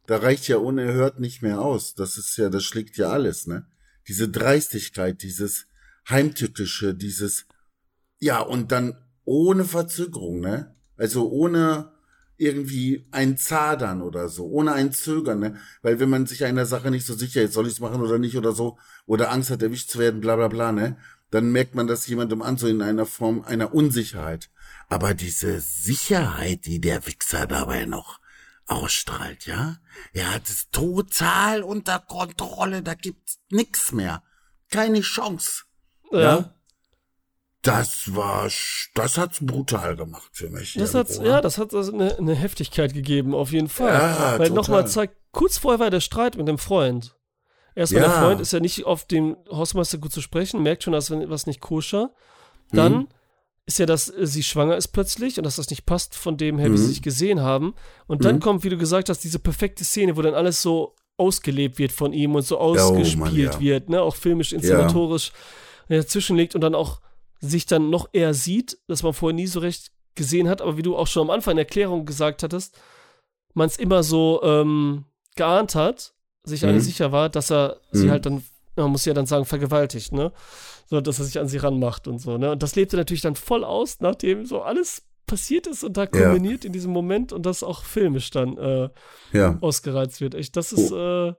Da 0.07 0.17
reicht 0.17 0.49
ja 0.49 0.57
unerhört 0.57 1.21
nicht 1.21 1.41
mehr 1.41 1.61
aus. 1.61 1.95
Das 1.95 2.19
ist 2.19 2.37
ja, 2.37 2.49
das 2.51 2.65
schlägt 2.65 2.97
ja 2.97 3.11
alles, 3.11 3.47
ne? 3.47 3.67
Diese 4.09 4.29
Dreistigkeit, 4.29 5.23
dieses 5.23 5.67
Heimtückische, 6.09 6.95
dieses, 6.95 7.47
ja, 8.19 8.41
und 8.41 8.73
dann 8.73 8.97
ohne 9.25 9.65
Verzögerung, 9.65 10.41
ne? 10.41 10.75
Also 10.97 11.31
ohne 11.31 11.93
irgendwie 12.37 13.07
ein 13.11 13.37
Zadern 13.37 14.01
oder 14.01 14.29
so, 14.29 14.47
ohne 14.47 14.73
ein 14.73 14.93
Zögern, 14.93 15.41
ne? 15.41 15.61
Weil 15.83 16.01
wenn 16.01 16.09
man 16.09 16.27
sich 16.27 16.45
einer 16.45 16.67
Sache 16.67 16.91
nicht 16.91 17.07
so 17.07 17.15
sicher 17.15 17.43
ist, 17.43 17.53
soll 17.53 17.67
ich 17.67 17.75
es 17.75 17.81
machen 17.81 18.01
oder 18.01 18.19
nicht 18.19 18.37
oder 18.37 18.53
so, 18.53 18.79
oder 19.07 19.31
Angst 19.31 19.51
hat, 19.51 19.63
erwischt 19.63 19.91
zu 19.91 19.99
werden, 19.99 20.21
bla 20.21 20.37
bla 20.37 20.49
bla, 20.49 20.73
ne? 20.73 20.97
Dann 21.31 21.53
merkt 21.53 21.75
man 21.75 21.87
das 21.87 22.07
jemandem 22.07 22.43
an, 22.43 22.57
so 22.57 22.67
in 22.67 22.83
einer 22.83 23.07
Form 23.07 23.43
einer 23.43 23.75
Unsicherheit. 23.75 24.51
Aber 24.89 25.15
diese 25.15 25.61
Sicherheit, 25.61 26.67
die 26.67 26.81
der 26.81 27.07
Wichser 27.07 27.47
dabei 27.47 27.85
noch 27.85 28.21
ausstrahlt, 28.67 29.47
ja? 29.47 29.77
Er 30.13 30.35
hat 30.35 30.49
es 30.49 30.71
total 30.71 31.63
unter 31.63 31.99
Kontrolle, 31.99 32.83
da 32.83 32.95
gibt's 32.95 33.39
nix 33.51 33.93
mehr. 33.93 34.23
Keine 34.71 35.03
Chance. 35.03 35.65
Ja. 36.13 36.21
Ja? 36.21 36.55
Das 37.63 38.15
war, 38.17 38.49
das 38.95 39.19
hat's 39.19 39.39
brutal 39.41 39.95
gemacht 39.95 40.31
für 40.33 40.49
mich. 40.49 40.75
Das 40.75 40.95
irgendwo, 40.95 41.15
hat, 41.15 41.23
ne? 41.23 41.29
ja, 41.29 41.41
das 41.43 41.59
hat 41.59 41.75
also 41.75 41.93
eine, 41.93 42.17
eine 42.17 42.35
Heftigkeit 42.35 42.95
gegeben, 42.95 43.35
auf 43.35 43.53
jeden 43.53 43.69
Fall. 43.69 43.93
Ja, 43.93 44.39
Weil 44.39 44.49
nochmal 44.51 44.87
zeigt, 44.87 45.15
kurz 45.31 45.59
vorher 45.59 45.79
war 45.79 45.91
der 45.91 46.01
Streit 46.01 46.37
mit 46.39 46.49
dem 46.49 46.57
Freund. 46.57 47.17
Erstmal, 47.75 48.03
der 48.03 48.11
Ja. 48.11 48.23
Freund 48.23 48.41
ist 48.41 48.53
ja 48.55 48.61
nicht 48.61 48.87
auf 48.87 49.05
dem 49.05 49.37
Hausmeister 49.51 49.99
gut 49.99 50.11
zu 50.13 50.23
sprechen, 50.23 50.63
merkt 50.63 50.85
schon, 50.85 50.95
dass 50.95 51.11
was 51.11 51.47
nicht 51.47 51.61
koscher. 51.61 52.11
Dann 52.73 52.93
Mhm. 52.95 53.09
ist 53.67 53.79
ja, 53.79 53.85
dass 53.85 54.09
äh, 54.09 54.27
sie 54.27 54.43
schwanger 54.43 54.77
ist 54.79 54.89
plötzlich 54.89 55.37
und 55.37 55.45
dass 55.45 55.57
das 55.57 55.69
nicht 55.69 55.85
passt 55.85 56.15
von 56.15 56.39
dem 56.39 56.59
her, 56.59 56.69
wie 56.69 56.73
Mhm. 56.73 56.77
sie 56.79 56.87
sich 56.87 57.03
gesehen 57.03 57.41
haben. 57.43 57.75
Und 58.07 58.25
dann 58.25 58.37
Mhm. 58.37 58.41
kommt, 58.41 58.65
wie 58.65 58.71
du 58.71 58.79
gesagt 58.79 59.11
hast, 59.11 59.23
diese 59.23 59.39
perfekte 59.39 59.85
Szene, 59.85 60.17
wo 60.17 60.23
dann 60.23 60.35
alles 60.35 60.63
so 60.63 60.97
ausgelebt 61.19 61.79
wird 61.79 61.93
von 61.93 62.15
ihm 62.15 62.35
und 62.35 62.43
so 62.47 62.57
ausgespielt 62.59 63.51
oh 63.53 63.55
ja. 63.57 63.61
wird, 63.61 63.91
ne? 63.91 64.01
Auch 64.01 64.17
filmisch, 64.17 64.53
inszenatorisch 64.55 65.33
dazwischen 65.99 66.37
liegt 66.37 66.55
und 66.55 66.61
dann 66.61 66.75
auch 66.75 67.01
sich 67.41 67.67
dann 67.67 67.91
noch 67.91 68.09
eher 68.13 68.35
sieht, 68.35 68.79
dass 68.87 69.03
man 69.03 69.13
vorher 69.15 69.35
nie 69.35 69.47
so 69.47 69.61
recht 69.61 69.91
gesehen 70.15 70.49
hat, 70.49 70.61
aber 70.61 70.77
wie 70.77 70.83
du 70.83 70.97
auch 70.97 71.07
schon 71.07 71.23
am 71.23 71.31
Anfang 71.31 71.53
in 71.53 71.57
der 71.57 71.67
Erklärung 71.67 72.05
gesagt 72.05 72.43
hattest, 72.43 72.79
man 73.55 73.67
es 73.67 73.79
immer 73.79 74.03
so 74.03 74.41
ähm, 74.43 75.05
geahnt 75.37 75.75
hat, 75.75 76.13
sich 76.45 76.63
Mhm. 76.63 76.69
alle 76.69 76.81
sicher 76.81 77.13
war, 77.13 77.29
dass 77.29 77.51
er 77.51 77.81
sie 77.93 78.07
Mhm. 78.07 78.11
halt 78.11 78.27
dann, 78.27 78.45
man 78.77 78.91
muss 78.91 79.05
ja 79.05 79.15
dann 79.15 79.27
sagen, 79.27 79.45
vergewaltigt, 79.45 80.13
ne? 80.13 80.33
So, 80.87 81.01
dass 81.01 81.19
er 81.19 81.25
sich 81.25 81.39
an 81.39 81.49
sie 81.49 81.59
ranmacht 81.59 82.09
und 82.09 82.19
so, 82.19 82.37
ne? 82.39 82.51
Und 82.53 82.63
das 82.63 82.75
lebte 82.77 82.97
natürlich 82.97 83.23
dann 83.23 83.37
voll 83.37 83.65
aus, 83.65 84.01
nachdem 84.01 84.45
so 84.47 84.63
alles 84.63 85.03
passiert 85.27 85.67
ist 85.69 85.85
und 85.85 85.97
da 85.97 86.07
kombiniert 86.07 86.65
in 86.65 86.73
diesem 86.73 86.93
Moment 86.93 87.33
und 87.33 87.47
das 87.47 87.63
auch 87.63 87.85
filmisch 87.85 88.31
dann 88.31 88.59
äh, 88.59 88.89
Ja, 89.33 89.57
ausgereizt 89.61 90.21
wird. 90.21 90.35
Echt, 90.35 90.57
das 90.57 90.73
ist, 90.73 90.91
äh, 90.91 91.33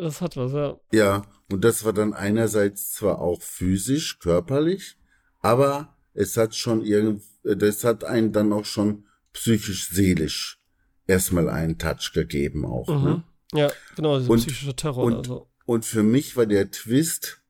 das 0.00 0.20
hat 0.20 0.36
was, 0.36 0.52
ja. 0.52 0.78
ja. 0.92 1.22
Und 1.50 1.64
das 1.64 1.84
war 1.84 1.92
dann 1.92 2.12
einerseits 2.14 2.92
zwar 2.92 3.20
auch 3.20 3.42
physisch, 3.42 4.18
körperlich, 4.18 4.96
aber 5.40 5.96
es 6.14 6.36
hat 6.36 6.54
schon 6.54 6.84
irgend, 6.84 7.22
das 7.42 7.84
hat 7.84 8.04
einen 8.04 8.32
dann 8.32 8.52
auch 8.52 8.64
schon 8.64 9.06
psychisch, 9.32 9.88
seelisch 9.90 10.60
erstmal 11.06 11.48
einen 11.48 11.78
Touch 11.78 12.12
gegeben 12.12 12.64
auch. 12.66 12.88
Mhm. 12.88 13.04
Ne? 13.04 13.24
Ja, 13.52 13.70
genau, 13.96 14.16
Und- 14.16 14.36
psychische 14.40 14.74
Terror 14.76 15.04
und- 15.04 15.14
oder 15.14 15.24
so. 15.24 15.48
Und 15.64 15.84
für 15.84 16.02
mich 16.02 16.36
war 16.36 16.46
der 16.46 16.70
Twist 16.70 17.42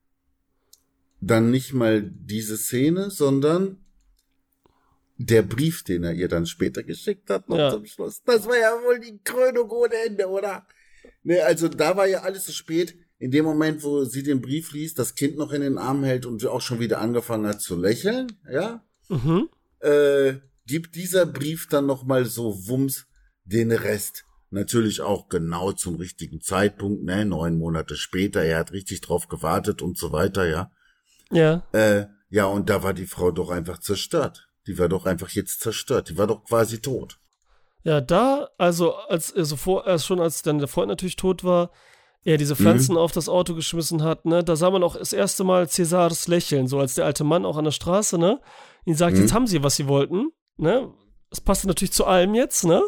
dann 1.21 1.51
nicht 1.51 1.73
mal 1.73 2.01
diese 2.03 2.57
Szene, 2.57 3.09
sondern 3.11 3.77
der 5.17 5.41
Brief, 5.41 5.83
den 5.83 6.03
er 6.05 6.13
ihr 6.13 6.29
dann 6.29 6.45
später 6.45 6.83
geschickt 6.83 7.29
hat, 7.29 7.49
noch 7.49 7.57
Ja. 7.57 7.71
zum 7.71 7.85
Schluss. 7.85 8.21
Das 8.23 8.45
war 8.47 8.57
ja 8.57 8.71
wohl 8.85 8.99
die 8.99 9.19
Krönung 9.23 9.69
ohne 9.69 9.95
Ende, 10.05 10.27
oder? 10.27 10.65
Ne, 11.29 11.43
also 11.45 11.67
da 11.67 11.95
war 11.95 12.07
ja 12.07 12.21
alles 12.23 12.45
zu 12.45 12.51
spät. 12.51 12.95
In 13.19 13.29
dem 13.29 13.45
Moment, 13.45 13.83
wo 13.83 14.03
sie 14.03 14.23
den 14.23 14.41
Brief 14.41 14.71
liest, 14.71 14.97
das 14.97 15.13
Kind 15.13 15.37
noch 15.37 15.51
in 15.51 15.61
den 15.61 15.77
Arm 15.77 16.03
hält 16.03 16.25
und 16.25 16.43
auch 16.47 16.61
schon 16.61 16.79
wieder 16.79 16.99
angefangen 17.01 17.45
hat 17.45 17.61
zu 17.61 17.75
lächeln, 17.77 18.31
ja, 18.51 18.83
Mhm. 19.09 19.47
äh, 19.81 20.33
gibt 20.65 20.95
dieser 20.95 21.27
Brief 21.27 21.67
dann 21.67 21.85
noch 21.85 22.03
mal 22.03 22.25
so 22.25 22.67
wumms 22.67 23.05
den 23.43 23.71
Rest. 23.71 24.25
Natürlich 24.49 25.01
auch 25.01 25.29
genau 25.29 25.71
zum 25.73 25.97
richtigen 25.97 26.41
Zeitpunkt, 26.41 27.03
ne, 27.03 27.25
neun 27.25 27.59
Monate 27.59 27.95
später, 27.95 28.41
er 28.41 28.57
hat 28.57 28.71
richtig 28.71 29.01
drauf 29.01 29.27
gewartet 29.27 29.83
und 29.83 29.99
so 29.99 30.11
weiter, 30.11 30.47
ja. 30.47 30.71
Ja, 31.29 31.67
Äh, 31.73 32.05
ja, 32.31 32.45
und 32.45 32.69
da 32.71 32.81
war 32.81 32.93
die 32.95 33.05
Frau 33.05 33.29
doch 33.29 33.51
einfach 33.51 33.79
zerstört. 33.79 34.49
Die 34.65 34.79
war 34.79 34.89
doch 34.89 35.05
einfach 35.05 35.29
jetzt 35.29 35.61
zerstört. 35.61 36.09
Die 36.09 36.17
war 36.17 36.25
doch 36.25 36.43
quasi 36.43 36.79
tot. 36.79 37.19
Ja, 37.89 38.01
da, 38.01 38.49
also, 38.57 38.93
als, 38.93 39.33
also 39.35 39.55
vor, 39.55 39.87
erst 39.87 40.05
schon 40.05 40.19
als 40.19 40.43
dann 40.43 40.59
der 40.59 40.67
Freund 40.67 40.89
natürlich 40.89 41.15
tot 41.15 41.43
war, 41.43 41.71
er 42.23 42.37
diese 42.37 42.55
Pflanzen 42.55 42.97
auf 42.97 43.11
das 43.13 43.29
Auto 43.29 43.55
geschmissen 43.55 44.03
hat, 44.03 44.25
ne, 44.25 44.43
da 44.43 44.55
sah 44.55 44.69
man 44.69 44.83
auch 44.83 44.95
das 44.95 45.13
erste 45.13 45.43
Mal 45.43 45.67
Cäsars 45.69 46.27
Lächeln, 46.27 46.67
so 46.67 46.77
als 46.79 46.93
der 46.95 47.05
alte 47.05 47.23
Mann 47.23 47.45
auch 47.45 47.57
an 47.57 47.63
der 47.63 47.71
Straße, 47.71 48.17
ne, 48.19 48.41
ihn 48.85 48.95
sagt, 48.95 49.15
Mhm. 49.15 49.21
jetzt 49.21 49.33
haben 49.33 49.47
sie, 49.47 49.63
was 49.63 49.75
sie 49.77 49.87
wollten, 49.87 50.29
ne, 50.57 50.93
das 51.31 51.41
passte 51.41 51.67
natürlich 51.67 51.93
zu 51.93 52.05
allem 52.05 52.35
jetzt, 52.35 52.65
ne, 52.65 52.83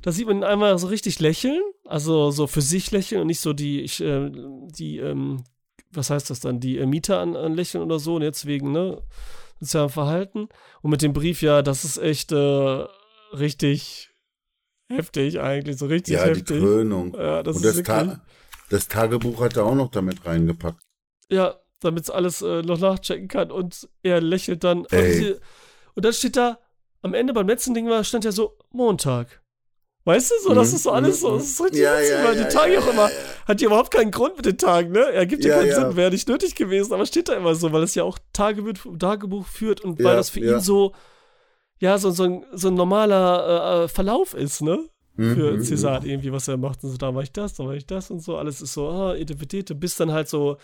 da 0.00 0.10
sieht 0.10 0.26
man 0.26 0.38
ihn 0.38 0.44
einmal 0.44 0.76
so 0.78 0.88
richtig 0.88 1.20
lächeln, 1.20 1.60
also 1.86 2.30
so 2.32 2.46
für 2.48 2.62
sich 2.62 2.90
lächeln 2.90 3.20
und 3.20 3.28
nicht 3.28 3.40
so 3.40 3.52
die, 3.52 3.82
ich, 3.82 4.00
äh, 4.00 4.30
die, 4.76 4.98
ähm, 4.98 5.44
was 5.92 6.10
heißt 6.10 6.30
das 6.30 6.40
dann, 6.40 6.58
die 6.58 6.78
äh, 6.78 6.86
Mieter 6.86 7.20
an, 7.20 7.36
an 7.36 7.54
lächeln 7.54 7.84
oder 7.84 7.98
so, 8.00 8.16
und 8.16 8.22
jetzt 8.22 8.46
wegen, 8.46 8.72
ne, 8.72 9.02
sozialem 9.60 9.90
Verhalten. 9.90 10.48
Und 10.80 10.90
mit 10.90 11.02
dem 11.02 11.12
Brief, 11.12 11.42
ja, 11.42 11.62
das 11.62 11.84
ist 11.84 11.98
echt 11.98 12.32
äh, 12.32 12.86
richtig 13.32 14.11
heftig 14.96 15.40
eigentlich, 15.40 15.78
so 15.78 15.86
richtig 15.86 16.14
ja, 16.14 16.30
die 16.30 16.44
heftig. 16.44 16.58
Krönung. 16.58 17.14
Ja, 17.14 17.42
das 17.42 17.56
und 17.56 17.62
ist 17.62 17.64
das, 17.64 17.82
Ta 17.82 18.26
das 18.68 18.88
Tagebuch 18.88 19.40
hat 19.40 19.56
er 19.56 19.64
auch 19.66 19.74
noch 19.74 19.90
damit 19.90 20.24
reingepackt. 20.24 20.82
ja, 21.30 21.56
damit 21.80 22.10
alles 22.10 22.42
äh, 22.42 22.62
noch 22.62 22.78
nachchecken 22.78 23.28
kann 23.28 23.50
und 23.50 23.88
er 24.02 24.20
lächelt 24.20 24.64
dann. 24.64 24.86
Und, 24.86 25.20
Ey. 25.20 25.36
und 25.94 26.04
dann 26.04 26.12
steht 26.12 26.36
da, 26.36 26.58
am 27.02 27.14
Ende 27.14 27.32
beim 27.32 27.48
letzten 27.48 27.74
Ding 27.74 27.88
war, 27.88 28.04
stand 28.04 28.24
ja 28.24 28.32
so 28.32 28.56
Montag. 28.70 29.42
Weißt 30.04 30.30
du, 30.32 30.34
so, 30.42 30.54
das 30.54 30.72
Mhm, 30.72 30.74
ist 30.74 30.84
so 30.84 30.92
alles 30.92 31.20
so, 31.20 31.34
mhm, 31.34 31.38
das 31.38 31.46
ist 31.52 31.62
richtig 31.64 31.82
ja, 31.82 31.92
witzig, 31.92 32.20
ja, 32.20 32.22
weil 32.22 32.34
ja, 32.34 32.36
die 32.36 32.48
Tage 32.48 32.72
ja, 32.72 32.80
auch 32.80 32.86
ja, 32.86 32.88
immer, 32.88 33.12
ja. 33.12 33.42
hat 33.46 33.60
ja 33.60 33.68
überhaupt 33.68 33.92
keinen 33.92 34.10
Grund 34.12 34.36
mit 34.36 34.46
den 34.46 34.58
Tagen, 34.58 34.92
ne? 34.92 35.00
Er 35.12 35.26
gibt 35.26 35.44
ja, 35.44 35.50
Ja, 35.50 35.52
keinen 35.52 35.70
ja. 35.70 35.72
Sinn, 35.72 35.96
wäre 35.96 36.10
nicht 36.12 36.28
nötig 36.28 36.54
gewesen, 36.56 36.92
aber 36.94 37.06
steht 37.06 37.28
da 37.28 37.34
immer 37.34 37.54
so, 37.56 37.72
weil 37.72 37.84
es 37.84 37.94
ja 37.94 38.04
auch 38.04 38.18
Tagebuch, 38.32 38.98
Tagebuch 38.98 39.46
führt 39.46 39.80
und 39.82 40.02
weil 40.04 40.14
Ja, 40.14 40.16
das 40.16 40.30
für 40.30 40.40
ja. 40.40 40.58
ihn 40.58 40.60
so, 40.60 40.94
ja, 41.82 41.98
so, 41.98 42.12
so, 42.12 42.22
ein, 42.22 42.44
so 42.52 42.68
ein 42.68 42.74
normaler 42.74 43.82
äh, 43.82 43.84
äh, 43.84 43.88
Verlauf 43.88 44.34
ist, 44.34 44.62
ne? 44.62 44.88
für 45.16 45.52
mhm. 45.52 45.62
Cäsar 45.62 46.04
irgendwie, 46.06 46.32
was 46.32 46.48
er 46.48 46.56
macht. 46.56 46.82
Und 46.84 46.90
so, 46.90 46.96
da 46.96 47.14
war 47.14 47.22
ich 47.22 47.32
das, 47.32 47.54
da 47.54 47.64
war 47.64 47.74
ich 47.74 47.86
das 47.86 48.10
und 48.10 48.20
so. 48.20 48.38
Alles 48.38 48.62
ist 48.62 48.72
so, 48.72 48.88
ah, 48.88 49.14
Etepetete, 49.14 49.74
bis 49.74 49.96
dann 49.96 50.12
halt 50.12 50.28
so 50.28 50.56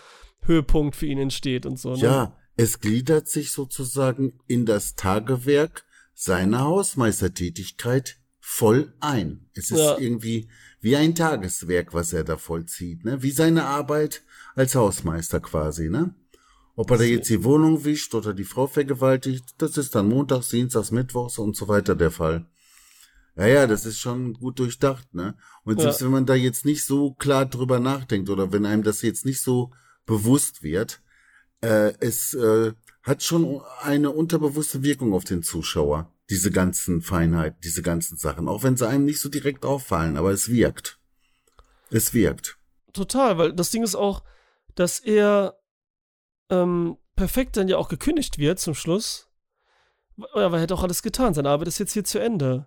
Höhepunkt 0.43 0.97
für 0.97 1.07
ihn 1.07 1.19
entsteht 1.19 1.67
und 1.67 1.79
so. 1.79 1.95
Ne? 1.95 1.99
Ja, 1.99 2.37
es 2.57 2.81
gliedert 2.81 3.29
sich 3.29 3.51
sozusagen 3.51 4.41
in 4.47 4.65
das 4.65 4.95
Tagewerk 4.95 5.85
seiner 6.15 6.61
Hausmeistertätigkeit 6.61 8.17
voll 8.39 8.95
ein. 9.01 9.51
Es 9.55 9.71
ist 9.71 9.81
ja. 9.81 9.99
irgendwie 9.99 10.49
wie 10.81 10.97
ein 10.97 11.15
Tageswerk, 11.15 11.93
was 11.93 12.13
er 12.13 12.25
da 12.25 12.37
vollzieht, 12.37 13.05
ne? 13.05 13.23
Wie 13.23 13.33
seine 13.33 13.65
Arbeit 13.65 14.23
als 14.55 14.75
Hausmeister 14.75 15.41
quasi, 15.41 15.91
ne? 15.91 16.15
Ob 16.79 16.93
er 16.93 16.99
da 16.99 17.03
jetzt 17.03 17.29
die 17.29 17.43
Wohnung 17.43 17.85
wischt 17.85 18.15
oder 18.15 18.33
die 18.33 18.45
Frau 18.45 18.69
vergewaltigt, 18.69 19.47
das 19.59 19.77
ist 19.77 19.97
dann 19.97 20.09
montags, 20.09 20.51
dienstags, 20.51 20.93
mittwochs 20.93 21.37
und 21.39 21.57
so 21.57 21.67
weiter 21.67 21.97
der 21.97 22.13
Fall. 22.13 22.47
Ja, 23.35 23.49
ja, 23.49 23.67
das 23.67 23.85
ist 23.85 23.99
schon 23.99 24.35
gut 24.35 24.61
durchdacht, 24.61 25.13
ne? 25.13 25.37
Und 25.65 25.81
selbst 25.81 26.01
ja. 26.01 26.07
wenn 26.07 26.13
man 26.13 26.27
da 26.27 26.37
jetzt 26.37 26.65
nicht 26.65 26.85
so 26.85 27.15
klar 27.15 27.47
drüber 27.47 27.81
nachdenkt 27.81 28.31
oder 28.31 28.53
wenn 28.53 28.65
einem 28.65 28.85
das 28.85 29.03
jetzt 29.03 29.27
nicht 29.27 29.41
so 29.41 29.73
bewusst 30.07 30.63
wird, 30.63 31.03
äh, 31.63 31.95
es 31.99 32.35
äh, 32.35 32.75
hat 33.03 33.25
schon 33.25 33.61
eine 33.83 34.11
unterbewusste 34.13 34.85
Wirkung 34.85 35.15
auf 35.15 35.25
den 35.25 35.43
Zuschauer, 35.43 36.15
diese 36.31 36.53
ganzen 36.53 37.03
Feinheiten, 37.03 37.59
diese 37.65 37.83
ganzen 37.83 38.19
Sachen, 38.19 38.47
auch 38.47 38.63
wenn 38.63 38.77
sie 38.77 38.87
einem 38.87 39.05
nicht 39.05 39.21
so 39.21 39.29
direkt 39.29 39.65
auffallen, 39.65 40.17
aber 40.17 40.31
es 40.31 40.49
wirkt. 40.49 41.01
Es 41.91 42.15
wirkt. 42.15 42.57
Total, 42.93 43.37
weil 43.37 43.53
das 43.53 43.73
Ding 43.73 43.83
ist 43.83 43.97
auch, 43.97 44.23
dass 44.77 45.01
er 45.01 45.58
ähm, 46.51 46.97
perfekt 47.17 47.57
dann 47.57 47.69
ja 47.69 47.77
auch 47.77 47.89
gekündigt 47.89 48.39
wird 48.39 48.59
zum 48.59 48.75
Schluss. 48.75 49.29
Aber 50.33 50.57
er 50.57 50.63
hätte 50.63 50.75
auch 50.75 50.83
alles 50.83 51.03
getan. 51.03 51.35
Seine 51.35 51.51
Arbeit 51.51 51.69
ist 51.69 51.79
jetzt 51.79 51.93
hier 51.93 52.05
zu 52.05 52.19
Ende. 52.19 52.67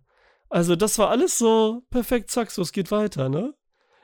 Also, 0.50 0.76
das 0.76 0.98
war 0.98 1.10
alles 1.10 1.38
so 1.38 1.84
perfekt, 1.89 2.30
zack, 2.30 2.52
so, 2.52 2.62
es 2.62 2.72
geht 2.72 2.91
weiter, 2.91 3.30
ne? 3.30 3.54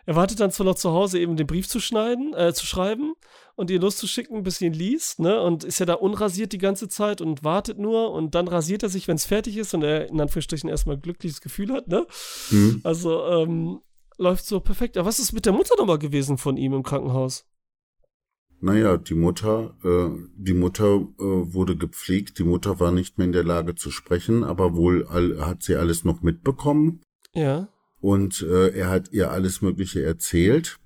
Er 0.05 0.15
wartet 0.15 0.39
dann 0.39 0.51
zwar 0.51 0.65
noch 0.65 0.75
zu 0.75 0.91
Hause, 0.91 1.19
eben 1.19 1.35
den 1.35 1.47
Brief 1.47 1.67
zu 1.67 1.81
schneiden, 1.81 2.33
äh, 2.33 2.53
zu 2.53 2.65
schreiben 2.65 3.13
und 3.55 3.69
ihn 3.69 3.81
loszuschicken, 3.81 4.43
bis 4.43 4.59
sie 4.59 4.67
ihn 4.67 4.73
liest, 4.73 5.19
ne? 5.19 5.41
Und 5.41 5.65
ist 5.65 5.79
ja 5.79 5.85
da 5.85 5.95
unrasiert 5.95 6.53
die 6.53 6.57
ganze 6.57 6.87
Zeit 6.87 7.19
und 7.19 7.43
wartet 7.43 7.77
nur 7.77 8.11
und 8.11 8.33
dann 8.33 8.47
rasiert 8.47 8.83
er 8.83 8.89
sich, 8.89 9.09
wenn 9.09 9.17
es 9.17 9.25
fertig 9.25 9.57
ist 9.57 9.73
und 9.73 9.83
er 9.83 10.07
in 10.07 10.21
Anführungsstrichen 10.21 10.69
erstmal 10.69 10.95
ein 10.95 11.01
glückliches 11.01 11.41
Gefühl 11.41 11.73
hat, 11.73 11.89
ne? 11.89 12.07
Mhm. 12.49 12.79
Also, 12.85 13.25
ähm, 13.25 13.81
läuft 14.17 14.45
so 14.45 14.61
perfekt. 14.61 14.97
Aber 14.97 15.07
was 15.07 15.19
ist 15.19 15.33
mit 15.33 15.45
der 15.45 15.53
Mutter 15.53 15.75
nochmal 15.77 15.99
gewesen 15.99 16.37
von 16.37 16.55
ihm 16.55 16.73
im 16.73 16.83
Krankenhaus? 16.83 17.45
Naja, 18.59 18.97
die 18.97 19.13
Mutter, 19.13 19.75
äh, 19.83 20.09
die 20.35 20.53
Mutter 20.53 21.07
äh, 21.19 21.23
wurde 21.23 21.75
gepflegt, 21.77 22.39
die 22.39 22.43
Mutter 22.43 22.79
war 22.79 22.91
nicht 22.91 23.17
mehr 23.17 23.25
in 23.25 23.33
der 23.33 23.43
Lage 23.43 23.75
zu 23.75 23.91
sprechen, 23.91 24.43
aber 24.43 24.75
wohl 24.75 25.05
all, 25.05 25.45
hat 25.45 25.61
sie 25.61 25.75
alles 25.75 26.03
noch 26.03 26.21
mitbekommen. 26.23 27.01
Ja. 27.33 27.67
Und 27.99 28.41
äh, 28.41 28.69
er 28.69 28.89
hat 28.89 29.11
ihr 29.11 29.31
alles 29.31 29.61
Mögliche 29.61 30.03
erzählt. 30.03 30.79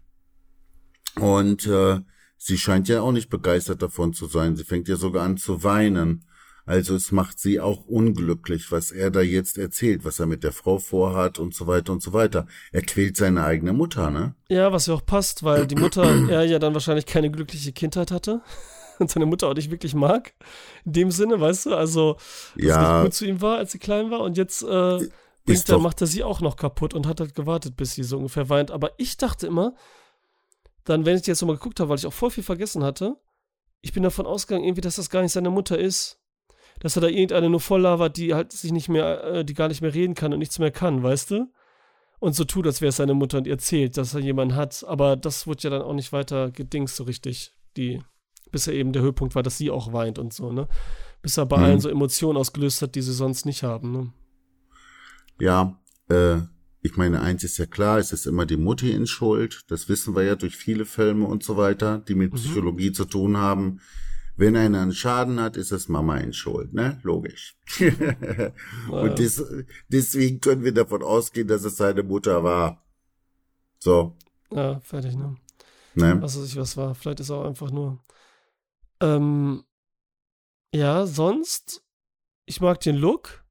Und 1.20 1.66
äh, 1.66 2.02
sie 2.38 2.58
scheint 2.58 2.90
ja 2.90 3.02
auch 3.02 3.12
nicht 3.12 3.30
begeistert 3.30 3.82
davon 3.82 4.14
zu 4.14 4.28
sein. 4.28 4.56
Sie 4.56 4.64
fängt 4.64 4.88
ja 4.88 4.98
sogar 4.98 5.24
an 5.24 5.38
zu 5.38 5.64
weinen. 5.64 6.26
Also 6.66 6.96
es 6.96 7.12
macht 7.12 7.40
sie 7.40 7.60
auch 7.60 7.86
unglücklich, 7.86 8.72
was 8.72 8.92
er 8.92 9.10
da 9.12 9.22
jetzt 9.22 9.58
erzählt, 9.58 10.06
was 10.06 10.20
er 10.20 10.28
mit 10.28 10.44
der 10.44 10.52
Frau 10.52 10.78
vorhat 10.78 11.40
und 11.40 11.56
so 11.56 11.68
weiter 11.68 11.92
und 11.92 12.04
so 12.04 12.14
weiter. 12.14 12.46
Er 12.72 12.82
quält 12.82 13.18
seine 13.18 13.44
eigene 13.44 13.74
Mutter, 13.74 14.12
ne? 14.12 14.36
Ja, 14.48 14.72
was 14.72 14.86
ja 14.86 14.94
auch 14.94 15.06
passt, 15.06 15.44
weil 15.44 15.66
die 15.66 15.76
Mutter 15.76 16.04
er 16.30 16.44
ja 16.44 16.60
dann 16.60 16.74
wahrscheinlich 16.74 17.06
keine 17.06 17.32
glückliche 17.32 17.72
Kindheit 17.72 18.12
hatte 18.12 18.42
und 19.00 19.10
seine 19.10 19.26
Mutter 19.26 19.48
auch 19.48 19.56
nicht 19.56 19.72
wirklich 19.72 19.96
mag. 19.96 20.34
In 20.86 20.94
dem 20.94 21.12
Sinne, 21.12 21.40
weißt 21.42 21.68
du, 21.68 21.76
also 21.76 22.14
dass 22.56 22.66
ja, 22.66 22.94
nicht 22.94 23.04
gut 23.06 23.14
zu 23.16 23.26
ihm 23.26 23.42
war, 23.42 23.58
als 23.58 23.72
sie 23.72 23.80
klein 23.80 24.12
war 24.12 24.20
und 24.20 24.38
jetzt 24.38 24.62
äh, 24.62 25.00
bringt 25.46 25.70
er, 25.70 25.80
macht 25.80 26.02
er 26.02 26.08
sie 26.08 26.24
auch 26.24 26.42
noch 26.42 26.56
kaputt 26.56 26.94
und 26.94 27.08
hat 27.08 27.20
halt 27.20 27.34
gewartet, 27.34 27.76
bis 27.76 27.96
sie 27.96 28.04
so 28.04 28.18
ungefähr 28.18 28.50
weint. 28.50 28.70
Aber 28.70 28.92
ich 28.98 29.18
dachte 29.18 29.48
immer, 29.48 29.74
dann, 30.86 31.06
wenn 31.06 31.18
ich 31.18 31.26
jetzt 31.26 31.42
nochmal 31.42 31.58
geguckt 31.58 31.80
habe, 31.80 31.90
weil 31.90 31.98
ich 31.98 32.06
auch 32.06 32.14
voll 32.14 32.32
viel 32.32 32.44
vergessen 32.44 32.84
hatte, 32.84 33.18
ich 33.82 33.94
bin 33.94 34.04
davon 34.04 34.28
ausgegangen, 34.28 34.66
irgendwie, 34.66 34.82
dass 34.82 34.98
das 34.98 35.10
gar 35.10 35.24
nicht 35.24 35.32
seine 35.32 35.50
Mutter 35.50 35.78
ist 35.78 36.21
dass 36.82 36.98
er 36.98 37.02
da 37.02 37.08
irgendeine 37.08 37.50
nur 37.50 37.60
voll 37.60 37.82
labert, 37.82 38.18
die 38.18 38.34
halt 38.34 38.52
sich 38.52 38.72
nicht 38.72 38.90
mehr, 38.90 39.24
äh, 39.24 39.46
die 39.46 39.54
gar 39.54 39.68
nicht 39.68 39.82
mehr 39.82 39.94
reden 39.94 40.16
kann 40.16 40.34
und 40.34 40.40
nichts 40.40 40.60
mehr 40.60 40.72
kann, 40.72 41.04
weißt 41.04 41.32
du? 41.32 41.52
Und 42.20 42.36
so 42.36 42.44
tut, 42.44 42.68
als 42.68 42.82
wäre 42.82 42.90
es 42.90 42.98
seine 42.98 43.14
Mutter 43.14 43.38
und 43.38 43.48
erzählt, 43.48 43.98
dass 43.98 44.14
er 44.14 44.20
jemanden 44.20 44.56
hat. 44.56 44.84
Aber 44.88 45.16
das 45.16 45.48
wurde 45.48 45.64
ja 45.64 45.70
dann 45.70 45.82
auch 45.82 45.94
nicht 45.94 46.12
weiter 46.12 46.52
gedingst 46.52 46.96
so 46.96 47.04
richtig. 47.04 47.54
Die, 47.78 48.02
bis 48.52 48.68
er 48.68 48.74
eben 48.74 48.94
der 48.94 49.02
Höhepunkt 49.02 49.34
war, 49.36 49.44
dass 49.44 49.58
sie 49.58 49.72
auch 49.72 49.94
weint 49.94 50.20
und 50.20 50.34
so, 50.34 50.52
ne? 50.52 50.68
Bis 51.22 51.38
er 51.38 51.46
bei 51.46 51.58
mhm. 51.58 51.64
allen 51.64 51.80
so 51.80 51.90
Emotionen 51.90 52.38
ausgelöst 52.38 52.82
hat, 52.82 52.96
die 52.96 53.02
sie 53.02 53.14
sonst 53.14 53.46
nicht 53.46 53.64
haben, 53.64 53.92
ne? 53.92 54.14
Ja, 55.40 55.80
äh, 56.10 56.42
ich 56.82 56.98
meine, 56.98 57.22
eins 57.22 57.44
ist 57.44 57.58
ja 57.58 57.68
klar, 57.68 58.00
es 58.00 58.12
ist 58.12 58.26
immer 58.26 58.46
die 58.46 58.58
Mutti 58.58 58.92
in 58.92 59.06
Schuld. 59.06 59.62
Das 59.68 59.88
wissen 59.88 60.16
wir 60.16 60.24
ja 60.24 60.36
durch 60.36 60.56
viele 60.56 60.86
Filme 60.86 61.26
und 61.26 61.44
so 61.44 61.58
weiter, 61.58 62.00
die 62.00 62.16
mit 62.16 62.34
mhm. 62.34 62.38
Psychologie 62.38 62.92
zu 62.92 63.06
tun 63.06 63.38
haben. 63.38 63.80
Wenn 64.42 64.58
einer 64.58 64.82
einen 64.82 64.92
Schaden 64.92 65.40
hat, 65.40 65.56
ist 65.56 65.72
es 65.72 65.88
Mama 65.88 66.18
in 66.18 66.34
Schuld, 66.34 66.74
ne? 66.74 67.00
Logisch. 67.04 67.56
Und 68.90 69.20
des, 69.20 69.46
deswegen 69.88 70.42
können 70.42 70.64
wir 70.64 70.74
davon 70.74 71.04
ausgehen, 71.04 71.48
dass 71.48 71.64
es 71.64 71.78
seine 71.78 72.02
Mutter 72.02 72.44
war. 72.44 72.84
So. 73.78 74.18
Ja, 74.52 74.80
fertig, 74.80 75.16
ne? 75.16 75.36
Ne? 75.94 76.20
Was 76.24 76.40
weiß 76.40 76.48
ich, 76.48 76.58
was 76.58 76.76
war. 76.76 76.96
Vielleicht 76.96 77.20
ist 77.20 77.30
auch 77.30 77.46
einfach 77.46 77.70
nur. 77.70 78.04
Ähm, 79.00 79.64
ja, 80.74 81.06
sonst, 81.06 81.84
ich 82.48 82.62
mag 82.62 82.80
den 82.80 82.96
Look. 82.96 83.46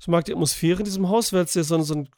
Ich 0.00 0.08
mag 0.08 0.24
die 0.24 0.32
Atmosphäre 0.32 0.80
in 0.80 0.84
diesem 0.84 1.08
Haus, 1.10 1.32
weil 1.32 1.44
es 1.44 1.54
ja 1.54 1.62
so, 1.62 1.80
so 1.82 1.94
ein 1.94 2.08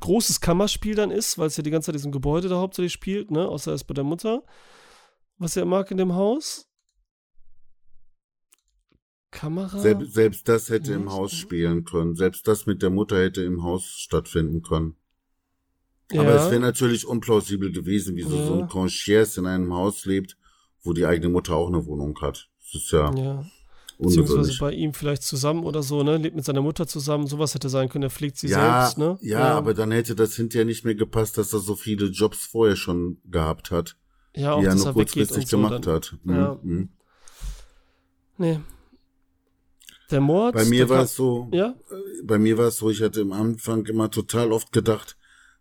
großes 0.00 0.40
Kammerspiel 0.40 0.96
dann 0.96 1.12
ist, 1.12 1.38
weil 1.38 1.46
es 1.46 1.56
ja 1.56 1.62
die 1.62 1.70
ganze 1.70 1.86
Zeit 1.86 1.94
in 1.94 1.98
diesem 1.98 2.12
Gebäude 2.12 2.48
da 2.48 2.56
hauptsächlich 2.56 2.92
spielt, 2.92 3.30
ne? 3.30 3.46
Außer 3.46 3.72
es 3.72 3.84
bei 3.84 3.94
der 3.94 4.02
Mutter. 4.02 4.42
Was 5.38 5.56
er 5.56 5.64
mag 5.64 5.88
in 5.92 5.98
dem 5.98 6.16
Haus. 6.16 6.68
Kamera? 9.32 9.80
Selbst, 9.80 10.14
selbst 10.14 10.48
das 10.48 10.68
hätte 10.68 10.92
im 10.92 11.10
Haus 11.10 11.32
spielen 11.32 11.84
können. 11.84 12.14
Selbst 12.14 12.46
das 12.46 12.66
mit 12.66 12.82
der 12.82 12.90
Mutter 12.90 13.20
hätte 13.20 13.42
im 13.42 13.64
Haus 13.64 13.84
stattfinden 13.84 14.62
können. 14.62 14.94
Ja. 16.12 16.20
Aber 16.20 16.34
es 16.34 16.50
wäre 16.50 16.60
natürlich 16.60 17.06
unplausibel 17.06 17.72
gewesen, 17.72 18.14
wie 18.14 18.20
ja. 18.20 18.28
so 18.28 18.60
ein 18.60 18.68
Concierge 18.68 19.40
in 19.40 19.46
einem 19.46 19.74
Haus 19.74 20.04
lebt, 20.04 20.36
wo 20.82 20.92
die 20.92 21.06
eigene 21.06 21.30
Mutter 21.30 21.56
auch 21.56 21.68
eine 21.68 21.84
Wohnung 21.86 22.20
hat. 22.20 22.50
Das 22.60 22.82
ist 22.82 22.92
ja, 22.92 23.12
ja. 23.14 23.44
Beziehungsweise 23.98 24.56
bei 24.58 24.72
ihm 24.72 24.94
vielleicht 24.94 25.22
zusammen 25.22 25.64
oder 25.64 25.82
so, 25.82 26.02
ne? 26.02 26.16
Lebt 26.18 26.36
mit 26.36 26.44
seiner 26.44 26.60
Mutter 26.60 26.86
zusammen, 26.86 27.26
sowas 27.26 27.54
hätte 27.54 27.68
sein 27.68 27.88
können, 27.88 28.04
er 28.04 28.10
pflegt 28.10 28.36
sie 28.36 28.48
ja, 28.48 28.82
selbst, 28.82 28.98
ne? 28.98 29.16
Ja, 29.22 29.38
ja, 29.38 29.54
aber 29.54 29.74
dann 29.74 29.92
hätte 29.92 30.14
das 30.14 30.34
hinterher 30.34 30.64
nicht 30.64 30.84
mehr 30.84 30.94
gepasst, 30.94 31.38
dass 31.38 31.52
er 31.52 31.60
so 31.60 31.76
viele 31.76 32.06
Jobs 32.06 32.44
vorher 32.44 32.76
schon 32.76 33.18
gehabt 33.24 33.70
hat. 33.70 33.96
Ja, 34.34 34.54
auch 34.54 34.60
die 34.60 34.66
er 34.66 34.74
nur 34.74 34.92
kurzfristig 34.92 35.46
so 35.46 35.56
gemacht 35.56 35.86
dann. 35.86 35.94
hat. 35.94 36.16
Mhm. 36.24 36.34
Ja. 36.34 36.58
Mhm. 36.62 36.88
Nee, 38.38 38.60
der 40.12 40.20
Mord? 40.20 40.54
Bei 40.54 40.64
mir 40.64 40.88
war 40.88 41.04
es 41.04 41.14
so, 41.14 41.48
ja? 41.52 41.74
Äh, 41.90 42.22
bei 42.24 42.38
mir 42.38 42.58
war 42.58 42.68
es 42.68 42.76
so, 42.76 42.90
ich 42.90 43.02
hatte 43.02 43.20
am 43.22 43.32
Anfang 43.32 43.86
immer 43.86 44.10
total 44.10 44.52
oft 44.52 44.72
gedacht, 44.72 45.16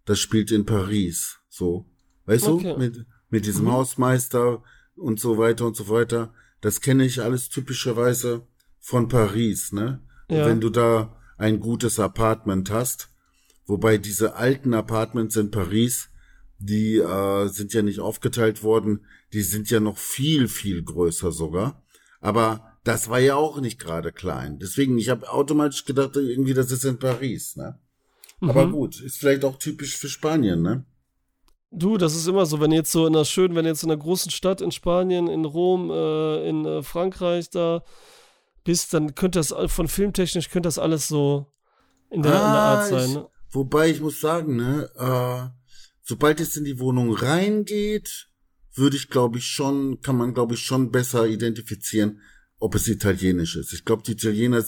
das 0.05 0.19
spielt 0.19 0.51
in 0.51 0.65
Paris. 0.65 1.39
So. 1.49 1.85
Weißt 2.25 2.47
okay. 2.47 2.73
du? 2.73 2.79
Mit, 2.79 3.05
mit 3.29 3.45
diesem 3.45 3.65
mhm. 3.65 3.71
Hausmeister 3.71 4.63
und 4.95 5.19
so 5.19 5.37
weiter 5.37 5.65
und 5.65 5.75
so 5.75 5.89
weiter. 5.89 6.33
Das 6.59 6.81
kenne 6.81 7.05
ich 7.05 7.21
alles 7.21 7.49
typischerweise 7.49 8.45
von 8.79 9.07
Paris, 9.07 9.71
ne? 9.71 10.01
Ja. 10.29 10.45
Wenn 10.45 10.61
du 10.61 10.69
da 10.69 11.17
ein 11.37 11.59
gutes 11.59 11.99
Apartment 11.99 12.71
hast, 12.71 13.09
wobei 13.65 13.97
diese 13.97 14.35
alten 14.35 14.73
Apartments 14.73 15.35
in 15.35 15.51
Paris, 15.51 16.09
die 16.59 16.97
äh, 16.97 17.47
sind 17.47 17.73
ja 17.73 17.81
nicht 17.81 17.99
aufgeteilt 17.99 18.63
worden, 18.63 19.05
die 19.33 19.41
sind 19.41 19.69
ja 19.69 19.79
noch 19.79 19.97
viel, 19.97 20.47
viel 20.47 20.83
größer 20.83 21.31
sogar. 21.31 21.83
Aber 22.19 22.70
das 22.83 23.09
war 23.09 23.19
ja 23.19 23.35
auch 23.35 23.59
nicht 23.59 23.79
gerade 23.79 24.11
klein. 24.11 24.59
Deswegen, 24.59 24.97
ich 24.97 25.09
habe 25.09 25.31
automatisch 25.31 25.85
gedacht, 25.85 26.15
irgendwie, 26.15 26.53
das 26.53 26.71
ist 26.71 26.83
in 26.83 26.99
Paris, 26.99 27.55
ne? 27.55 27.79
Mhm. 28.39 28.49
Aber 28.49 28.67
gut, 28.67 28.99
ist 29.01 29.17
vielleicht 29.17 29.45
auch 29.45 29.57
typisch 29.57 29.97
für 29.97 30.09
Spanien, 30.09 30.61
ne? 30.61 30.85
Du, 31.71 31.97
das 31.97 32.15
ist 32.15 32.27
immer 32.27 32.45
so, 32.45 32.59
wenn 32.59 32.71
jetzt 32.71 32.91
so 32.91 33.07
in 33.07 33.15
einer 33.15 33.23
schönen, 33.23 33.55
wenn 33.55 33.65
jetzt 33.65 33.83
in 33.83 33.91
einer 33.91 34.01
großen 34.01 34.31
Stadt 34.31 34.59
in 34.59 34.71
Spanien, 34.71 35.27
in 35.27 35.45
Rom, 35.45 35.89
äh, 35.89 36.49
in 36.49 36.65
äh, 36.65 36.83
Frankreich 36.83 37.49
da 37.49 37.83
bist, 38.63 38.93
dann 38.93 39.15
könnte 39.15 39.39
das 39.39 39.53
von 39.67 39.87
filmtechnisch 39.87 40.49
könnte 40.49 40.67
das 40.67 40.77
alles 40.77 41.07
so 41.07 41.47
in 42.09 42.23
der, 42.23 42.33
ah, 42.33 42.35
in 42.35 42.51
der 42.51 42.61
Art 42.61 42.87
sein. 42.87 43.09
Ich, 43.09 43.15
ne? 43.15 43.27
Wobei 43.51 43.89
ich 43.89 44.01
muss 44.01 44.19
sagen, 44.19 44.57
ne, 44.57 44.89
äh, 44.97 45.49
sobald 46.03 46.39
es 46.39 46.57
in 46.57 46.65
die 46.65 46.79
Wohnung 46.79 47.13
reingeht, 47.13 48.27
würde 48.73 48.97
ich 48.97 49.09
glaube 49.09 49.37
ich 49.37 49.45
schon, 49.45 50.01
kann 50.01 50.17
man 50.17 50.33
glaube 50.33 50.55
ich 50.55 50.61
schon 50.61 50.91
besser 50.91 51.27
identifizieren, 51.27 52.21
ob 52.61 52.75
es 52.75 52.87
italienisch 52.87 53.55
ist. 53.55 53.73
Ich 53.73 53.83
glaube, 53.85 54.03
die 54.03 54.11
Italiener 54.11 54.63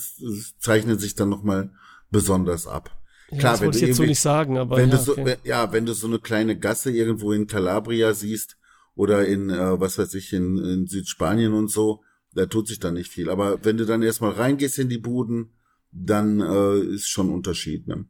zeichnen 0.58 0.98
sich 0.98 1.14
dann 1.14 1.28
nochmal 1.28 1.70
besonders 2.10 2.66
ab. 2.66 2.90
Ja, 3.30 3.38
Klar, 3.38 3.52
das 3.52 3.60
wenn 3.60 3.70
du 3.70 3.78
ich 3.78 3.84
jetzt 3.84 3.96
so 3.96 4.02
nicht 4.02 4.20
sagen, 4.20 4.58
aber 4.58 4.76
wenn 4.76 4.90
ja, 4.90 4.96
du 4.96 5.02
so, 5.02 5.12
okay. 5.12 5.36
ja, 5.44 5.72
wenn 5.72 5.86
du 5.86 5.94
so 5.94 6.08
eine 6.08 6.18
kleine 6.18 6.58
Gasse 6.58 6.90
irgendwo 6.90 7.32
in 7.32 7.46
Calabria 7.46 8.12
siehst 8.12 8.56
oder 8.96 9.26
in 9.26 9.48
äh, 9.48 9.80
was 9.80 9.96
weiß 9.96 10.12
ich 10.14 10.32
in, 10.32 10.58
in 10.58 10.86
Südspanien 10.88 11.52
und 11.52 11.70
so, 11.70 12.02
da 12.34 12.46
tut 12.46 12.66
sich 12.66 12.80
dann 12.80 12.94
nicht 12.94 13.10
viel. 13.10 13.30
Aber 13.30 13.64
wenn 13.64 13.76
du 13.76 13.86
dann 13.86 14.02
erstmal 14.02 14.32
reingehst 14.32 14.78
in 14.80 14.88
die 14.88 14.98
Buden, 14.98 15.52
dann 15.92 16.40
äh, 16.40 16.80
ist 16.80 17.08
schon 17.08 17.28
ein 17.28 17.34
Unterschied. 17.34 17.86
Ne? 17.86 18.06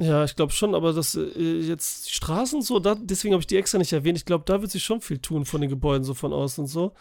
Ja, 0.00 0.24
ich 0.24 0.34
glaube 0.34 0.52
schon, 0.52 0.74
aber 0.74 0.92
das 0.92 1.14
äh, 1.14 1.60
jetzt 1.60 2.08
die 2.08 2.14
Straßen 2.14 2.62
so, 2.62 2.80
da, 2.80 2.96
deswegen 2.96 3.34
habe 3.34 3.42
ich 3.42 3.46
die 3.46 3.56
extra 3.56 3.78
nicht 3.78 3.92
erwähnt. 3.92 4.18
Ich 4.18 4.24
glaube, 4.24 4.44
da 4.44 4.60
wird 4.60 4.72
sich 4.72 4.82
schon 4.82 5.00
viel 5.00 5.18
tun 5.18 5.44
von 5.44 5.60
den 5.60 5.70
Gebäuden 5.70 6.02
so 6.02 6.14
von 6.14 6.32
außen 6.32 6.62
und 6.62 6.68
so. 6.68 6.94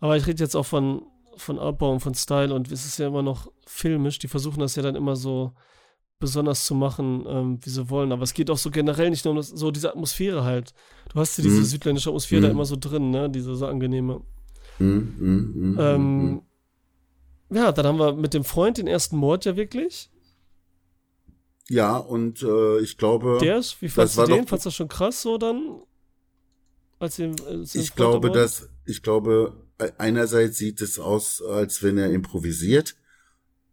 Aber 0.00 0.16
ich 0.16 0.26
rede 0.26 0.42
jetzt 0.42 0.56
auch 0.56 0.66
von, 0.66 1.02
von 1.36 1.58
Abbau 1.58 1.92
und 1.92 2.00
von 2.00 2.14
Style 2.14 2.54
und 2.54 2.70
es 2.72 2.84
ist 2.86 2.98
ja 2.98 3.06
immer 3.08 3.22
noch 3.22 3.50
filmisch. 3.66 4.18
Die 4.18 4.28
versuchen 4.28 4.60
das 4.60 4.76
ja 4.76 4.82
dann 4.82 4.96
immer 4.96 5.16
so 5.16 5.52
besonders 6.18 6.64
zu 6.64 6.74
machen, 6.74 7.24
ähm, 7.28 7.58
wie 7.62 7.68
sie 7.70 7.90
wollen. 7.90 8.10
Aber 8.12 8.22
es 8.22 8.32
geht 8.34 8.50
auch 8.50 8.56
so 8.58 8.70
generell 8.70 9.10
nicht 9.10 9.24
nur 9.24 9.32
um 9.32 9.36
das, 9.36 9.48
so 9.48 9.70
diese 9.70 9.90
Atmosphäre 9.90 10.44
halt. 10.44 10.72
Du 11.12 11.20
hast 11.20 11.36
ja 11.38 11.42
diese 11.44 11.60
Mhm. 11.60 11.64
südländische 11.64 12.08
Atmosphäre 12.08 12.40
Mhm. 12.40 12.44
da 12.46 12.50
immer 12.52 12.64
so 12.64 12.76
drin, 12.78 13.10
ne? 13.10 13.28
Diese 13.28 13.54
so 13.54 13.66
angenehme. 13.66 14.22
Mhm, 14.78 15.14
mhm, 15.18 15.52
mhm, 15.72 15.76
Ähm, 15.78 16.30
mhm. 17.50 17.56
ja, 17.56 17.72
dann 17.72 17.86
haben 17.86 17.98
wir 17.98 18.12
mit 18.14 18.32
dem 18.34 18.44
Freund 18.44 18.78
den 18.78 18.86
ersten 18.86 19.16
Mord 19.16 19.44
ja 19.44 19.56
wirklich. 19.56 20.10
Ja, 21.68 21.96
und 21.96 22.42
äh, 22.42 22.78
ich 22.80 22.96
glaube, 22.96 23.38
Der 23.40 23.58
ist, 23.58 23.82
wie 23.82 23.88
fandst 23.88 24.16
du 24.16 24.24
den? 24.24 24.46
Fandst 24.46 24.66
du 24.66 24.68
das 24.68 24.74
schon 24.74 24.88
krass 24.88 25.20
so 25.22 25.36
dann? 25.36 25.82
Als 26.98 27.16
den, 27.16 27.32
als 27.44 27.72
den 27.72 27.82
ich 27.82 27.90
Freund 27.90 27.96
glaube, 27.96 28.30
dass, 28.30 28.70
ich 28.86 29.02
glaube, 29.02 29.65
einerseits 29.98 30.58
sieht 30.58 30.80
es 30.80 30.98
aus, 30.98 31.42
als 31.42 31.82
wenn 31.82 31.98
er 31.98 32.10
improvisiert 32.10 32.96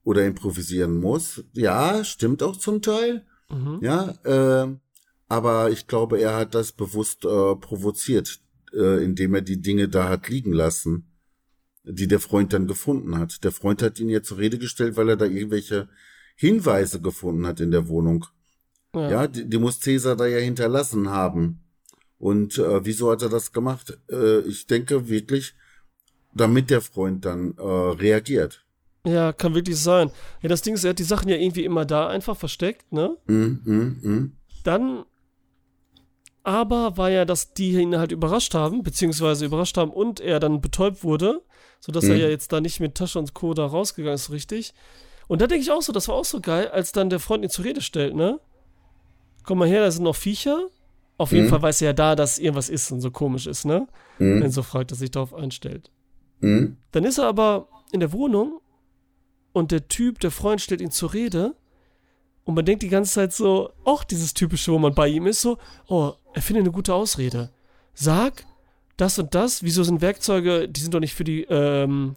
oder 0.03 0.25
improvisieren 0.25 0.99
muss. 0.99 1.43
Ja, 1.53 2.03
stimmt 2.03 2.43
auch 2.43 2.57
zum 2.57 2.81
Teil. 2.81 3.25
Mhm. 3.49 3.79
Ja, 3.81 4.15
ähm, 4.25 4.79
aber 5.27 5.71
ich 5.71 5.87
glaube, 5.87 6.19
er 6.19 6.35
hat 6.35 6.55
das 6.55 6.71
bewusst 6.71 7.25
äh, 7.25 7.55
provoziert, 7.55 8.41
äh, 8.73 9.03
indem 9.03 9.35
er 9.35 9.41
die 9.41 9.61
Dinge 9.61 9.87
da 9.87 10.09
hat 10.09 10.29
liegen 10.29 10.53
lassen, 10.53 11.07
die 11.83 12.07
der 12.07 12.19
Freund 12.19 12.53
dann 12.53 12.67
gefunden 12.67 13.17
hat. 13.17 13.43
Der 13.43 13.51
Freund 13.51 13.81
hat 13.81 13.99
ihn 13.99 14.09
ja 14.09 14.21
zur 14.21 14.37
Rede 14.37 14.57
gestellt, 14.57 14.97
weil 14.97 15.09
er 15.09 15.17
da 15.17 15.25
irgendwelche 15.25 15.89
Hinweise 16.35 17.01
gefunden 17.01 17.47
hat 17.47 17.59
in 17.59 17.71
der 17.71 17.87
Wohnung. 17.87 18.25
Ja. 18.93 19.09
Ja, 19.09 19.27
die, 19.27 19.49
die 19.49 19.57
muss 19.57 19.79
Cäsar 19.79 20.15
da 20.15 20.25
ja 20.27 20.37
hinterlassen 20.37 21.09
haben. 21.09 21.63
Und 22.17 22.57
äh, 22.57 22.85
wieso 22.85 23.11
hat 23.11 23.21
er 23.21 23.29
das 23.29 23.51
gemacht? 23.51 23.97
Äh, 24.09 24.41
ich 24.41 24.67
denke 24.67 25.09
wirklich, 25.09 25.55
damit 26.35 26.69
der 26.69 26.81
Freund 26.81 27.25
dann 27.25 27.55
äh, 27.57 27.61
reagiert. 27.61 28.63
ja, 29.05 29.33
kann 29.33 29.53
wirklich 29.55 29.77
sein. 29.79 30.11
Ja, 30.41 30.49
das 30.49 30.61
Ding 30.61 30.73
ist, 30.75 30.83
er 30.83 30.91
hat 30.91 30.99
die 30.99 31.03
Sachen 31.03 31.29
ja 31.29 31.35
irgendwie 31.35 31.65
immer 31.65 31.85
da 31.85 32.07
einfach 32.07 32.37
versteckt, 32.37 32.91
ne? 32.91 33.17
Mm, 33.27 33.33
mm, 33.63 33.99
mm. 34.01 34.31
Dann 34.63 35.03
aber 36.43 36.97
war 36.97 37.09
ja, 37.09 37.23
dass 37.25 37.53
die 37.53 37.71
ihn 37.73 37.97
halt 37.97 38.11
überrascht 38.11 38.53
haben, 38.53 38.83
beziehungsweise 38.83 39.45
überrascht 39.45 39.77
haben 39.77 39.91
und 39.91 40.19
er 40.19 40.39
dann 40.39 40.59
betäubt 40.61 41.03
wurde, 41.03 41.41
sodass 41.79 42.03
er 42.05 42.15
Mhm. 42.15 42.21
ja 42.21 42.27
jetzt 42.29 42.51
da 42.51 42.59
nicht 42.59 42.79
mit 42.79 42.95
Tasche 42.95 43.19
und 43.19 43.33
Co. 43.33 43.53
da 43.53 43.65
rausgegangen 43.65 44.15
ist, 44.15 44.29
richtig. 44.31 44.73
Und 45.27 45.41
da 45.41 45.47
denke 45.47 45.63
ich 45.63 45.71
auch 45.71 45.81
so, 45.81 45.93
das 45.93 46.09
war 46.09 46.15
auch 46.15 46.25
so 46.25 46.41
geil, 46.41 46.67
als 46.67 46.91
dann 46.91 47.09
der 47.09 47.19
Freund 47.21 47.43
ihn 47.45 47.49
zur 47.49 47.63
Rede 47.65 47.81
stellt, 47.81 48.13
ne? 48.13 48.39
Komm 49.45 49.59
mal 49.59 49.67
her, 49.67 49.81
da 49.81 49.91
sind 49.91 50.03
noch 50.03 50.15
Viecher. 50.15 50.67
Auf 51.17 51.31
jeden 51.31 51.45
Mhm. 51.45 51.49
Fall 51.49 51.61
weiß 51.61 51.81
er 51.81 51.87
ja 51.87 51.93
da, 51.93 52.15
dass 52.15 52.39
irgendwas 52.39 52.69
ist 52.69 52.91
und 52.91 52.99
so 52.99 53.11
komisch 53.11 53.47
ist, 53.47 53.63
ne? 53.65 53.87
Mm, 54.19 54.41
Wenn 54.41 54.51
so 54.51 54.63
fragt, 54.63 54.91
dass 54.91 54.99
sich 54.99 55.11
darauf 55.11 55.33
einstellt. 55.33 55.91
Mm. 56.43 56.77
Dann 56.91 57.03
ist 57.05 57.17
er 57.17 57.25
aber 57.27 57.67
in 57.91 57.99
der 57.99 58.11
Wohnung 58.11 58.59
und 59.51 59.71
der 59.71 59.87
Typ, 59.87 60.19
der 60.19 60.31
Freund, 60.31 60.61
stellt 60.61 60.81
ihn 60.81 60.91
zur 60.91 61.13
Rede. 61.13 61.55
Und 62.45 62.55
man 62.55 62.65
denkt 62.65 62.83
die 62.83 62.89
ganze 62.89 63.13
Zeit 63.13 63.33
so, 63.33 63.71
auch 63.85 64.03
dieses 64.03 64.33
typische, 64.33 64.71
wo 64.73 64.77
man 64.79 64.93
bei 64.93 65.07
ihm 65.07 65.27
ist, 65.27 65.41
so, 65.41 65.57
oh, 65.87 66.11
er 66.33 66.41
findet 66.41 66.63
eine 66.63 66.71
gute 66.71 66.93
Ausrede. 66.93 67.51
Sag 67.93 68.45
das 68.97 69.17
und 69.17 69.33
das, 69.33 69.63
wieso 69.63 69.83
sind 69.83 70.01
Werkzeuge, 70.01 70.67
die 70.67 70.81
sind 70.81 70.93
doch 70.93 70.99
nicht 70.99 71.13
für 71.15 71.23
die, 71.23 71.43
ähm, 71.49 72.15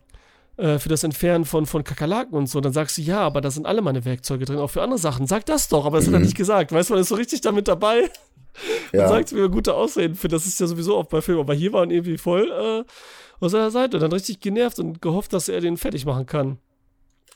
äh, 0.57 0.79
für 0.79 0.89
das 0.89 1.05
Entfernen 1.05 1.45
von, 1.45 1.65
von 1.67 1.85
Kakerlaken 1.85 2.35
und 2.37 2.49
so. 2.49 2.61
Dann 2.61 2.73
sagst 2.73 2.99
du, 2.99 3.03
ja, 3.03 3.21
aber 3.21 3.41
da 3.41 3.51
sind 3.51 3.67
alle 3.67 3.83
meine 3.83 4.05
Werkzeuge 4.05 4.45
drin, 4.45 4.59
auch 4.59 4.71
für 4.71 4.83
andere 4.83 4.99
Sachen. 4.99 5.27
Sag 5.27 5.47
das 5.47 5.69
doch, 5.69 5.87
aber 5.87 5.99
das 5.99 6.07
hat 6.07 6.15
er 6.15 6.19
Mhm. 6.19 6.25
nicht 6.27 6.37
gesagt. 6.37 6.73
Weißt 6.73 6.91
du, 6.91 6.95
man 6.95 7.01
ist 7.03 7.09
so 7.09 7.15
richtig 7.15 7.41
damit 7.43 7.69
dabei 7.69 8.03
und 8.93 8.99
Ja. 8.99 9.09
sagt, 9.09 9.33
wie 9.35 9.39
er 9.41 9.49
gute 9.49 9.75
Ausreden 9.75 10.17
findet. 10.17 10.41
Das 10.41 10.47
ist 10.47 10.59
ja 10.59 10.67
sowieso 10.67 10.97
oft 10.97 11.11
bei 11.11 11.21
Filmen, 11.23 11.41
aber 11.43 11.55
hier 11.55 11.73
waren 11.73 11.91
irgendwie 11.91 12.19
voll 12.19 12.51
äh, 12.51 12.85
aus 13.41 13.53
seiner 13.53 13.71
Seite 13.71 13.97
und 13.97 14.03
dann 14.03 14.13
richtig 14.13 14.41
genervt 14.41 14.79
und 14.79 15.03
gehofft, 15.03 15.33
dass 15.33 15.49
er 15.49 15.61
den 15.61 15.77
fertig 15.77 16.07
machen 16.07 16.27
kann. 16.27 16.59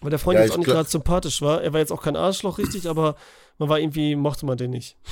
Weil 0.01 0.11
der 0.11 0.19
Freund 0.19 0.39
Ja, 0.39 0.45
jetzt 0.45 0.53
auch 0.53 0.59
nicht 0.59 0.67
gerade 0.67 0.89
sympathisch 0.89 1.43
war. 1.43 1.63
Er 1.63 1.73
war 1.73 1.81
jetzt 1.81 1.93
auch 1.93 2.03
kein 2.03 2.17
Arschloch 2.17 2.59
richtig, 2.59 2.89
aber 2.89 3.17
man 3.59 3.69
war 3.69 3.79
irgendwie, 3.79 4.17
mochte 4.17 4.47
man 4.47 4.57
den 4.57 4.71
nicht. 4.71 4.97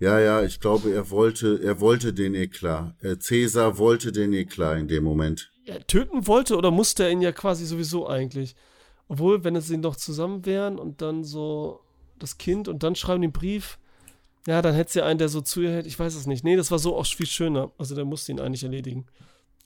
Ja, 0.00 0.18
ja, 0.18 0.42
ich 0.42 0.60
glaube, 0.60 0.94
er 0.94 1.10
wollte, 1.10 1.60
er 1.62 1.78
wollte 1.78 2.14
den 2.14 2.34
Eklat. 2.34 2.94
Äh, 3.04 3.18
Cäsar 3.18 3.76
wollte 3.76 4.12
den 4.12 4.32
Eklat 4.32 4.78
in 4.78 4.88
dem 4.88 5.04
Moment. 5.04 5.52
Ja, 5.66 5.78
töten 5.78 6.26
wollte 6.26 6.56
oder 6.56 6.70
musste 6.70 7.04
er 7.04 7.10
ihn 7.10 7.20
ja 7.20 7.32
quasi 7.32 7.66
sowieso 7.66 8.08
eigentlich. 8.08 8.56
Obwohl, 9.08 9.44
wenn 9.44 9.56
es 9.56 9.66
sie 9.66 9.76
noch 9.76 9.96
zusammen 9.96 10.46
wären 10.46 10.78
und 10.78 11.02
dann 11.02 11.22
so 11.22 11.80
das 12.18 12.38
Kind 12.38 12.66
und 12.66 12.82
dann 12.82 12.94
schreiben 12.94 13.20
den 13.20 13.32
Brief, 13.32 13.78
ja, 14.46 14.62
dann 14.62 14.74
hätte 14.74 14.92
sie 14.92 15.02
einen, 15.02 15.18
der 15.18 15.28
so 15.28 15.42
zu 15.42 15.60
ihr 15.60 15.70
hält. 15.70 15.86
Ich 15.86 15.98
weiß 15.98 16.14
es 16.14 16.26
nicht. 16.26 16.44
Nee, 16.44 16.56
das 16.56 16.70
war 16.70 16.78
so 16.78 16.96
auch 16.96 17.04
viel 17.04 17.26
schöner. 17.26 17.70
Also 17.76 17.94
der 17.94 18.06
musste 18.06 18.32
ihn 18.32 18.40
eigentlich 18.40 18.64
erledigen. 18.64 19.04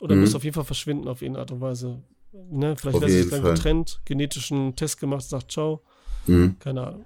Oder 0.01 0.14
Mhm. 0.14 0.22
musste 0.22 0.36
auf 0.36 0.45
jeden 0.45 0.55
Fall 0.55 0.64
verschwinden 0.64 1.09
auf 1.09 1.22
irgendeine 1.22 1.42
Art 1.42 1.51
und 1.53 1.61
Weise. 1.61 2.03
Ne? 2.51 2.76
Vielleicht 2.76 2.97
Auf 2.97 3.05
sie 3.09 3.16
jeden 3.18 3.30
dann 3.30 3.42
Fall. 3.42 3.55
getrennt, 3.55 4.01
genetischen 4.05 4.74
Test 4.76 4.99
gemacht, 5.01 5.22
sagt 5.22 5.53
ciao. 5.53 5.82
Mhm. 6.26 6.59
Keine 6.59 6.86
Ahnung. 6.86 7.05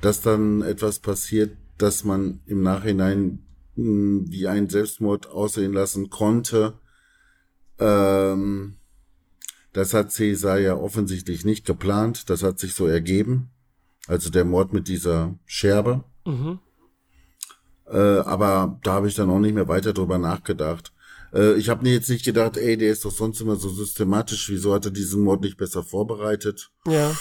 Dass 0.00 0.20
dann 0.20 0.62
etwas 0.62 0.98
passiert, 0.98 1.56
dass 1.78 2.04
man 2.04 2.40
im 2.46 2.62
Nachhinein 2.62 3.40
mh, 3.76 4.26
wie 4.30 4.46
ein 4.46 4.68
Selbstmord 4.68 5.26
aussehen 5.28 5.72
lassen 5.72 6.08
konnte, 6.10 6.74
ähm, 7.78 8.76
das 9.72 9.92
hat 9.92 10.12
Cäsar 10.12 10.58
ja 10.60 10.76
offensichtlich 10.76 11.44
nicht 11.44 11.66
geplant. 11.66 12.30
Das 12.30 12.42
hat 12.44 12.58
sich 12.60 12.74
so 12.74 12.86
ergeben. 12.86 13.50
Also 14.06 14.30
der 14.30 14.44
Mord 14.44 14.72
mit 14.72 14.86
dieser 14.86 15.34
Scherbe. 15.46 16.04
Mhm. 16.24 16.60
Äh, 17.86 17.98
aber 17.98 18.78
da 18.84 18.92
habe 18.94 19.08
ich 19.08 19.16
dann 19.16 19.30
auch 19.30 19.40
nicht 19.40 19.54
mehr 19.54 19.66
weiter 19.68 19.92
drüber 19.92 20.18
nachgedacht. 20.18 20.92
Äh, 21.34 21.54
ich 21.54 21.68
habe 21.68 21.82
mir 21.82 21.92
jetzt 21.92 22.08
nicht 22.08 22.24
gedacht, 22.24 22.56
ey, 22.56 22.76
der 22.76 22.92
ist 22.92 23.04
doch 23.04 23.10
sonst 23.10 23.40
immer 23.40 23.56
so 23.56 23.68
systematisch. 23.68 24.48
Wieso 24.48 24.72
hat 24.72 24.84
er 24.84 24.90
diesen 24.90 25.22
Mord 25.22 25.42
nicht 25.42 25.56
besser 25.56 25.82
vorbereitet? 25.82 26.70
Ja. 26.86 27.14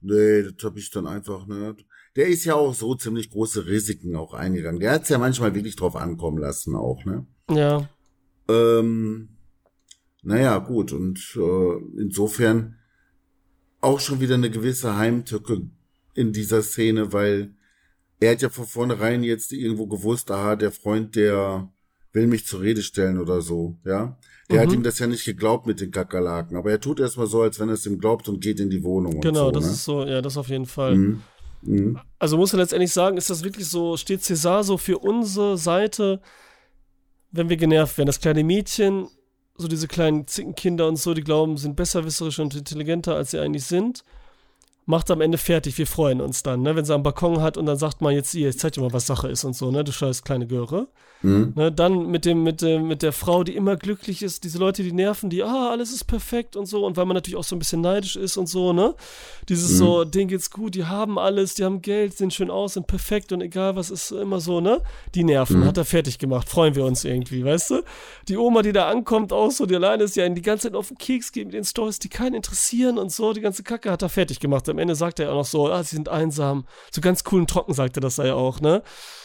Nee, 0.00 0.42
das 0.42 0.64
habe 0.64 0.78
ich 0.78 0.90
dann 0.90 1.06
einfach, 1.06 1.46
ne. 1.46 1.76
Der 2.16 2.26
ist 2.26 2.44
ja 2.44 2.54
auch 2.54 2.74
so 2.74 2.94
ziemlich 2.94 3.30
große 3.30 3.66
Risiken 3.66 4.16
auch 4.16 4.34
eingegangen. 4.34 4.80
Der 4.80 4.92
hat's 4.92 5.10
ja 5.10 5.18
manchmal 5.18 5.54
wirklich 5.54 5.76
drauf 5.76 5.94
ankommen 5.94 6.38
lassen 6.38 6.74
auch, 6.74 7.04
ne. 7.04 7.26
Ja. 7.50 7.88
Ähm, 8.48 9.36
naja, 10.22 10.58
gut. 10.58 10.92
Und 10.92 11.36
äh, 11.36 12.00
insofern 12.00 12.76
auch 13.80 14.00
schon 14.00 14.20
wieder 14.20 14.34
eine 14.34 14.50
gewisse 14.50 14.96
Heimtücke 14.96 15.68
in 16.14 16.32
dieser 16.32 16.62
Szene, 16.62 17.12
weil 17.12 17.54
er 18.18 18.32
hat 18.32 18.42
ja 18.42 18.50
von 18.50 18.66
vornherein 18.66 19.22
jetzt 19.22 19.52
irgendwo 19.52 19.86
gewusst, 19.86 20.30
aha, 20.30 20.56
der 20.56 20.72
Freund, 20.72 21.16
der 21.16 21.72
will 22.12 22.26
mich 22.26 22.46
zur 22.46 22.60
Rede 22.60 22.82
stellen 22.82 23.18
oder 23.18 23.40
so, 23.40 23.76
ja. 23.84 24.16
Der 24.50 24.60
hat 24.60 24.68
Mhm. 24.68 24.74
ihm 24.76 24.82
das 24.82 24.98
ja 24.98 25.06
nicht 25.06 25.24
geglaubt 25.24 25.66
mit 25.66 25.80
den 25.80 25.92
Kakerlaken, 25.92 26.56
aber 26.56 26.70
er 26.72 26.80
tut 26.80 26.98
erstmal 26.98 27.26
so, 27.28 27.42
als 27.42 27.60
wenn 27.60 27.68
er 27.68 27.74
es 27.74 27.86
ihm 27.86 27.98
glaubt 28.00 28.28
und 28.28 28.40
geht 28.40 28.58
in 28.58 28.68
die 28.68 28.82
Wohnung 28.82 29.14
und 29.16 29.20
Genau, 29.22 29.46
so, 29.46 29.50
das 29.52 29.64
ne? 29.66 29.70
ist 29.70 29.84
so, 29.84 30.04
ja, 30.04 30.20
das 30.20 30.36
auf 30.36 30.48
jeden 30.48 30.66
Fall. 30.66 30.96
Mhm. 30.96 31.22
Mhm. 31.62 32.00
Also 32.18 32.36
muss 32.36 32.52
man 32.52 32.60
letztendlich 32.60 32.92
sagen, 32.92 33.16
ist 33.16 33.30
das 33.30 33.44
wirklich 33.44 33.68
so, 33.68 33.96
steht 33.96 34.22
César 34.22 34.64
so 34.64 34.76
für 34.76 34.98
unsere 34.98 35.56
Seite, 35.56 36.20
wenn 37.30 37.48
wir 37.48 37.56
genervt 37.56 37.96
werden? 37.98 38.06
Das 38.08 38.20
kleine 38.20 38.42
Mädchen, 38.42 39.06
so 39.56 39.68
diese 39.68 39.86
kleinen 39.86 40.26
Zickenkinder 40.26 40.88
und 40.88 40.96
so, 40.96 41.14
die 41.14 41.22
glauben, 41.22 41.56
sind 41.58 41.76
besserwisserisch 41.76 42.38
und 42.40 42.54
intelligenter, 42.54 43.14
als 43.14 43.30
sie 43.30 43.38
eigentlich 43.38 43.64
sind, 43.66 44.04
macht 44.86 45.10
am 45.10 45.20
Ende 45.20 45.38
fertig. 45.38 45.76
Wir 45.78 45.86
freuen 45.86 46.20
uns 46.20 46.42
dann, 46.42 46.62
ne? 46.62 46.74
wenn 46.74 46.84
sie 46.84 46.94
am 46.94 47.02
Balkon 47.04 47.40
hat 47.40 47.56
und 47.56 47.66
dann 47.66 47.76
sagt 47.76 48.00
man 48.00 48.14
jetzt, 48.14 48.32
hier, 48.32 48.48
ich 48.48 48.58
zeig 48.58 48.72
dir 48.72 48.80
mal, 48.80 48.92
was 48.92 49.06
Sache 49.06 49.28
ist 49.28 49.44
und 49.44 49.54
so, 49.54 49.70
ne? 49.70 49.84
Du 49.84 49.92
scheiß 49.92 50.24
kleine 50.24 50.46
Göre. 50.48 50.88
Mhm. 51.22 51.52
Ne, 51.54 51.70
dann 51.70 52.06
mit 52.06 52.24
dem, 52.24 52.42
mit 52.42 52.62
dem, 52.62 52.88
mit 52.88 53.02
der 53.02 53.12
Frau, 53.12 53.44
die 53.44 53.54
immer 53.54 53.76
glücklich 53.76 54.22
ist, 54.22 54.44
diese 54.44 54.58
Leute, 54.58 54.82
die 54.82 54.92
nerven, 54.92 55.28
die, 55.28 55.42
ah, 55.42 55.70
alles 55.70 55.92
ist 55.92 56.04
perfekt 56.04 56.56
und 56.56 56.66
so, 56.66 56.86
und 56.86 56.96
weil 56.96 57.04
man 57.04 57.14
natürlich 57.14 57.36
auch 57.36 57.44
so 57.44 57.54
ein 57.56 57.58
bisschen 57.58 57.82
neidisch 57.82 58.16
ist 58.16 58.36
und 58.38 58.46
so, 58.48 58.72
ne? 58.72 58.94
Dieses 59.48 59.72
Mhm. 59.72 59.76
so, 59.76 60.04
denen 60.04 60.28
geht's 60.28 60.50
gut, 60.50 60.74
die 60.74 60.86
haben 60.86 61.18
alles, 61.18 61.54
die 61.54 61.64
haben 61.64 61.82
Geld, 61.82 62.16
sehen 62.16 62.30
schön 62.30 62.50
aus, 62.50 62.74
sind 62.74 62.86
perfekt 62.86 63.32
und 63.32 63.40
egal 63.42 63.76
was 63.76 63.90
ist 63.90 64.10
immer 64.12 64.40
so, 64.40 64.60
ne? 64.60 64.80
Die 65.14 65.24
nerven, 65.24 65.60
Mhm. 65.60 65.64
hat 65.66 65.76
er 65.76 65.84
fertig 65.84 66.18
gemacht, 66.18 66.48
freuen 66.48 66.74
wir 66.74 66.84
uns 66.84 67.04
irgendwie, 67.04 67.44
weißt 67.44 67.70
du? 67.70 67.82
Die 68.28 68.36
Oma, 68.38 68.62
die 68.62 68.72
da 68.72 68.88
ankommt, 68.88 69.32
auch 69.32 69.50
so, 69.50 69.66
die 69.66 69.76
alleine 69.76 70.04
ist, 70.04 70.16
ja 70.16 70.26
die 70.28 70.42
ganze 70.42 70.68
Zeit 70.68 70.74
auf 70.76 70.88
den 70.88 70.96
Keks 70.98 71.32
geht 71.32 71.46
mit 71.46 71.54
den 71.54 71.64
Stories, 71.64 71.98
die 71.98 72.08
keinen 72.08 72.34
interessieren 72.34 72.96
und 72.98 73.12
so, 73.12 73.32
die 73.32 73.40
ganze 73.40 73.62
Kacke 73.62 73.90
hat 73.90 74.02
er 74.02 74.08
fertig 74.08 74.40
gemacht. 74.40 74.68
Am 74.68 74.78
Ende 74.78 74.94
sagt 74.94 75.20
er 75.20 75.32
auch 75.32 75.36
noch 75.36 75.44
so, 75.44 75.68
ah, 75.70 75.82
sie 75.82 75.96
sind 75.96 76.08
einsam. 76.08 76.64
So 76.92 77.00
ganz 77.00 77.24
cool 77.30 77.40
und 77.40 77.50
trocken 77.50 77.74
sagt 77.74 77.96
er 77.98 78.00
das 78.00 78.16
ja 78.16 78.34
auch, 78.34 78.60
ne? 78.60 78.82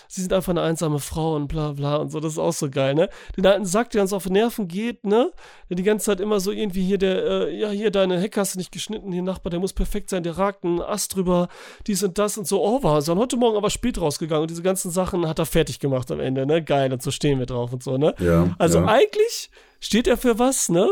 Sie 0.07 0.21
sind 0.21 0.33
einfach 0.33 0.51
eine 0.51 0.61
einsame 0.61 0.99
Frau 0.99 1.35
und 1.35 1.47
bla 1.47 1.71
bla 1.73 1.97
und 1.97 2.11
so, 2.11 2.19
das 2.19 2.33
ist 2.33 2.39
auch 2.39 2.53
so 2.53 2.69
geil, 2.69 2.95
ne? 2.95 3.09
Den 3.37 3.45
alten 3.45 3.65
Sack, 3.65 3.89
der 3.91 4.01
uns 4.01 4.13
auf 4.13 4.23
die 4.23 4.31
Nerven 4.31 4.67
geht, 4.67 5.05
ne? 5.05 5.31
Der 5.69 5.75
die 5.75 5.83
ganze 5.83 6.05
Zeit 6.05 6.19
immer 6.19 6.39
so 6.39 6.51
irgendwie 6.51 6.83
hier, 6.83 6.97
der, 6.97 7.23
äh, 7.25 7.57
ja, 7.57 7.69
hier, 7.69 7.91
deine 7.91 8.19
Hecke 8.19 8.39
hast 8.39 8.55
du 8.55 8.59
nicht 8.59 8.71
geschnitten, 8.71 9.11
hier 9.11 9.23
Nachbar, 9.23 9.49
der 9.51 9.59
muss 9.59 9.73
perfekt 9.73 10.09
sein, 10.09 10.23
der 10.23 10.37
ragt 10.37 10.63
einen 10.63 10.81
Ast 10.81 11.15
drüber, 11.15 11.47
dies 11.87 12.03
und 12.03 12.17
das 12.17 12.37
und 12.37 12.47
so, 12.47 12.63
oh, 12.63 12.83
war 12.83 13.01
so. 13.01 13.11
Und 13.13 13.19
heute 13.19 13.37
Morgen 13.37 13.57
aber 13.57 13.69
spät 13.69 13.99
rausgegangen 13.99 14.43
und 14.43 14.51
diese 14.51 14.63
ganzen 14.63 14.91
Sachen 14.91 15.27
hat 15.27 15.39
er 15.39 15.45
fertig 15.45 15.79
gemacht 15.79 16.11
am 16.11 16.19
Ende, 16.19 16.45
ne? 16.45 16.63
Geil, 16.63 16.91
und 16.93 17.01
so 17.01 17.11
stehen 17.11 17.39
wir 17.39 17.45
drauf 17.45 17.73
und 17.73 17.83
so, 17.83 17.97
ne? 17.97 18.13
Ja, 18.19 18.55
Also 18.57 18.79
ja. 18.79 18.85
eigentlich 18.85 19.49
steht 19.79 20.07
er 20.07 20.17
für 20.17 20.39
was, 20.39 20.69
ne? 20.69 20.87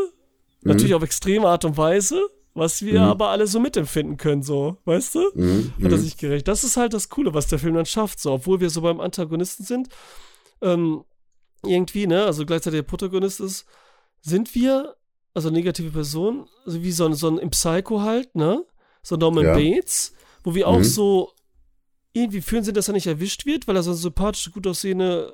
Natürlich 0.61 0.93
auf 0.93 1.03
extreme 1.03 1.47
Art 1.47 1.65
und 1.65 1.75
Weise, 1.75 2.21
was 2.53 2.81
wir 2.83 2.99
Mhm. 3.01 3.07
aber 3.07 3.29
alle 3.29 3.47
so 3.47 3.59
mitempfinden 3.59 4.17
können, 4.17 4.43
so, 4.43 4.77
weißt 4.85 5.15
du? 5.15 5.31
Mhm. 5.33 5.73
Hat 5.83 5.91
er 5.91 5.97
Mhm. 5.97 6.01
sich 6.01 6.17
gerecht. 6.17 6.47
Das 6.47 6.63
ist 6.63 6.77
halt 6.77 6.93
das 6.93 7.09
Coole, 7.09 7.33
was 7.33 7.47
der 7.47 7.59
Film 7.59 7.75
dann 7.75 7.85
schafft, 7.85 8.19
so, 8.19 8.31
obwohl 8.33 8.59
wir 8.59 8.69
so 8.69 8.81
beim 8.81 8.99
Antagonisten 8.99 9.63
sind, 9.63 9.89
ähm, 10.61 11.03
irgendwie, 11.65 12.07
ne, 12.07 12.25
also 12.25 12.45
gleichzeitig 12.45 12.79
der 12.79 12.83
Protagonist 12.83 13.39
ist, 13.39 13.65
sind 14.21 14.53
wir, 14.55 14.95
also 15.33 15.49
negative 15.49 15.91
Person, 15.91 16.47
also 16.65 16.83
wie 16.83 16.91
so 16.91 17.05
ein, 17.05 17.13
so 17.15 17.27
ein 17.29 17.37
im 17.37 17.49
Psycho 17.49 18.01
halt, 18.01 18.35
ne, 18.35 18.63
so 19.01 19.15
Norman 19.15 19.45
Ja. 19.45 19.53
Bates, 19.53 20.13
wo 20.43 20.53
wir 20.55 20.67
auch 20.67 20.79
Mhm. 20.79 20.83
so 20.83 21.31
irgendwie 22.13 22.41
fühlen 22.41 22.63
sind, 22.63 22.77
dass 22.77 22.87
er 22.89 22.93
nicht 22.93 23.07
erwischt 23.07 23.45
wird, 23.45 23.67
weil 23.67 23.75
er 23.75 23.83
so 23.83 23.89
eine 23.91 23.97
sympathische, 23.97 24.51
gut 24.51 24.67
aussehende, 24.67 25.33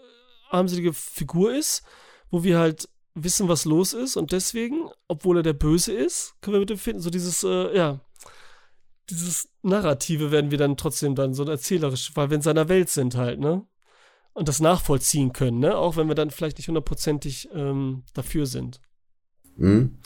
armselige 0.51 0.93
Figur 0.93 1.53
ist, 1.53 1.83
wo 2.31 2.43
wir 2.43 2.57
halt 2.59 2.87
wissen, 3.15 3.47
was 3.47 3.65
los 3.65 3.93
ist 3.93 4.17
und 4.17 4.31
deswegen, 4.31 4.89
obwohl 5.07 5.37
er 5.37 5.43
der 5.43 5.53
Böse 5.53 5.93
ist, 5.93 6.35
können 6.41 6.55
wir 6.55 6.59
mit 6.61 6.71
ihm 6.71 6.77
finden, 6.77 7.01
so 7.01 7.09
dieses, 7.09 7.43
äh, 7.43 7.75
ja, 7.75 7.99
dieses 9.09 9.49
Narrative 9.63 10.31
werden 10.31 10.51
wir 10.51 10.57
dann 10.57 10.77
trotzdem 10.77 11.15
dann 11.15 11.33
so 11.33 11.43
erzählerisch, 11.43 12.11
weil 12.15 12.29
wir 12.29 12.35
in 12.35 12.41
seiner 12.41 12.69
Welt 12.69 12.89
sind 12.89 13.15
halt, 13.15 13.39
ne? 13.39 13.65
Und 14.33 14.47
das 14.47 14.59
nachvollziehen 14.59 15.33
können, 15.33 15.59
ne? 15.59 15.75
Auch 15.75 15.97
wenn 15.97 16.07
wir 16.07 16.15
dann 16.15 16.29
vielleicht 16.29 16.57
nicht 16.57 16.67
hundertprozentig 16.67 17.49
ähm, 17.53 18.03
dafür 18.13 18.45
sind. 18.45 18.79
Mhm. 19.55 19.99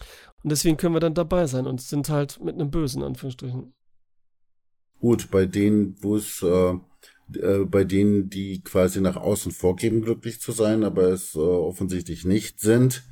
Und 0.43 0.51
deswegen 0.51 0.77
können 0.77 0.95
wir 0.95 0.99
dann 0.99 1.13
dabei 1.13 1.47
sein 1.47 1.67
und 1.67 1.81
sind 1.81 2.09
halt 2.09 2.39
mit 2.41 2.55
einem 2.55 2.71
Bösen, 2.71 3.01
in 3.01 3.07
Anführungsstrichen. 3.07 3.73
Gut, 4.99 5.29
bei 5.31 5.45
denen, 5.45 5.95
wo 6.01 6.15
es, 6.15 6.41
äh, 6.41 6.75
äh, 7.35 7.59
bei 7.59 7.83
denen, 7.83 8.29
die 8.29 8.61
quasi 8.63 9.01
nach 9.01 9.15
außen 9.17 9.51
vorgeben, 9.51 10.01
glücklich 10.01 10.39
zu 10.41 10.51
sein, 10.51 10.83
aber 10.83 11.03
es 11.11 11.35
äh, 11.35 11.39
offensichtlich 11.39 12.25
nicht 12.25 12.59
sind, 12.59 13.03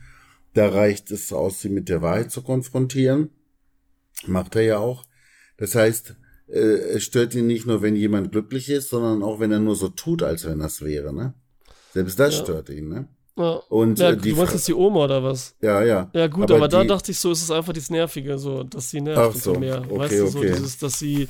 da 0.53 0.70
reicht 0.70 1.12
es 1.12 1.32
aus, 1.32 1.62
sie 1.62 1.70
mit 1.70 1.88
der 1.89 2.01
Wahrheit 2.01 2.32
zu 2.32 2.41
konfrontieren. 2.41 3.30
Macht 4.28 4.55
er 4.55 4.62
ja 4.64 4.78
auch. 4.80 5.05
Das 5.57 5.76
heißt, 5.76 6.16
äh, 6.47 6.59
es 6.59 7.03
stört 7.03 7.34
ihn 7.36 7.47
nicht 7.47 7.66
nur, 7.66 7.82
wenn 7.82 7.95
jemand 7.95 8.32
glücklich 8.32 8.70
ist, 8.70 8.89
sondern 8.89 9.24
auch, 9.24 9.39
wenn 9.39 9.51
er 9.51 9.59
nur 9.59 9.76
so 9.76 9.88
tut, 9.89 10.24
als 10.24 10.45
wenn 10.45 10.59
das 10.59 10.82
wäre, 10.82 11.14
ne? 11.14 11.34
Selbst 11.93 12.20
das 12.20 12.36
Ja. 12.38 12.43
stört 12.43 12.70
ihn, 12.70 12.89
ne? 12.89 13.07
Ja, 13.38 13.53
Und 13.70 13.97
ja 13.99 14.09
äh, 14.12 14.18
die 14.18 14.32
du 14.32 14.36
meinst 14.36 14.53
jetzt 14.53 14.68
die 14.68 14.74
Oma 14.74 15.05
oder 15.05 15.24
was? 15.24 15.55
ja, 15.62 15.84
ja. 15.84 16.12
Ja, 16.14 16.28
gut, 16.28 16.43
aber, 16.43 16.55
Aber 16.55 16.68
da 16.68 16.82
die- 16.82 16.88
dachte 16.88 17.12
ich 17.12 17.20
so, 17.20 17.32
ist 17.32 17.41
es 17.41 17.49
einfach 17.51 17.72
dieses 17.74 17.89
Nervige, 17.89 18.38
so, 18.38 18.64
dass 18.64 18.89
sie 18.89 18.99
nervt 19.01 19.36
Ach 19.38 19.41
so 19.41 19.55
mehr. 19.55 19.82
okay, 19.89 19.97
weißt 19.99 20.14
du, 20.20 20.28
so 20.28 20.41
dieses, 20.41 20.78
dass 20.78 20.99
sie 20.99 21.28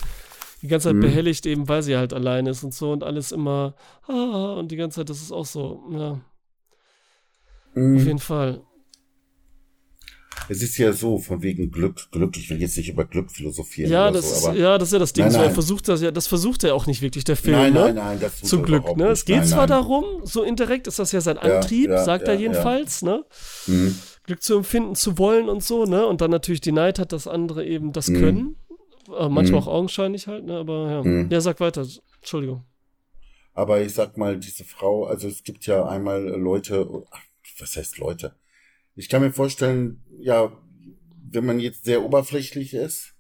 die 0.62 0.68
ganze 0.68 0.90
Zeit 0.90 0.94
Hm. 0.96 1.02
behelligt, 1.02 1.46
eben 1.46 1.68
weil 1.68 1.82
sie 1.84 1.98
halt 1.98 2.14
allein 2.14 2.46
ist 2.46 2.64
und 2.64 2.74
so 2.74 2.92
und 2.92 3.04
alles 3.04 3.32
immer, 3.32 3.76
ah, 4.08 4.54
und 4.54 4.72
die 4.72 4.76
ganze 4.76 4.98
Zeit, 5.02 5.10
das 5.10 5.22
ist 5.22 5.32
auch 5.32 5.46
so, 5.46 5.84
ja, 5.92 6.12
auf 6.12 6.22
Mhm. 7.76 7.98
jeden 7.98 8.20
Fall. 8.20 8.62
Es 10.50 10.62
ist 10.62 10.78
ja 10.78 10.92
so, 10.92 11.18
von 11.20 11.42
wegen 11.44 11.72
Glück, 11.72 12.10
Glück, 12.12 12.36
ich 12.36 12.50
will 12.50 12.60
jetzt 12.60 12.76
nicht 12.76 12.90
über 12.90 13.06
Glück 13.06 13.32
philosophieren 13.32 13.90
Ja, 13.92 14.12
das 14.12 14.42
so, 14.44 14.50
ist, 14.52 14.58
ja, 14.58 14.78
das 14.78 14.90
ist 14.90 14.94
ja 14.94 15.00
das 15.00 15.14
Ding, 15.14 15.26
Nein, 15.26 15.32
so, 15.32 15.38
er 15.38 15.46
nein. 15.46 15.54
versucht 15.54 15.88
das 15.88 16.02
ja, 16.02 16.12
das 16.12 16.28
versucht 16.28 16.64
er 16.64 16.76
auch 16.76 16.88
nicht 16.88 17.02
wirklich, 17.02 17.24
der 17.24 17.38
Film, 17.38 17.58
nein, 17.58 17.74
ne? 17.74 17.80
nein, 17.86 17.96
nein, 17.96 18.20
das 18.20 18.40
tut 18.40 18.50
Zum 18.50 18.64
Glück, 18.64 18.86
ne? 18.98 19.04
nicht. 19.04 19.12
Es 19.14 19.26
geht 19.26 19.38
nein, 19.38 19.48
zwar 19.48 19.60
nein. 19.68 19.70
darum, 19.70 20.04
so 20.24 20.44
indirekt 20.44 20.88
ist 20.88 21.00
das 21.00 21.12
ja 21.12 21.22
sein 21.22 21.38
Ja, 21.38 21.42
Antrieb, 21.60 21.90
ja, 21.90 22.04
sagt 22.04 22.28
ja, 22.28 22.34
er 22.34 22.40
jedenfalls, 22.40 23.02
ne? 23.04 23.24
Mhm. 23.68 23.96
Glück 24.26 24.42
zu 24.44 24.58
empfinden, 24.58 24.96
zu 24.96 25.18
wollen 25.18 25.48
und 25.48 25.64
so, 25.64 25.86
ne? 25.86 26.06
Und 26.06 26.22
dann 26.22 26.32
natürlich 26.32 26.62
die 26.62 26.72
Neid 26.72 27.00
hat, 27.00 27.12
dass 27.14 27.28
andere 27.28 27.66
eben 27.66 27.94
das 27.94 28.10
Mhm. 28.10 28.20
können. 28.20 28.56
Äh, 29.18 29.30
manchmal 29.30 29.62
Mhm. 29.62 29.68
auch 29.68 29.74
augenscheinlich 29.74 30.28
halt, 30.28 30.46
ne? 30.46 30.58
Aber 30.58 30.90
ja. 30.92 31.04
Mhm. 31.04 31.30
Ja, 31.32 31.42
sag 31.42 31.60
weiter. 31.60 31.86
Entschuldigung. 32.20 32.64
Aber 33.54 33.82
ich 33.82 33.94
sag 33.94 34.18
mal, 34.18 34.38
diese 34.38 34.64
Frau, 34.64 35.06
also 35.06 35.28
es 35.28 35.44
gibt 35.44 35.66
ja 35.66 35.86
einmal 35.86 36.22
Leute, 36.24 36.88
ach, 37.12 37.22
was 37.60 37.76
heißt 37.76 37.98
Leute? 37.98 38.36
Ich 38.96 39.10
kann 39.10 39.22
mir 39.22 39.32
vorstellen, 39.34 40.04
ja, 40.20 40.52
wenn 41.30 41.46
man 41.46 41.60
jetzt 41.60 41.86
sehr 41.86 42.04
oberflächlich 42.04 42.74
ist, 42.74 43.14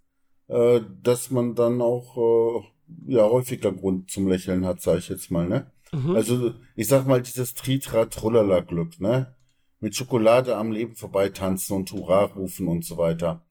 äh, 0.47 0.81
dass 1.01 1.31
man 1.31 1.55
dann 1.55 1.81
auch 1.81 2.17
äh, 2.17 3.11
ja 3.13 3.23
häufiger 3.23 3.71
Grund 3.71 4.09
zum 4.11 4.27
Lächeln 4.27 4.65
hat, 4.65 4.81
sag 4.81 4.99
ich 4.99 5.09
jetzt 5.09 5.31
mal, 5.31 5.47
ne? 5.47 5.71
Mhm. 5.93 6.15
Also 6.15 6.53
ich 6.75 6.87
sag 6.87 7.05
mal 7.07 7.21
dieses 7.21 7.53
Tritra 7.53 8.05
Trullala 8.05 8.61
Glück, 8.61 8.99
ne? 8.99 9.35
Mit 9.79 9.95
Schokolade 9.95 10.55
am 10.55 10.71
Leben 10.71 10.95
vorbei 10.95 11.29
tanzen 11.29 11.73
und 11.75 11.91
Hurra 11.91 12.25
rufen 12.25 12.67
und 12.67 12.85
so 12.85 12.97
weiter. 12.97 13.43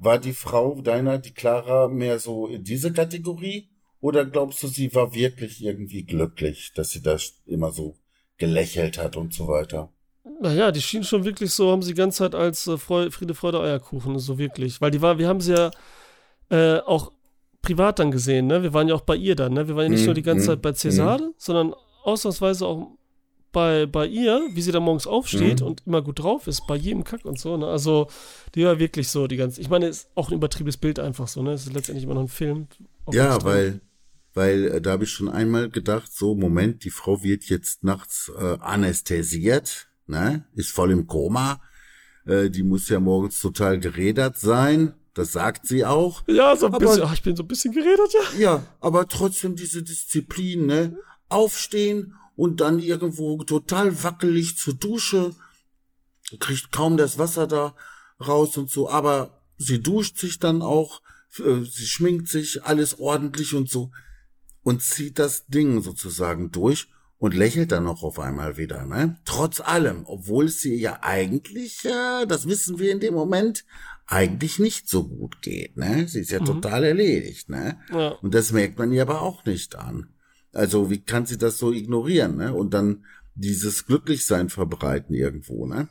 War 0.00 0.18
die 0.18 0.32
Frau 0.32 0.80
deiner, 0.82 1.18
die 1.18 1.32
Clara, 1.32 1.88
mehr 1.88 2.18
so 2.18 2.46
in 2.48 2.64
diese 2.64 2.92
Kategorie? 2.92 3.70
Oder 4.00 4.24
glaubst 4.26 4.62
du, 4.62 4.66
sie 4.68 4.92
war 4.94 5.14
wirklich 5.14 5.62
irgendwie 5.62 6.04
glücklich, 6.04 6.72
dass 6.74 6.90
sie 6.90 7.02
das 7.02 7.40
immer 7.46 7.70
so 7.70 7.96
gelächelt 8.38 8.98
hat 8.98 9.16
und 9.16 9.34
so 9.34 9.46
weiter? 9.48 9.92
Naja, 10.40 10.70
die 10.70 10.82
schien 10.82 11.02
schon 11.04 11.24
wirklich 11.24 11.52
so, 11.52 11.70
haben 11.70 11.82
sie 11.82 11.92
die 11.92 11.98
ganze 11.98 12.18
Zeit 12.18 12.34
als 12.34 12.66
äh, 12.66 12.76
Friede, 12.78 13.34
Freude, 13.34 13.60
Eierkuchen, 13.60 14.18
so 14.18 14.38
wirklich. 14.38 14.80
Weil 14.80 14.90
die 14.90 15.00
war, 15.02 15.18
wir 15.18 15.28
haben 15.28 15.40
sie 15.40 15.54
ja 15.54 15.70
äh, 16.50 16.80
auch 16.80 17.12
privat 17.62 17.98
dann 17.98 18.10
gesehen, 18.10 18.46
ne? 18.46 18.62
Wir 18.62 18.74
waren 18.74 18.88
ja 18.88 18.94
auch 18.94 19.02
bei 19.02 19.16
ihr 19.16 19.36
dann, 19.36 19.54
ne? 19.54 19.68
Wir 19.68 19.76
waren 19.76 19.84
ja 19.84 19.88
nicht 19.90 20.06
Mhm, 20.06 20.06
nur 20.06 20.14
die 20.14 20.22
ganze 20.22 20.46
mhm, 20.46 20.52
Zeit 20.52 20.62
bei 20.62 20.72
Cesare, 20.72 21.32
sondern 21.38 21.74
ausnahmsweise 22.04 22.66
auch 22.66 22.98
bei, 23.52 23.86
bei 23.86 24.06
ihr, 24.06 24.40
wie 24.52 24.62
sie 24.62 24.72
da 24.72 24.80
morgens 24.80 25.06
aufsteht 25.06 25.60
Mhm. 25.60 25.66
und 25.66 25.82
immer 25.86 26.02
gut 26.02 26.20
drauf 26.20 26.46
ist, 26.46 26.66
bei 26.66 26.76
jedem 26.76 27.04
Kack 27.04 27.24
und 27.24 27.38
so, 27.38 27.56
ne? 27.56 27.66
Also, 27.66 28.08
die 28.54 28.64
war 28.64 28.78
wirklich 28.78 29.08
so, 29.08 29.26
die 29.26 29.36
ganze. 29.36 29.60
Ich 29.60 29.68
meine, 29.68 29.88
ist 29.88 30.08
auch 30.14 30.28
ein 30.30 30.34
übertriebenes 30.34 30.76
Bild 30.76 30.98
einfach 30.98 31.26
so, 31.28 31.42
ne? 31.42 31.52
Es 31.52 31.66
ist 31.66 31.72
letztendlich 31.74 32.04
immer 32.04 32.14
noch 32.14 32.22
ein 32.22 32.28
Film. 32.28 32.68
Ja, 33.12 33.42
weil, 33.44 33.80
weil 34.34 34.66
äh, 34.66 34.80
da 34.80 34.92
habe 34.92 35.04
ich 35.04 35.10
schon 35.10 35.28
einmal 35.28 35.68
gedacht, 35.70 36.12
so, 36.12 36.34
Moment, 36.34 36.84
die 36.84 36.90
Frau 36.90 37.22
wird 37.22 37.44
jetzt 37.44 37.82
nachts 37.82 38.30
äh, 38.38 38.56
anästhesiert, 38.60 39.88
ne? 40.06 40.44
Ist 40.54 40.70
voll 40.70 40.90
im 40.92 41.06
Koma. 41.06 41.60
Äh, 42.26 42.50
die 42.50 42.62
muss 42.62 42.88
ja 42.88 43.00
morgens 43.00 43.40
total 43.40 43.80
gerädert 43.80 44.38
sein. 44.38 44.94
Das 45.14 45.32
sagt 45.32 45.66
sie 45.66 45.84
auch. 45.84 46.22
Ja, 46.28 46.54
so 46.54 46.66
ein 46.66 46.74
Aber- 46.74 46.86
bisschen. 46.86 47.02
Ach, 47.04 47.12
ich 47.14 47.22
bin 47.22 47.34
so 47.34 47.42
ein 47.42 47.48
bisschen 47.48 47.72
geredet, 47.74 48.12
ja. 48.12 48.38
Ja, 48.38 48.62
aber 48.80 49.08
trotzdem 49.08 49.56
diese 49.56 49.82
Disziplin, 49.82 50.66
ne? 50.66 50.96
Aufstehen 51.28 52.14
und 52.40 52.62
dann 52.62 52.78
irgendwo 52.78 53.44
total 53.44 54.02
wackelig 54.02 54.56
zur 54.56 54.72
Dusche, 54.72 55.34
kriegt 56.38 56.72
kaum 56.72 56.96
das 56.96 57.18
Wasser 57.18 57.46
da 57.46 57.74
raus 58.18 58.56
und 58.56 58.70
so, 58.70 58.88
aber 58.88 59.42
sie 59.58 59.82
duscht 59.82 60.16
sich 60.18 60.38
dann 60.38 60.62
auch, 60.62 61.02
äh, 61.38 61.60
sie 61.64 61.84
schminkt 61.84 62.28
sich, 62.28 62.64
alles 62.64 62.98
ordentlich 62.98 63.52
und 63.52 63.68
so 63.68 63.90
und 64.62 64.80
zieht 64.80 65.18
das 65.18 65.48
Ding 65.48 65.82
sozusagen 65.82 66.50
durch 66.50 66.88
und 67.18 67.34
lächelt 67.34 67.72
dann 67.72 67.84
noch 67.84 68.02
auf 68.02 68.18
einmal 68.18 68.56
wieder, 68.56 68.86
ne? 68.86 69.18
Trotz 69.26 69.60
allem, 69.60 70.06
obwohl 70.06 70.46
es 70.46 70.64
ihr 70.64 70.78
ja 70.78 71.00
eigentlich, 71.02 71.82
ja, 71.82 72.24
das 72.24 72.48
wissen 72.48 72.78
wir 72.78 72.90
in 72.90 73.00
dem 73.00 73.12
Moment, 73.12 73.66
eigentlich 74.06 74.58
nicht 74.58 74.88
so 74.88 75.06
gut 75.06 75.42
geht, 75.42 75.76
ne? 75.76 76.08
Sie 76.08 76.20
ist 76.20 76.30
ja 76.30 76.40
Mhm. 76.40 76.46
total 76.46 76.84
erledigt, 76.84 77.50
ne? 77.50 77.78
Ja. 77.92 78.08
Und 78.22 78.34
das 78.34 78.50
merkt 78.50 78.78
man 78.78 78.92
ihr 78.92 79.02
aber 79.02 79.20
auch 79.20 79.44
nicht 79.44 79.76
an. 79.76 80.14
Also, 80.52 80.90
wie 80.90 81.00
kann 81.00 81.26
sie 81.26 81.38
das 81.38 81.58
so 81.58 81.72
ignorieren, 81.72 82.36
ne? 82.36 82.52
Und 82.54 82.74
dann 82.74 83.04
dieses 83.34 83.86
Glücklichsein 83.86 84.48
verbreiten 84.48 85.14
irgendwo, 85.14 85.66
ne? 85.66 85.88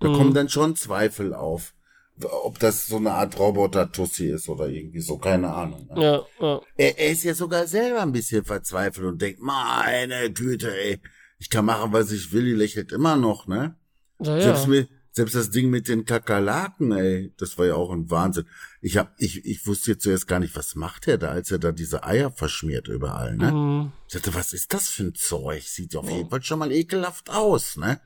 Da 0.00 0.08
Mhm. 0.08 0.14
kommen 0.14 0.34
dann 0.34 0.48
schon 0.48 0.76
Zweifel 0.76 1.34
auf, 1.34 1.74
ob 2.22 2.58
das 2.58 2.86
so 2.86 2.96
eine 2.96 3.12
Art 3.12 3.38
Roboter-Tussi 3.38 4.26
ist 4.30 4.48
oder 4.48 4.68
irgendwie 4.68 5.00
so, 5.00 5.16
keine 5.18 5.52
Ahnung. 5.52 5.88
Ne? 5.94 6.02
Ja, 6.02 6.22
ja. 6.40 6.60
Er, 6.76 6.98
er 6.98 7.10
ist 7.12 7.22
ja 7.24 7.34
sogar 7.34 7.66
selber 7.66 8.02
ein 8.02 8.12
bisschen 8.12 8.44
verzweifelt 8.44 9.06
und 9.06 9.22
denkt, 9.22 9.40
meine 9.40 10.30
Güte, 10.32 10.74
ey, 10.76 11.00
ich 11.38 11.48
kann 11.48 11.64
machen, 11.64 11.92
was 11.92 12.10
ich 12.12 12.32
will, 12.32 12.44
die 12.44 12.52
lächelt 12.54 12.92
immer 12.92 13.16
noch, 13.16 13.46
ne? 13.46 13.76
Ja, 14.20 14.40
Selbst, 14.40 14.64
ja. 14.64 14.70
mit, 14.70 14.88
selbst 15.12 15.34
das 15.34 15.50
Ding 15.50 15.70
mit 15.70 15.88
den 15.88 16.04
Kakerlaken, 16.04 16.92
ey, 16.92 17.32
das 17.36 17.58
war 17.58 17.66
ja 17.66 17.74
auch 17.74 17.90
ein 17.90 18.10
Wahnsinn. 18.10 18.46
Ich 18.80 18.96
hab, 18.96 19.14
ich, 19.18 19.44
ich 19.44 19.66
wusste 19.66 19.92
jetzt 19.92 20.04
zuerst 20.04 20.28
gar 20.28 20.38
nicht, 20.38 20.54
was 20.56 20.76
macht 20.76 21.08
er 21.08 21.18
da, 21.18 21.28
als 21.28 21.50
er 21.50 21.58
da 21.58 21.72
diese 21.72 22.04
Eier 22.04 22.30
verschmiert 22.30 22.88
überall, 22.88 23.36
ne? 23.36 23.52
Mhm. 23.52 23.92
Ich 24.06 24.14
dachte, 24.14 24.34
was 24.34 24.52
ist 24.52 24.72
das 24.72 24.88
für 24.88 25.04
ein 25.04 25.14
Zeug? 25.14 25.62
Sieht 25.64 25.96
auf 25.96 26.08
jeden 26.08 26.30
Fall 26.30 26.42
schon 26.42 26.60
mal 26.60 26.70
ekelhaft 26.70 27.30
aus, 27.30 27.76
ne? 27.76 28.00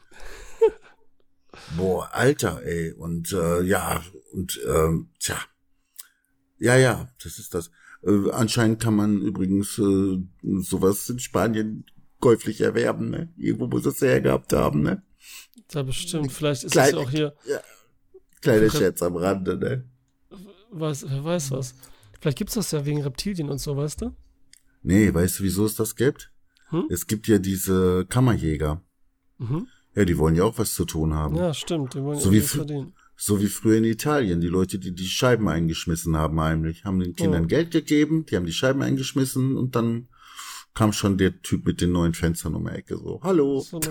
Boah, 1.76 2.08
Alter, 2.12 2.62
ey. 2.64 2.92
Und 2.92 3.32
äh, 3.32 3.62
ja, 3.62 4.02
und 4.32 4.60
ähm, 4.66 5.10
tja. 5.20 5.38
Ja, 6.58 6.76
ja, 6.76 7.12
das 7.22 7.38
ist 7.38 7.54
das. 7.54 7.70
Äh, 8.02 8.30
anscheinend 8.30 8.80
kann 8.80 8.94
man 8.94 9.20
übrigens 9.20 9.78
äh, 9.78 10.18
sowas 10.42 11.08
in 11.10 11.18
Spanien 11.18 11.84
käuflich 12.18 12.62
erwerben, 12.62 13.10
ne? 13.10 13.32
Irgendwo 13.36 13.66
muss 13.66 13.84
es 13.84 14.00
her 14.00 14.22
gehabt 14.22 14.54
haben, 14.54 14.82
ne? 14.82 15.02
Ja, 15.72 15.82
bestimmt. 15.82 16.30
Vielleicht 16.32 16.64
ist 16.64 16.72
Klein- 16.72 16.86
es 16.88 16.92
ja 16.92 16.98
auch 16.98 17.10
hier, 17.10 17.34
Kleiner 18.40 18.66
Okay. 18.66 18.78
Scherz 18.78 19.02
am 19.02 19.16
Rande, 19.16 19.56
ne? 19.56 19.84
weiß, 20.70 21.06
wer 21.08 21.24
weiß 21.24 21.50
was. 21.52 21.74
Vielleicht 22.20 22.38
gibt 22.38 22.50
es 22.50 22.54
das 22.54 22.70
ja 22.72 22.84
wegen 22.84 23.02
Reptilien 23.02 23.48
und 23.48 23.58
so, 23.58 23.76
weißt 23.76 24.02
du? 24.02 24.14
Nee, 24.82 25.12
weißt 25.14 25.38
du, 25.38 25.44
wieso 25.44 25.64
es 25.66 25.76
das 25.76 25.96
gibt? 25.96 26.30
Hm? 26.68 26.86
Es 26.90 27.06
gibt 27.06 27.26
ja 27.28 27.38
diese 27.38 28.04
Kammerjäger. 28.08 28.82
Mhm. 29.38 29.66
Ja, 29.94 30.04
die 30.04 30.18
wollen 30.18 30.34
ja 30.34 30.44
auch 30.44 30.58
was 30.58 30.74
zu 30.74 30.84
tun 30.84 31.14
haben. 31.14 31.36
Ja, 31.36 31.54
stimmt. 31.54 31.94
Die 31.94 32.02
wollen 32.02 32.18
So 32.18 32.32
wie 32.32 32.40
fr- 32.40 32.56
verdienen. 32.56 32.94
So 33.16 33.40
wie 33.40 33.46
früher 33.46 33.78
in 33.78 33.84
Italien. 33.84 34.40
Die 34.40 34.48
Leute, 34.48 34.78
die 34.78 34.92
die 34.92 35.06
Scheiben 35.06 35.48
eingeschmissen 35.48 36.16
haben 36.16 36.40
heimlich, 36.40 36.84
haben 36.84 36.98
den 36.98 37.14
Kindern 37.14 37.42
Ja. 37.42 37.48
Geld 37.48 37.70
gegeben, 37.70 38.26
die 38.26 38.34
haben 38.36 38.46
die 38.46 38.52
Scheiben 38.52 38.82
eingeschmissen 38.82 39.56
und 39.56 39.76
dann 39.76 40.08
kam 40.74 40.92
schon 40.92 41.18
der 41.18 41.40
Typ 41.42 41.66
mit 41.66 41.80
den 41.80 41.92
neuen 41.92 42.14
Fenstern 42.14 42.54
um 42.54 42.66
die 42.66 42.72
Ecke 42.72 42.96
so. 42.98 43.20
Hallo. 43.22 43.60
So. 43.60 43.80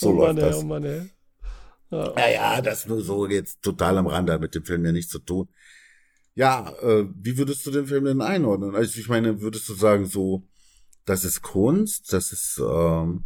So 0.00 0.10
oh 0.10 0.12
läuft 0.12 0.36
Mann, 0.36 0.36
das. 0.36 0.56
oh 0.56 0.62
Mann, 0.62 0.84
ey. 0.84 1.10
Ja. 1.90 2.14
ja, 2.16 2.30
ja, 2.30 2.62
das 2.62 2.86
nur 2.86 3.02
so 3.02 3.26
jetzt 3.26 3.62
total 3.62 3.98
am 3.98 4.06
Rande, 4.06 4.38
mit 4.38 4.54
dem 4.54 4.64
Film 4.64 4.84
ja 4.84 4.92
nichts 4.92 5.10
zu 5.10 5.18
tun. 5.18 5.48
Ja, 6.34 6.70
äh, 6.80 7.06
wie 7.14 7.36
würdest 7.36 7.66
du 7.66 7.70
den 7.70 7.86
Film 7.86 8.04
denn 8.04 8.22
einordnen? 8.22 8.74
Also 8.74 8.98
ich 8.98 9.08
meine, 9.08 9.40
würdest 9.40 9.68
du 9.68 9.74
sagen, 9.74 10.06
so, 10.06 10.48
das 11.04 11.24
ist 11.24 11.42
Kunst, 11.42 12.12
das 12.12 12.32
ist, 12.32 12.62
ähm, 12.64 13.24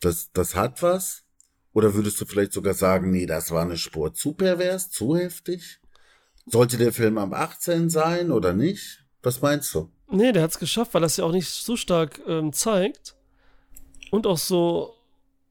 das, 0.00 0.32
das 0.32 0.56
hat 0.56 0.82
was? 0.82 1.24
Oder 1.72 1.94
würdest 1.94 2.20
du 2.20 2.24
vielleicht 2.24 2.52
sogar 2.52 2.74
sagen, 2.74 3.10
nee, 3.10 3.26
das 3.26 3.50
war 3.50 3.62
eine 3.62 3.76
Spur 3.76 4.14
zu 4.14 4.32
pervers, 4.32 4.90
zu 4.90 5.16
heftig? 5.16 5.80
Sollte 6.46 6.76
der 6.76 6.92
Film 6.92 7.18
am 7.18 7.32
18 7.32 7.88
sein 7.88 8.32
oder 8.32 8.52
nicht? 8.52 9.01
Was 9.22 9.40
meinst 9.40 9.74
du? 9.74 9.88
Nee, 10.10 10.32
der 10.32 10.42
hat 10.42 10.50
es 10.50 10.58
geschafft, 10.58 10.94
weil 10.94 11.00
das 11.00 11.16
ja 11.16 11.24
auch 11.24 11.32
nicht 11.32 11.48
so 11.48 11.76
stark 11.76 12.20
ähm, 12.26 12.52
zeigt 12.52 13.14
und 14.10 14.26
auch 14.26 14.38
so 14.38 14.94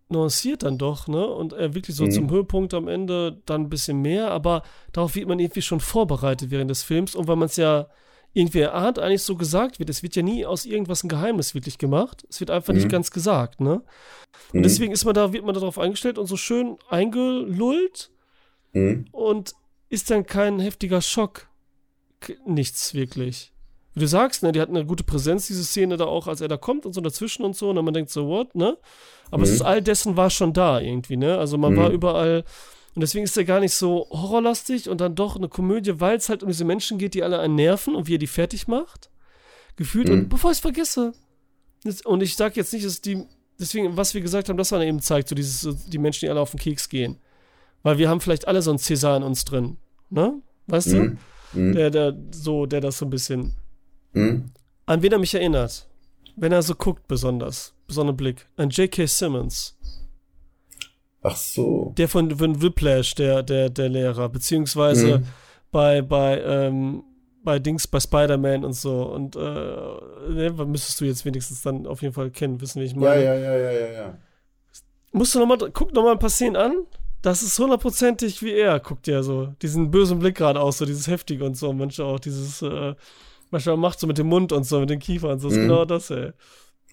nuanciert 0.10 0.64
dann 0.64 0.78
doch, 0.78 1.08
ne? 1.08 1.26
Und 1.26 1.54
er 1.54 1.74
wirklich 1.74 1.96
so 1.96 2.06
mhm. 2.06 2.12
zum 2.12 2.30
Höhepunkt 2.30 2.74
am 2.74 2.88
Ende 2.88 3.42
dann 3.46 3.62
ein 3.62 3.70
bisschen 3.70 4.02
mehr, 4.02 4.32
aber 4.32 4.64
darauf 4.92 5.16
wird 5.16 5.28
man 5.28 5.40
irgendwie 5.40 5.62
schon 5.62 5.80
vorbereitet 5.80 6.52
während 6.52 6.70
des 6.70 6.84
Films 6.84 7.16
und 7.16 7.28
weil 7.28 7.38
man 7.38 7.48
es 7.48 7.56
ja 7.56 7.88
irgendwie 8.34 8.60
erahnt, 8.60 9.00
eigentlich 9.00 9.24
so 9.24 9.36
gesagt 9.36 9.80
wird. 9.80 9.90
Es 9.90 10.04
wird 10.04 10.16
ja 10.16 10.22
nie 10.22 10.46
aus 10.46 10.66
irgendwas 10.66 11.04
ein 11.04 11.10
Geheimnis 11.10 11.54
wirklich 11.54 11.78
gemacht. 11.78 12.26
Es 12.30 12.40
wird 12.40 12.50
einfach 12.50 12.74
mhm. 12.74 12.80
nicht 12.80 12.90
ganz 12.90 13.12
gesagt, 13.12 13.60
ne? 13.60 13.82
Und 14.54 14.60
mhm. 14.60 14.64
deswegen 14.64 14.94
ist 14.94 15.06
man 15.06 15.14
da, 15.14 15.34
wird 15.34 15.46
man 15.46 15.56
darauf 15.56 15.78
eingestellt 15.78 16.18
und 16.18 16.28
so 16.28 16.38
schön 16.38 16.78
eingelullt 16.90 18.12
mhm. 18.74 19.06
und 19.12 19.54
ist 19.90 20.10
dann 20.10 20.26
kein 20.26 20.60
heftiger 20.60 21.02
Schock. 21.02 21.48
Nichts 22.46 22.94
wirklich. 22.94 23.51
Wie 23.94 24.00
du 24.00 24.08
sagst, 24.08 24.44
ne, 24.44 24.52
die 24.52 24.62
hat 24.62 24.70
eine 24.70 24.86
gute 24.86 25.04
Präsenz, 25.04 25.48
diese 25.48 25.64
Szene 25.64 25.98
da 25.98 26.06
auch, 26.06 26.28
als 26.28 26.40
er 26.42 26.48
da 26.48 26.58
kommt 26.58 26.86
und 26.86 26.94
so 26.94 27.02
dazwischen 27.02 27.44
und 27.44 27.56
so, 27.56 27.70
und 27.70 27.76
dann 27.76 27.86
man 27.86 27.94
denkt 27.94 28.10
so, 28.10 28.28
what, 28.28 28.56
ne? 28.56 28.78
Aber 29.32 29.44
es 29.44 29.50
mhm. 29.50 29.56
ist 29.56 29.62
all 29.62 29.82
dessen 29.82 30.18
war 30.18 30.30
schon 30.30 30.54
da 30.54 30.80
irgendwie, 30.80 31.18
ne? 31.18 31.38
Also 31.38 31.58
man 31.58 31.76
war 31.76 31.90
mhm. 31.90 31.96
überall 31.96 32.44
und 32.94 33.02
deswegen 33.02 33.24
ist 33.24 33.38
er 33.38 33.46
gar 33.46 33.62
nicht 33.62 33.74
so 33.74 34.08
horrorlastig 34.10 34.90
und 34.90 35.00
dann 35.00 35.16
doch 35.16 35.38
eine 35.38 35.48
Komödie, 35.48 36.00
weil 36.00 36.18
es 36.18 36.28
halt 36.28 36.44
um 36.44 36.50
diese 36.50 36.66
Menschen 36.66 36.98
geht, 36.98 37.14
die 37.14 37.24
alle 37.24 37.40
einen 37.40 37.56
nerven 37.56 37.96
und 37.96 38.08
wie 38.08 38.16
er 38.16 38.20
die 38.20 38.28
fertig 38.28 38.68
macht. 38.68 39.10
Gefühlt. 39.78 40.10
Mhm. 40.10 40.14
Und 40.14 40.30
bevor 40.30 40.52
ich 40.52 40.58
es 40.58 40.62
vergesse. 40.62 41.14
Und 42.04 42.22
ich 42.22 42.36
sage 42.36 42.56
jetzt 42.56 42.74
nicht, 42.74 42.86
dass 42.86 43.02
die. 43.02 43.26
Deswegen, 43.60 43.96
was 43.96 44.14
wir 44.14 44.22
gesagt 44.22 44.50
haben, 44.50 44.58
das 44.58 44.70
dann 44.70 44.82
eben 44.82 45.02
zeigt, 45.02 45.30
so 45.30 45.36
dieses, 45.36 45.86
die 45.88 46.00
Menschen, 46.00 46.26
die 46.26 46.30
alle 46.30 46.42
auf 46.42 46.52
den 46.52 46.60
Keks 46.60 46.90
gehen. 46.90 47.20
Weil 47.84 47.98
wir 47.98 48.10
haben 48.10 48.20
vielleicht 48.20 48.48
alle 48.48 48.62
so 48.62 48.72
einen 48.72 48.80
Cäsar 48.80 49.16
in 49.18 49.24
uns 49.24 49.46
drin. 49.46 49.78
Ne? 50.10 50.42
Weißt 50.68 50.88
mhm. 50.88 51.20
du? 51.54 51.60
Mhm. 51.60 51.74
Der, 51.74 51.90
der, 51.92 52.18
so, 52.32 52.66
der 52.66 52.82
das 52.82 52.98
so 52.98 53.06
ein 53.06 53.10
bisschen. 53.10 53.56
Mhm. 54.14 54.52
An 54.86 55.02
wen 55.02 55.12
er 55.12 55.20
mich 55.20 55.34
erinnert. 55.34 55.88
Wenn 56.36 56.52
er 56.52 56.62
so 56.62 56.76
guckt, 56.76 57.08
besonders. 57.08 57.74
Besonderer 57.88 58.16
Blick. 58.16 58.48
An 58.58 58.70
J.K. 58.70 59.06
Simmons. 59.06 59.78
Ach 61.24 61.36
so. 61.36 61.94
Der 61.98 62.08
von, 62.08 62.36
von 62.38 62.62
Whiplash, 62.62 63.14
der, 63.16 63.44
der, 63.44 63.70
der 63.70 63.90
Lehrer, 63.90 64.28
beziehungsweise 64.30 65.20
mhm. 65.20 65.28
bei, 65.72 66.02
bei, 66.02 66.42
ähm, 66.42 67.04
bei 67.44 67.60
Dings, 67.60 67.88
bei 67.88 68.00
Spider-Man 68.00 68.66
und 68.66 68.74
so. 68.74 69.04
Und 69.04 69.36
äh, 69.36 69.40
ne, 69.40 70.54
müsstest 70.66 71.00
du 71.00 71.06
jetzt 71.06 71.26
wenigstens 71.26 71.62
dann 71.62 71.86
auf 71.86 72.02
jeden 72.02 72.14
Fall 72.14 72.32
kennen, 72.32 72.60
wissen, 72.60 72.82
wie 72.82 72.86
ich 72.86 72.96
meine. 72.96 73.24
Ja, 73.24 73.36
ja, 73.36 73.56
ja, 73.56 73.58
ja, 73.58 73.72
ja, 73.72 73.92
ja. 73.92 74.18
Musst 75.12 75.36
du 75.36 75.40
nochmal, 75.40 75.58
guck 75.74 75.94
nochmal 75.94 76.14
ein 76.14 76.20
paar 76.20 76.30
Szenen 76.30 76.56
an. 76.56 76.74
Das 77.22 77.44
ist 77.44 77.60
hundertprozentig 77.60 78.42
wie 78.42 78.54
er, 78.54 78.80
guckt 78.80 79.06
ja 79.06 79.22
so. 79.22 79.54
Diesen 79.62 79.92
bösen 79.92 80.18
Blick 80.18 80.36
gerade 80.36 80.60
aus, 80.60 80.80
so 80.80 80.86
dieses 80.86 81.06
Heftige 81.08 81.46
und 81.46 81.56
so. 81.56 81.72
Manchmal 81.72 82.08
auch 82.08 82.20
dieses, 82.20 82.64
äh, 82.64 82.96
manchmal 83.52 83.78
macht 83.78 84.00
so 84.00 84.08
mit 84.08 84.18
dem 84.18 84.28
Mund 84.28 84.52
und 84.52 84.64
so, 84.64 84.80
mit 84.80 84.90
den 84.90 85.00
Kiefern 85.00 85.34
und 85.34 85.40
so. 85.40 85.50
Ist 85.50 85.58
mhm. 85.58 85.64
genau 85.64 85.86
das, 85.86 86.10
ey. 86.10 86.32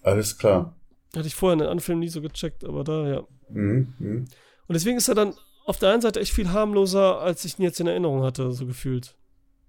Alles 0.02 0.36
klar. 0.36 0.76
Hatte 1.16 1.26
ich 1.26 1.34
vorher 1.34 1.54
in 1.54 1.61
den 1.61 1.68
Anfilmen 1.68 2.00
nie 2.00 2.09
so 2.09 2.20
gecheckt, 2.20 2.64
aber 2.64 2.84
da, 2.84 3.09
ja. 3.09 3.26
Mhm, 3.48 3.94
mhm. 3.98 4.16
Und 4.66 4.74
deswegen 4.74 4.98
ist 4.98 5.09
er 5.09 5.14
dann 5.14 5.34
auf 5.64 5.78
der 5.78 5.90
einen 5.90 6.02
Seite 6.02 6.20
echt 6.20 6.32
viel 6.32 6.50
harmloser, 6.50 7.20
als 7.20 7.44
ich 7.44 7.59
ihn 7.59 7.62
jetzt 7.62 7.80
in 7.80 7.86
Erinnerung 7.86 8.22
hatte, 8.22 8.52
so 8.52 8.66
gefühlt. 8.66 9.16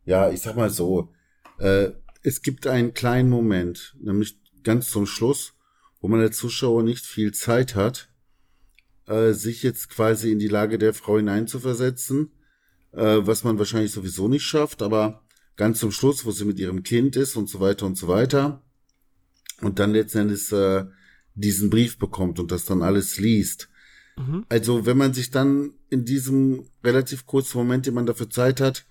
Ja, 0.05 0.29
ich 0.29 0.41
sag 0.41 0.55
mal 0.55 0.69
so, 0.69 1.13
äh, 1.59 1.91
es 2.23 2.41
gibt 2.41 2.67
einen 2.67 2.93
kleinen 2.93 3.29
Moment, 3.29 3.95
nämlich 4.01 4.39
ganz 4.63 4.89
zum 4.89 5.05
Schluss, 5.05 5.53
wo 6.01 6.07
man 6.07 6.19
der 6.19 6.31
Zuschauer 6.31 6.83
nicht 6.83 7.05
viel 7.05 7.33
Zeit 7.33 7.75
hat, 7.75 8.09
äh, 9.07 9.31
sich 9.31 9.63
jetzt 9.63 9.89
quasi 9.89 10.31
in 10.31 10.39
die 10.39 10.47
Lage 10.47 10.77
der 10.77 10.93
Frau 10.93 11.17
hineinzuversetzen, 11.17 12.31
äh, 12.91 13.17
was 13.21 13.43
man 13.43 13.57
wahrscheinlich 13.59 13.91
sowieso 13.91 14.27
nicht 14.27 14.43
schafft, 14.43 14.81
aber 14.81 15.23
ganz 15.59 15.79
zum 15.79 15.91
Schluss, 15.91 16.25
wo 16.25 16.31
sie 16.31 16.45
mit 16.45 16.57
ihrem 16.57 16.83
Kind 16.83 17.17
ist 17.17 17.35
und 17.35 17.49
so 17.49 17.59
weiter 17.59 17.85
und 17.85 17.97
so 17.97 18.07
weiter, 18.07 18.63
und 19.59 19.77
dann 19.77 19.91
letztendlich 19.91 20.49
äh, 20.53 20.85
diesen 21.35 21.69
Brief 21.69 21.99
bekommt 21.99 22.39
und 22.39 22.49
das 22.49 22.63
dann 22.63 22.81
alles 22.81 23.19
liest. 23.19 23.67
Mhm. 24.17 24.45
Also 24.47 24.85
wenn 24.85 24.97
man 24.97 25.13
sich 25.13 25.31
dann 25.31 25.73
in 25.89 26.05
diesem 26.05 26.69
relativ 26.81 27.25
kurzen 27.25 27.57
Moment, 27.57 27.85
den 27.85 27.93
man 27.93 28.05
dafür 28.05 28.29
Zeit 28.29 28.61
hat, 28.61 28.85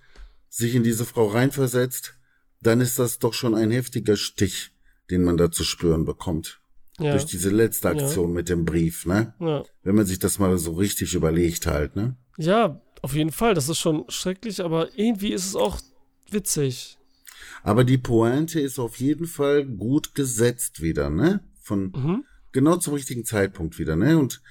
sich 0.47 0.75
in 0.75 0.83
diese 0.83 1.05
Frau 1.05 1.25
reinversetzt, 1.25 2.13
dann 2.61 2.81
ist 2.81 2.99
das 2.99 3.17
doch 3.17 3.33
schon 3.33 3.55
ein 3.55 3.71
heftiger 3.71 4.15
Stich, 4.15 4.71
den 5.09 5.23
man 5.23 5.37
da 5.37 5.49
zu 5.49 5.63
spüren 5.63 6.05
bekommt. 6.05 6.61
Ja. 6.99 7.13
Durch 7.13 7.25
diese 7.25 7.49
letzte 7.49 7.89
Aktion 7.89 8.29
ja. 8.29 8.35
mit 8.35 8.49
dem 8.49 8.65
Brief, 8.65 9.07
ne? 9.07 9.33
Ja. 9.39 9.63
Wenn 9.81 9.95
man 9.95 10.05
sich 10.05 10.19
das 10.19 10.37
mal 10.37 10.55
so 10.59 10.73
richtig 10.73 11.15
überlegt 11.15 11.65
halt, 11.65 11.95
ne? 11.95 12.15
Ja, 12.37 12.79
auf 13.01 13.15
jeden 13.15 13.31
Fall. 13.31 13.55
Das 13.55 13.69
ist 13.69 13.79
schon 13.79 14.05
schrecklich, 14.09 14.61
aber 14.61 14.89
irgendwie 14.95 15.31
ist 15.33 15.47
es 15.47 15.55
auch 15.55 15.79
witzig. 16.33 16.97
Aber 17.63 17.83
die 17.83 17.97
Pointe 17.97 18.59
ist 18.59 18.79
auf 18.79 18.97
jeden 18.97 19.25
Fall 19.25 19.65
gut 19.65 20.15
gesetzt 20.15 20.81
wieder, 20.81 21.09
ne? 21.09 21.41
Von, 21.61 21.91
mhm 21.95 22.23
genau 22.51 22.77
zum 22.77 22.93
richtigen 22.93 23.25
Zeitpunkt 23.25 23.79
wieder, 23.79 23.95
ne? 23.95 24.17
Und 24.17 24.41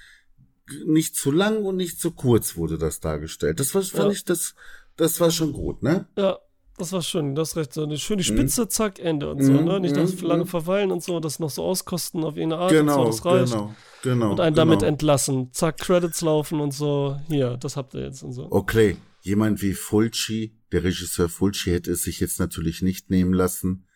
nicht 0.87 1.17
zu 1.17 1.31
lang 1.31 1.65
und 1.65 1.77
nicht 1.77 2.01
zu 2.01 2.11
kurz 2.11 2.57
wurde 2.57 2.79
das 2.79 3.01
dargestellt. 3.01 3.59
Das 3.59 3.75
war, 3.75 3.83
fand 3.83 4.05
ja. 4.05 4.11
ich, 4.11 4.25
das, 4.25 4.55
das 4.97 5.19
war 5.21 5.31
schon 5.31 5.53
gut, 5.53 5.83
ne? 5.83 6.07
Ja, 6.17 6.39
das 6.77 6.93
war 6.93 7.03
schön, 7.03 7.35
das 7.35 7.57
recht. 7.57 7.73
So 7.73 7.83
eine 7.83 7.97
schöne 7.97 8.23
Spitze, 8.23 8.63
mhm. 8.63 8.71
zack, 8.71 8.99
Ende 8.99 9.31
und 9.31 9.43
so, 9.43 9.53
mhm. 9.53 9.65
ne? 9.65 9.81
Nicht 9.81 9.97
mhm. 9.97 10.27
lange 10.27 10.47
verweilen 10.47 10.93
und 10.93 11.03
so, 11.03 11.21
das 11.21 11.39
noch 11.39 11.51
so 11.51 11.65
auskosten 11.65 12.23
auf 12.23 12.37
irgendeine 12.37 12.63
Art 12.63 12.71
genau, 12.71 13.07
und 13.07 13.13
so, 13.13 13.25
das 13.25 13.25
reicht. 13.25 13.53
Genau, 13.53 13.75
genau. 14.03 14.31
Und 14.33 14.41
einen 14.41 14.55
genau. 14.55 14.67
damit 14.67 14.83
entlassen. 14.83 15.51
Zack, 15.53 15.79
Credits 15.79 16.21
laufen 16.21 16.61
und 16.61 16.73
so, 16.73 17.17
hier, 17.29 17.57
das 17.57 17.77
habt 17.77 17.95
ihr 17.95 18.03
jetzt 18.03 18.23
und 18.23 18.33
so. 18.33 18.47
Okay, 18.51 18.97
jemand 19.21 19.63
wie 19.63 19.75
Fulci, 19.75 20.57
der 20.73 20.85
Regisseur 20.85 21.29
Fulci 21.29 21.71
hätte 21.71 21.93
es 21.93 22.03
sich 22.03 22.21
jetzt 22.21 22.39
natürlich 22.39 22.83
nicht 22.83 23.11
nehmen 23.11 23.33
lassen, 23.33 23.87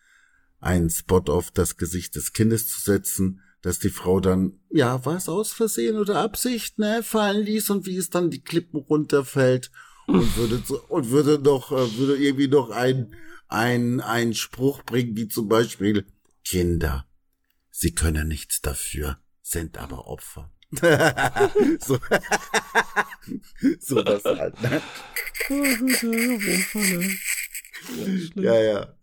einen 0.59 0.89
Spot 0.89 1.23
auf 1.27 1.51
das 1.51 1.77
Gesicht 1.77 2.15
des 2.15 2.33
Kindes 2.33 2.67
zu 2.67 2.79
setzen, 2.79 3.41
dass 3.61 3.79
die 3.79 3.89
Frau 3.89 4.19
dann, 4.19 4.59
ja, 4.69 5.05
was 5.05 5.29
aus 5.29 5.53
Versehen 5.53 5.97
oder 5.97 6.19
Absicht, 6.19 6.79
ne, 6.79 7.01
fallen 7.03 7.43
ließ 7.43 7.69
und 7.69 7.85
wie 7.85 7.97
es 7.97 8.09
dann 8.09 8.29
die 8.29 8.43
Klippen 8.43 8.79
runterfällt 8.79 9.71
und 10.07 10.35
würde 10.35 10.61
und 10.89 11.09
würde 11.09 11.39
doch 11.39 11.71
äh, 11.71 11.97
würde 11.97 12.17
irgendwie 12.17 12.47
noch 12.49 12.69
ein 12.69 13.15
ein 13.47 14.01
ein 14.01 14.33
Spruch 14.33 14.83
bringen 14.83 15.15
wie 15.15 15.27
zum 15.27 15.47
Beispiel 15.47 16.05
Kinder, 16.43 17.07
sie 17.71 17.93
können 17.93 18.27
nichts 18.27 18.61
dafür, 18.61 19.19
sind 19.41 19.77
aber 19.77 20.07
Opfer. 20.07 20.51
so, 21.79 21.97
so 23.79 24.01
das 24.01 24.23
halt, 24.25 24.61
ne? 24.61 24.81
Ja, 28.35 28.61
ja. 28.61 28.95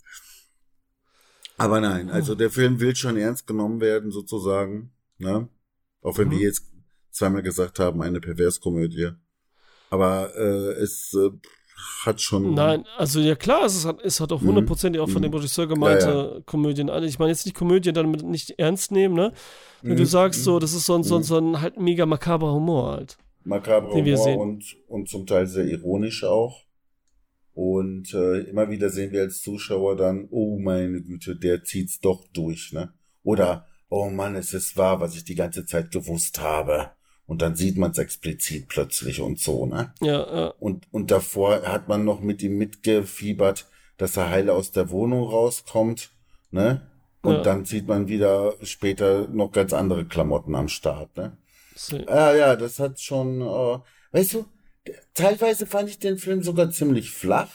Aber 1.57 1.81
nein, 1.81 2.11
also 2.11 2.35
der 2.35 2.51
Film 2.51 2.81
will 2.81 2.97
schon 2.97 3.17
ernst 3.17 3.47
genommen 3.47 3.81
werden, 3.81 4.11
sozusagen. 4.11 4.93
Ne? 5.19 5.49
Auch 6.01 6.17
wenn 6.17 6.29
mhm. 6.29 6.33
wir 6.33 6.39
jetzt 6.39 6.65
zweimal 7.11 7.43
gesagt 7.43 7.79
haben, 7.79 8.01
eine 8.01 8.21
Perverskomödie. 8.21 9.11
Aber 9.91 10.35
äh, 10.37 10.73
es 10.81 11.13
äh, 11.15 11.31
hat 12.05 12.21
schon. 12.21 12.55
Nein, 12.55 12.85
also 12.97 13.21
ja 13.21 13.35
klar, 13.35 13.65
es 13.65 13.85
hat, 13.85 14.01
es 14.03 14.21
hat 14.21 14.33
auch 14.33 14.41
mhm. 14.41 14.49
hundertprozentig 14.49 15.01
mhm. 15.01 15.05
auch 15.05 15.11
von 15.11 15.23
dem 15.23 15.33
Regisseur 15.33 15.67
gemeinte 15.67 16.07
ja, 16.07 16.35
ja. 16.35 16.41
Komödien. 16.47 16.91
Also 16.91 17.07
ich 17.07 17.19
meine 17.19 17.31
jetzt 17.31 17.45
nicht 17.47 17.57
Komödien 17.57 17.95
dann 17.95 18.11
nicht 18.11 18.59
ernst 18.59 18.93
nehmen, 18.93 19.15
ne? 19.15 19.33
Wenn 19.83 19.93
mhm. 19.93 19.99
du 19.99 20.07
sagst 20.07 20.45
so, 20.45 20.59
das 20.59 20.73
ist 20.73 20.87
so 20.87 20.95
ein, 20.95 21.03
so, 21.03 21.17
ein, 21.17 21.21
mhm. 21.21 21.25
so 21.25 21.39
ein 21.39 21.61
halt 21.61 21.79
mega 21.79 22.07
makaber 22.07 22.53
Humor 22.53 22.93
halt. 22.93 23.19
Makaber 23.45 23.93
Humor 23.93 24.39
und, 24.39 24.77
und 24.89 25.09
zum 25.09 25.27
Teil 25.27 25.47
sehr 25.47 25.65
ironisch 25.65 26.25
auch. 26.25 26.65
Und 27.53 28.15
äh, 28.15 28.41
immer 28.49 28.71
wieder 28.71 28.91
sehen 28.91 29.13
wir 29.13 29.23
als 29.23 29.43
Zuschauer 29.43 29.97
dann, 29.97 30.29
oh 30.31 30.59
meine 30.59 31.03
Güte, 31.03 31.37
der 31.37 31.65
zieht's 31.65 32.01
doch 32.01 32.27
durch, 32.33 32.73
ne? 32.73 32.93
Oder, 33.23 33.67
oh 33.89 34.09
Mann, 34.09 34.37
es 34.37 34.55
ist 34.55 34.77
wahr, 34.77 35.01
was 35.01 35.15
ich 35.17 35.25
die 35.25 35.35
ganze 35.35 35.67
Zeit 35.67 35.91
gewusst 35.91 36.41
habe. 36.41 36.93
Und 37.31 37.43
dann 37.43 37.55
sieht 37.55 37.79
man 37.79 37.93
es 37.93 37.99
explizit 37.99 38.67
plötzlich 38.67 39.21
und 39.21 39.39
so, 39.39 39.65
ne? 39.65 39.95
Ja, 40.01 40.37
ja. 40.37 40.55
Und, 40.59 40.89
und 40.91 41.13
davor 41.13 41.63
hat 41.63 41.87
man 41.87 42.05
noch 42.05 42.21
mit 42.21 42.43
ihm 42.43 42.59
mitgefiebert, 42.59 43.67
dass 43.99 44.17
er 44.17 44.31
heile 44.31 44.53
aus 44.53 44.73
der 44.73 44.91
Wohnung 44.91 45.29
rauskommt, 45.29 46.11
ne? 46.51 46.91
Und 47.23 47.35
ja. 47.35 47.43
dann 47.43 47.65
sieht 47.65 47.87
man 47.87 48.09
wieder 48.09 48.55
später 48.65 49.29
noch 49.29 49.53
ganz 49.53 49.73
andere 49.73 50.07
Klamotten 50.07 50.57
am 50.57 50.67
Start, 50.67 51.17
ne? 51.17 51.37
Ja, 51.91 52.09
ah, 52.09 52.35
ja, 52.35 52.57
das 52.57 52.81
hat 52.81 52.99
schon, 52.99 53.41
äh, 53.43 53.79
weißt 54.11 54.35
du, 54.35 54.47
teilweise 55.15 55.67
fand 55.67 55.89
ich 55.89 56.01
den 56.01 56.19
Film 56.19 56.43
sogar 56.43 56.73
ziemlich 56.73 57.13
flach, 57.13 57.53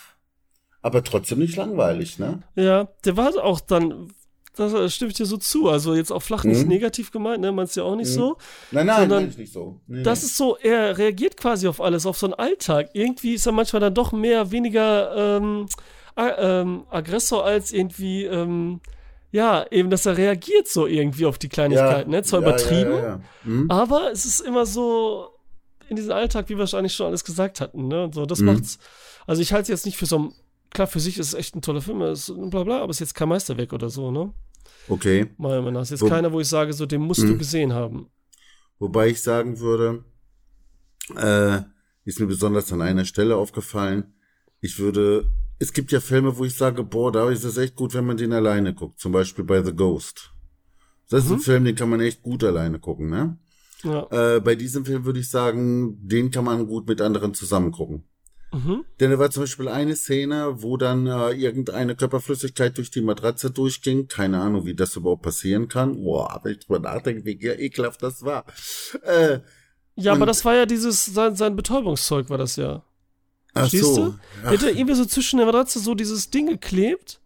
aber 0.84 1.04
trotzdem 1.04 1.40
nicht 1.40 1.58
langweilig, 1.58 2.18
ne? 2.18 2.44
Ja, 2.56 2.88
der 3.04 3.18
war 3.18 3.44
auch 3.44 3.60
dann, 3.60 4.14
das 4.56 4.93
stimme 4.93 5.12
ich 5.12 5.18
dir 5.18 5.26
so 5.26 5.38
zu. 5.38 5.70
Also 5.70 5.93
jetzt 5.95 6.12
auch 6.12 6.22
flach 6.22 6.43
nicht 6.43 6.64
Mhm. 6.64 6.68
negativ 6.70 7.12
gemeint, 7.12 7.41
ne? 7.41 7.51
Meinst 7.51 7.76
du 7.76 7.82
ja 7.82 7.86
auch 7.86 7.95
nicht 7.95 8.10
Mhm. 8.10 8.14
so. 8.14 8.38
Nein, 8.72 8.86
nein, 8.88 8.99
Sondern 9.10 9.30
ich 9.30 9.38
nicht 9.38 9.53
so. 9.53 9.80
Nee, 9.88 10.03
Das 10.03 10.22
nee. 10.22 10.26
ist 10.28 10.38
so, 10.38 10.58
er 10.58 10.97
reagiert 10.97 11.38
quasi 11.38 11.68
auf 11.68 11.82
alles, 11.82 12.06
auf 12.06 12.18
so 12.18 12.28
einen 12.28 12.34
Alltag. 12.36 12.89
Irgendwie 12.93 13.34
ist 13.34 13.45
er 13.45 13.51
manchmal 13.51 13.80
dann 13.82 13.93
doch 13.93 14.12
mehr, 14.12 14.51
weniger 14.51 15.38
ähm, 15.38 15.66
ähm, 16.18 16.86
Aggressor 16.89 17.43
als 17.45 17.72
irgendwie, 17.74 18.24
ähm, 18.24 18.80
ja, 19.32 19.66
eben, 19.70 19.89
dass 19.89 20.06
er 20.06 20.18
reagiert 20.18 20.68
so 20.68 20.88
irgendwie 20.88 21.26
auf 21.26 21.38
die 21.38 21.49
Kleinigkeiten. 21.49 22.10
Ne? 22.12 22.24
Zwar 22.24 22.41
ja, 22.41 22.47
übertrieben, 22.47 22.91
Ja, 22.91 22.97
ja, 22.99 23.03
ja. 23.08 23.20
Hm? 23.43 23.70
aber 23.70 24.12
es 24.12 24.26
ist 24.26 24.39
immer 24.39 24.66
so 24.66 25.28
in 25.89 25.97
diesem 25.97 26.14
Alltag, 26.14 26.45
wie 26.47 26.53
wir 26.53 26.60
wahrscheinlich 26.60 26.93
schon 26.95 27.08
alles 27.08 27.26
gesagt 27.26 27.60
hatten. 27.62 27.88
Ne? 27.89 28.06
Und 28.06 28.16
so, 28.16 28.26
das 28.26 28.39
Mhm. 28.39 28.45
macht's. 28.45 28.80
Also 29.28 29.41
ich 29.41 29.51
halte 29.51 29.64
es 29.64 29.68
jetzt 29.70 29.86
nicht 29.86 29.97
für 29.97 30.06
so 30.06 30.20
ein, 30.20 30.34
klar, 30.72 30.88
für 30.88 30.99
sich 31.01 31.18
ist 31.20 31.28
es 31.28 31.34
echt 31.34 31.56
ein 31.56 31.62
toller 31.62 31.82
Film, 31.82 32.01
ist 32.01 32.32
bla 32.49 32.64
bla, 32.64 32.78
aber 32.82 32.89
es 32.91 32.97
ist 32.97 33.01
jetzt 33.01 33.16
kein 33.16 33.28
Meisterwerk 33.30 33.74
oder 33.74 33.89
so, 33.89 34.10
ne? 34.10 34.32
Okay. 34.88 35.28
Meiner 35.38 35.57
Meinung 35.57 35.74
nach. 35.74 35.82
Ist 35.82 35.91
jetzt 35.91 36.01
Wo- 36.01 36.09
keiner, 36.09 36.32
wo 36.32 36.39
ich 36.39 36.47
sage, 36.47 36.74
so, 36.74 36.86
den 36.86 37.01
musst 37.01 37.22
du 37.24 37.28
Mhm. 37.34 37.38
gesehen 37.38 37.74
haben. 37.74 38.09
Wobei 38.80 39.07
ich 39.09 39.22
sagen 39.22 39.59
würde, 39.59 40.03
äh, 41.16 41.61
ist 42.03 42.20
mir 42.20 42.28
besonders 42.28 42.72
an 42.72 42.82
einer 42.82 43.05
Stelle 43.05 43.36
aufgefallen. 43.36 44.13
Ich 44.61 44.80
würde, 44.80 45.30
es 45.59 45.74
gibt 45.74 45.91
ja 45.91 45.99
Filme, 45.99 46.38
wo 46.38 46.45
ich 46.45 46.55
sage, 46.55 46.84
boah, 46.84 47.11
da 47.11 47.30
ist 47.30 47.43
es 47.43 47.57
echt 47.57 47.76
gut, 47.76 47.93
wenn 47.93 48.05
man 48.05 48.18
den 48.18 48.34
alleine 48.34 48.74
guckt. 48.74 48.99
Zum 48.99 49.11
Beispiel 49.11 49.43
bei 49.45 49.63
The 49.63 49.74
Ghost. 49.76 50.32
Das 51.09 51.26
ist 51.26 51.32
ein 51.32 51.38
Mhm. 51.38 51.41
Film, 51.41 51.66
den 51.66 51.76
kann 51.76 51.89
man 51.89 52.01
echt 52.01 52.22
gut 52.22 52.43
alleine 52.43 52.80
gucken, 52.80 53.09
ne? 53.09 53.38
Ja. 53.84 54.07
Äh, 54.36 54.39
bei 54.41 54.55
diesem 54.55 54.86
Film 54.86 55.05
würde 55.05 55.20
ich 55.20 55.30
sagen, 55.30 55.97
den 56.07 56.32
kann 56.32 56.45
man 56.45 56.66
gut 56.66 56.88
mit 56.88 57.01
anderen 57.01 57.34
zusammen 57.36 57.72
gucken. 57.72 58.03
Mhm. 58.56 58.86
Denn 59.01 59.12
da 59.12 59.20
war 59.20 59.30
zum 59.32 59.43
Beispiel 59.43 59.68
eine 59.68 59.97
Szene, 59.97 60.64
wo 60.64 60.78
dann 60.78 61.08
äh, 61.08 61.32
irgendeine 61.32 61.95
Körperflüssigkeit 61.95 62.78
durch 62.78 62.89
die 62.89 63.01
Matratze 63.01 63.51
durchging. 63.51 64.08
Keine 64.08 64.39
Ahnung, 64.39 64.66
wie 64.66 64.74
das 64.74 64.95
überhaupt 64.95 65.24
passieren 65.24 65.68
kann. 65.68 66.01
Boah, 66.01 66.39
wenn 66.43 66.53
ich 66.53 66.60
drüber 66.60 66.80
nachdenke, 66.80 67.26
wie 67.26 67.34
ekelhaft 67.45 68.01
das 68.01 68.24
war. 68.24 68.45
Äh, 69.03 69.39
Ja, 69.95 70.14
aber 70.14 70.26
das 70.26 70.45
war 70.45 70.56
ja 70.56 70.66
dieses, 70.66 71.06
sein, 71.06 71.36
sein 71.36 71.56
Betäubungszeug 71.56 72.30
war 72.30 72.38
das 72.38 72.56
ja. 72.56 72.84
ach 73.53 73.62
Verstehst 73.62 73.95
so. 73.95 74.06
du? 74.06 74.20
Er 74.43 74.51
hätte 74.51 74.70
irgendwie 74.70 74.95
so 74.95 75.06
zwischen 75.06 75.38
der 75.38 75.45
Matratze 75.45 75.80
so 75.80 75.93
dieses 75.93 76.30
Ding 76.30 76.47
geklebt, 76.47 77.20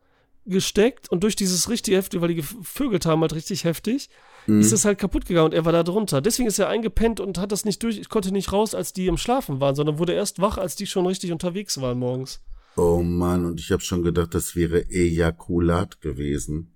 gesteckt 0.46 1.12
und 1.12 1.24
durch 1.24 1.36
dieses 1.36 1.70
richtig 1.70 1.96
heftig, 1.96 2.22
weil 2.22 2.30
die 2.30 2.36
gevögelt 2.36 3.06
haben 3.06 3.22
halt 3.22 3.34
richtig 3.34 3.66
heftig, 3.66 4.10
Mhm. 4.50 4.62
ist 4.62 4.72
es 4.72 4.86
halt 4.86 4.98
kaputt 4.98 5.26
gegangen 5.26 5.48
und 5.48 5.54
er 5.54 5.66
war 5.66 5.72
da 5.72 5.84
drunter. 5.84 6.22
Deswegen 6.22 6.48
ist 6.48 6.60
er 6.60 6.70
eingepennt 6.70 7.20
und 7.20 7.38
hat 7.38 7.52
das 7.52 7.66
nicht 7.66 7.82
durch, 7.84 8.08
konnte 8.10 8.32
nicht 8.32 8.52
raus, 8.52 8.74
als 8.76 8.94
die 8.94 9.08
im 9.08 9.18
Schlafen 9.18 9.60
waren, 9.60 9.76
sondern 9.76 10.00
wurde 10.00 10.14
erst 10.14 10.40
wach, 10.42 10.58
als 10.58 10.76
die 10.76 10.88
schon 10.88 11.06
richtig 11.06 11.32
unterwegs 11.32 11.80
waren 11.82 12.00
morgens. 12.00 12.42
Oh 12.76 13.02
Mann, 13.04 13.46
und 13.46 13.60
ich 13.60 13.72
habe 13.72 13.82
schon 13.82 14.04
gedacht, 14.04 14.34
das 14.34 14.56
wäre 14.56 14.90
Ejakulat 14.90 16.02
gewesen. 16.02 16.74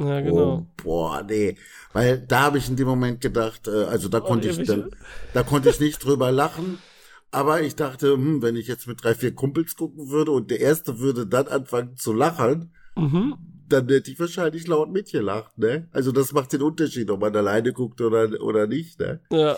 Ja, 0.00 0.20
genau. 0.20 0.66
Oh, 0.78 0.82
boah, 0.82 1.22
nee. 1.22 1.56
Weil 1.92 2.18
da 2.18 2.42
habe 2.42 2.58
ich 2.58 2.68
in 2.68 2.76
dem 2.76 2.88
Moment 2.88 3.20
gedacht, 3.20 3.68
äh, 3.68 3.84
also 3.84 4.08
da 4.08 4.20
konnte 4.20 4.48
ich 4.48 4.66
dann, 4.66 4.90
da 5.34 5.42
konnte 5.42 5.68
ich 5.68 5.80
nicht 5.80 6.02
drüber 6.04 6.32
lachen. 6.32 6.78
Aber 7.32 7.60
ich 7.62 7.76
dachte, 7.76 8.14
hm, 8.14 8.42
wenn 8.42 8.56
ich 8.56 8.66
jetzt 8.66 8.86
mit 8.88 9.04
drei, 9.04 9.14
vier 9.14 9.34
Kumpels 9.34 9.76
gucken 9.76 10.08
würde 10.08 10.32
und 10.32 10.50
der 10.50 10.60
erste 10.60 10.98
würde 10.98 11.26
dann 11.26 11.48
anfangen 11.48 11.96
zu 11.96 12.12
lachen, 12.12 12.72
Mhm. 12.96 13.34
Dann 13.72 13.88
hätte 13.88 14.10
ich 14.10 14.18
wahrscheinlich 14.20 14.66
laut 14.66 14.90
mitgelacht, 14.90 15.56
ne? 15.58 15.88
Also 15.92 16.12
das 16.12 16.32
macht 16.32 16.52
den 16.52 16.62
Unterschied, 16.62 17.10
ob 17.10 17.20
man 17.20 17.34
alleine 17.34 17.72
guckt 17.72 18.00
oder, 18.00 18.28
oder 18.42 18.66
nicht, 18.66 18.98
ne? 19.00 19.20
Ja. 19.30 19.56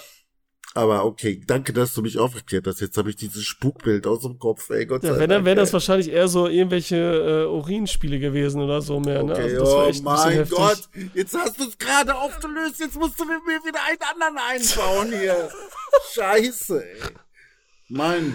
Aber 0.75 1.05
okay, 1.05 1.43
danke, 1.47 1.75
dass 1.75 1.93
du 1.93 2.01
mich 2.01 2.19
aufgeklärt 2.19 2.67
hast. 2.67 2.81
Jetzt 2.81 2.97
habe 2.97 3.11
ich 3.11 3.17
dieses 3.17 3.45
Spukbild 3.45 4.07
aus 4.07 4.23
dem 4.23 4.39
Kopf, 4.39 4.71
ey 4.71 4.87
Gott 4.87 5.03
Ja, 5.05 5.11
sei 5.13 5.21
wenn, 5.21 5.29
dann 5.29 5.39
Dank. 5.39 5.45
wären 5.45 5.59
das 5.59 5.73
wahrscheinlich 5.75 6.09
eher 6.11 6.29
so 6.29 6.47
irgendwelche 6.49 6.97
äh, 6.97 7.45
Urinspiele 7.47 8.19
gewesen 8.19 8.63
oder 8.63 8.81
so 8.81 8.99
mehr, 8.99 9.23
ne? 9.23 9.33
Okay, 9.35 9.57
Also 9.59 9.79
oh 9.79 10.03
mein. 10.03 10.49
Gott, 10.49 10.89
jetzt 11.13 11.37
hast 11.37 11.61
du 11.61 11.65
es 11.65 11.77
gerade 11.77 12.15
aufgelöst, 12.15 12.81
jetzt 12.81 12.97
musst 12.97 13.21
du 13.21 13.25
mir 13.27 13.33
wieder 13.41 13.81
einen 13.87 13.99
anderen 14.01 14.39
einbauen 14.39 15.09
hier. 15.21 15.51
Scheiße, 16.15 16.83
ey. 16.83 17.01
Mann. 17.89 18.35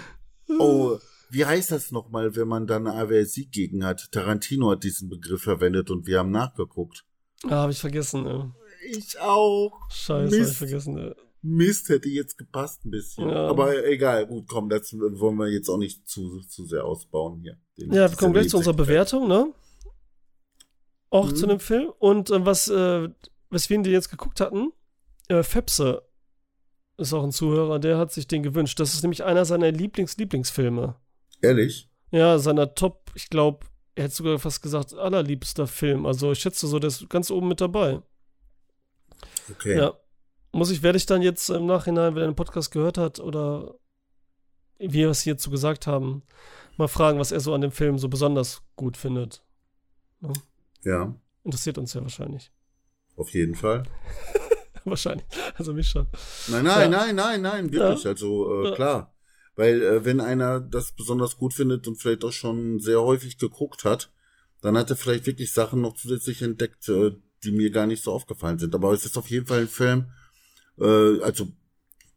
Oh, 0.60 0.96
wie 1.30 1.44
heißt 1.44 1.70
das 1.70 1.90
nochmal, 1.92 2.34
wenn 2.36 2.48
man 2.48 2.66
dann 2.66 2.86
Aversie 2.86 3.46
gegen 3.46 3.84
hat? 3.84 4.10
Tarantino 4.12 4.70
hat 4.70 4.84
diesen 4.84 5.08
Begriff 5.08 5.42
verwendet 5.42 5.90
und 5.90 6.06
wir 6.06 6.18
haben 6.20 6.30
nachgeguckt. 6.30 7.04
Ah, 7.44 7.62
hab 7.62 7.70
ich 7.70 7.78
vergessen, 7.80 8.26
ja. 8.26 8.54
Ich 8.90 9.18
auch. 9.20 9.72
Scheiße, 9.90 10.24
hab 10.26 10.32
ich 10.32 10.38
Mist. 10.40 10.56
vergessen, 10.56 10.98
ja. 10.98 11.14
Mist, 11.42 11.88
hätte 11.88 12.08
jetzt 12.08 12.36
gepasst 12.36 12.84
ein 12.84 12.90
bisschen. 12.90 13.28
Ja. 13.28 13.46
Aber 13.46 13.86
egal, 13.86 14.26
gut, 14.26 14.46
komm, 14.48 14.68
das 14.68 14.92
wollen 14.92 15.36
wir 15.36 15.48
jetzt 15.48 15.68
auch 15.68 15.78
nicht 15.78 16.08
zu, 16.08 16.40
zu 16.48 16.64
sehr 16.66 16.84
ausbauen 16.84 17.40
hier. 17.42 17.56
Den- 17.78 17.92
Ja, 17.92 18.10
wir 18.10 18.16
kommen 18.16 18.32
gleich 18.32 18.48
zu 18.48 18.56
unserer. 18.56 18.74
Bewertung, 18.74 19.28
ne? 19.28 19.52
Auch 21.10 21.30
Mhm. 21.30 21.36
zu 21.36 21.46
dem 21.46 21.60
Film. 21.60 21.90
Und 21.98 22.30
äh, 22.30 22.44
was, 22.44 22.68
äh, 22.68 23.08
weswegen 23.50 23.84
die 23.84 23.90
jetzt 23.90 24.10
geguckt 24.10 24.40
hatten, 24.40 24.72
äh, 25.28 25.42
Fepse 25.42 26.02
ist 26.96 27.12
auch 27.12 27.22
ein 27.22 27.30
Zuhörer, 27.32 27.78
der 27.78 27.98
hat 27.98 28.12
sich 28.12 28.26
den 28.26 28.42
gewünscht. 28.42 28.80
Das 28.80 28.94
ist 28.94 29.02
nämlich 29.02 29.22
einer 29.22 29.44
seiner 29.44 29.70
Lieblings-Lieblingsfilme. 29.70 30.96
Ehrlich? 31.42 31.88
Ja, 32.10 32.38
seiner 32.38 32.74
Top, 32.74 33.10
ich 33.14 33.28
glaube, 33.30 33.66
er 33.94 34.04
hätte 34.04 34.14
sogar 34.14 34.38
fast 34.38 34.62
gesagt, 34.62 34.94
allerliebster 34.94 35.66
Film. 35.66 36.06
Also 36.06 36.32
ich 36.32 36.38
schätze 36.38 36.66
so, 36.66 36.78
der 36.78 36.88
ist 36.88 37.08
ganz 37.10 37.30
oben 37.30 37.48
mit 37.48 37.60
dabei. 37.60 38.00
Okay. 39.50 39.76
Ja. 39.78 39.94
Muss 40.52 40.70
ich, 40.70 40.82
werde 40.82 40.96
ich 40.96 41.06
dann 41.06 41.20
jetzt 41.22 41.48
im 41.50 41.66
Nachhinein, 41.66 42.14
wenn 42.14 42.22
er 42.22 42.28
den 42.30 42.36
Podcast 42.36 42.70
gehört 42.70 42.96
hat 42.98 43.20
oder 43.20 43.74
wie 44.78 44.92
wir 44.92 45.10
es 45.10 45.20
hierzu 45.22 45.50
gesagt 45.50 45.86
haben, 45.86 46.22
mal 46.76 46.88
fragen, 46.88 47.18
was 47.18 47.32
er 47.32 47.40
so 47.40 47.52
an 47.52 47.60
dem 47.60 47.72
Film 47.72 47.98
so 47.98 48.08
besonders 48.08 48.62
gut 48.76 48.96
findet. 48.96 49.42
ja, 50.84 51.14
Interessiert 51.44 51.78
uns 51.78 51.92
ja 51.94 52.02
wahrscheinlich. 52.02 52.50
auf 53.16 53.30
jeden 53.30 53.54
Fall. 53.54 53.82
wahrscheinlich. 54.84 55.26
Also 55.56 55.72
mich 55.74 55.88
schon. 55.88 56.06
Nein, 56.48 56.64
nein, 56.64 56.92
Ja. 56.92 56.98
nein, 56.98 57.16
nein, 57.16 57.42
nein, 57.42 57.72
wirklich. 57.72 58.06
Also 58.06 58.62
äh, 58.62 58.68
Ja. 58.70 58.74
klar. 58.74 59.14
Weil 59.58 59.82
äh, 59.82 60.04
wenn 60.04 60.20
einer 60.20 60.60
das 60.60 60.92
besonders 60.92 61.36
gut 61.36 61.52
findet 61.52 61.88
und 61.88 61.96
vielleicht 61.96 62.22
auch 62.22 62.30
schon 62.30 62.78
sehr 62.78 63.02
häufig 63.02 63.38
geguckt 63.38 63.84
hat, 63.84 64.12
dann 64.62 64.78
hat 64.78 64.88
er 64.88 64.96
vielleicht 64.96 65.26
wirklich 65.26 65.52
Sachen 65.52 65.80
noch 65.80 65.96
zusätzlich 65.96 66.42
entdeckt, 66.42 66.88
äh, 66.88 67.16
die 67.42 67.50
mir 67.50 67.70
gar 67.70 67.88
nicht 67.88 68.04
so 68.04 68.12
aufgefallen 68.12 68.60
sind. 68.60 68.72
Aber 68.76 68.92
es 68.92 69.04
ist 69.04 69.18
auf 69.18 69.28
jeden 69.28 69.46
Fall 69.46 69.62
ein 69.62 69.68
Film, 69.68 70.12
äh, 70.78 71.20
also 71.22 71.48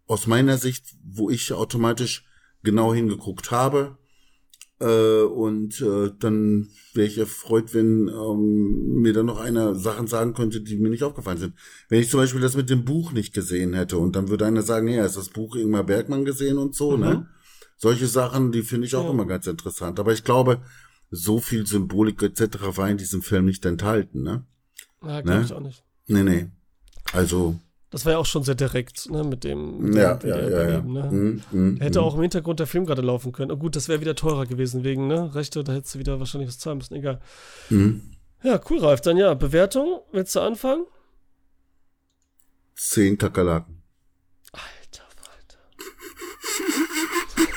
aus 0.05 0.27
meiner 0.27 0.59
Sicht, 0.59 0.85
wo 1.03 1.31
ich 1.31 1.51
automatisch 1.51 2.27
genau 2.61 2.93
hingeguckt 2.93 3.49
habe. 3.49 3.97
Äh, 4.81 5.21
und 5.23 5.79
äh, 5.81 6.11
dann 6.19 6.69
wäre 6.93 7.07
ich 7.07 7.17
erfreut, 7.19 7.73
wenn 7.75 8.07
ähm, 8.09 8.95
mir 9.01 9.13
dann 9.13 9.27
noch 9.27 9.39
einer 9.39 9.75
Sachen 9.75 10.07
sagen 10.07 10.33
könnte, 10.33 10.61
die 10.61 10.77
mir 10.77 10.89
nicht 10.89 11.03
aufgefallen 11.03 11.37
sind. 11.37 11.53
Wenn 11.87 12.01
ich 12.01 12.09
zum 12.09 12.19
Beispiel 12.19 12.41
das 12.41 12.55
mit 12.57 12.69
dem 12.69 12.83
Buch 12.83 13.11
nicht 13.11 13.33
gesehen 13.33 13.73
hätte 13.73 13.97
und 13.99 14.15
dann 14.15 14.29
würde 14.29 14.45
einer 14.47 14.63
sagen, 14.63 14.87
ja, 14.87 15.05
ist 15.05 15.17
das 15.17 15.29
Buch 15.29 15.55
Ingmar 15.55 15.83
Bergmann 15.83 16.25
gesehen 16.25 16.57
und 16.57 16.75
so, 16.75 16.97
Mhm. 16.97 16.99
ne? 17.03 17.27
Solche 17.77 18.07
Sachen, 18.07 18.51
die 18.51 18.63
finde 18.63 18.87
ich 18.87 18.95
auch 18.95 19.05
Ja. 19.05 19.11
immer 19.11 19.25
ganz 19.25 19.45
interessant. 19.47 19.99
Aber 19.99 20.13
ich 20.13 20.23
glaube, 20.23 20.61
so 21.11 21.39
viel 21.39 21.65
Symbolik 21.67 22.21
etc. 22.23 22.77
war 22.77 22.89
in 22.89 22.97
diesem 22.97 23.21
Film 23.21 23.45
nicht 23.45 23.65
enthalten, 23.65 24.23
ne? 24.23 24.45
Ja, 25.03 25.21
glaube 25.21 25.39
Ne? 25.39 25.45
ich 25.45 25.53
auch 25.53 25.59
nicht. 25.61 25.83
Nee, 26.07 26.23
nee. 26.23 26.47
Also, 27.13 27.59
Das 27.91 28.05
war 28.05 28.13
ja 28.13 28.17
auch 28.19 28.25
schon 28.25 28.43
sehr 28.43 28.55
direkt, 28.55 29.09
ne, 29.11 29.23
mit 29.25 29.43
dem, 29.43 29.79
mit 29.79 29.95
ja, 29.95 30.13
dem 30.15 30.29
ja, 30.29 30.39
ja, 30.49 30.69
ja. 30.69 30.81
Ne? 30.81 31.03
Mhm, 31.11 31.43
mhm, 31.51 31.77
Hätte 31.81 31.99
mhm. 31.99 32.05
auch 32.05 32.15
im 32.15 32.21
Hintergrund 32.21 32.59
der 32.61 32.67
Film 32.67 32.85
gerade 32.85 33.01
laufen 33.01 33.33
können. 33.33 33.51
Oh, 33.51 33.57
gut, 33.57 33.75
das 33.75 33.89
wäre 33.89 33.99
wieder 33.99 34.15
teurer 34.15 34.45
gewesen 34.45 34.83
wegen, 34.85 35.07
ne? 35.07 35.35
Rechte, 35.35 35.61
da 35.63 35.73
hättest 35.73 35.95
du 35.95 35.99
wieder 35.99 36.17
wahrscheinlich 36.19 36.47
was 36.47 36.57
zahlen 36.57 36.77
müssen, 36.77 36.95
egal. 36.95 37.19
Mhm. 37.69 38.11
Ja, 38.43 38.59
cool, 38.69 38.79
Ralf. 38.79 39.01
Dann 39.01 39.17
ja, 39.17 39.33
Bewertung. 39.33 39.99
Willst 40.13 40.33
du 40.35 40.39
anfangen? 40.39 40.85
Zehn 42.75 43.17
Kakerlaken. 43.17 43.83
Alter 44.53 45.03
Falter. 45.17 45.59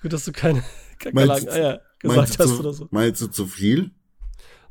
Gut, 0.00 0.12
dass 0.12 0.24
du 0.24 0.32
keine 0.32 0.60
Meinst 1.12 1.46
Kakerlaken 1.46 1.46
du- 1.46 1.52
Eier 1.52 1.80
Meinst 2.04 2.38
gesagt 2.38 2.38
hast 2.40 2.48
zu, 2.56 2.60
oder 2.60 2.72
so. 2.72 2.88
meinst 2.90 3.20
du 3.20 3.26
zu 3.28 3.46
viel? 3.46 3.90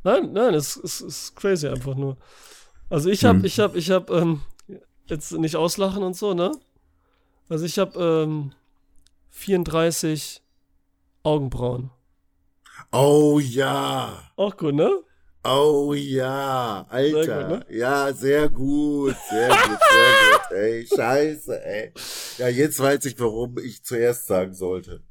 Nein, 0.04 0.32
nein, 0.32 0.54
es, 0.54 0.76
es 0.76 1.00
ist 1.00 1.36
crazy 1.36 1.66
einfach 1.68 1.94
nur. 1.94 2.16
Also 2.92 3.08
ich 3.08 3.24
hab, 3.24 3.36
Hm. 3.36 3.44
ich 3.46 3.58
hab, 3.58 3.74
ich 3.74 3.90
hab, 3.90 4.10
ähm, 4.10 4.42
jetzt 5.06 5.32
nicht 5.32 5.56
auslachen 5.56 6.02
und 6.02 6.14
so, 6.14 6.34
ne? 6.34 6.52
Also 7.48 7.64
ich 7.64 7.78
hab, 7.78 7.96
ähm, 7.96 8.52
34 9.30 10.42
Augenbrauen. 11.22 11.90
Oh 12.92 13.40
ja. 13.42 14.22
Auch 14.36 14.56
gut, 14.58 14.74
ne? 14.74 14.90
Oh 15.42 15.94
ja, 15.94 16.84
Alter. 16.90 17.24
Sehr 17.24 17.44
gut, 17.58 17.70
Ja, 17.70 18.12
sehr 18.12 18.48
gut, 18.50 19.16
sehr 19.30 19.48
gut, 19.48 19.58
sehr 19.90 20.12
gut. 20.50 20.50
Ey, 20.58 20.86
scheiße, 20.86 21.64
ey. 21.64 21.92
Ja, 22.38 22.48
jetzt 22.48 22.78
weiß 22.78 23.06
ich, 23.06 23.18
warum 23.18 23.56
ich 23.58 23.82
zuerst 23.82 24.26
sagen 24.26 24.52
sollte. 24.52 25.02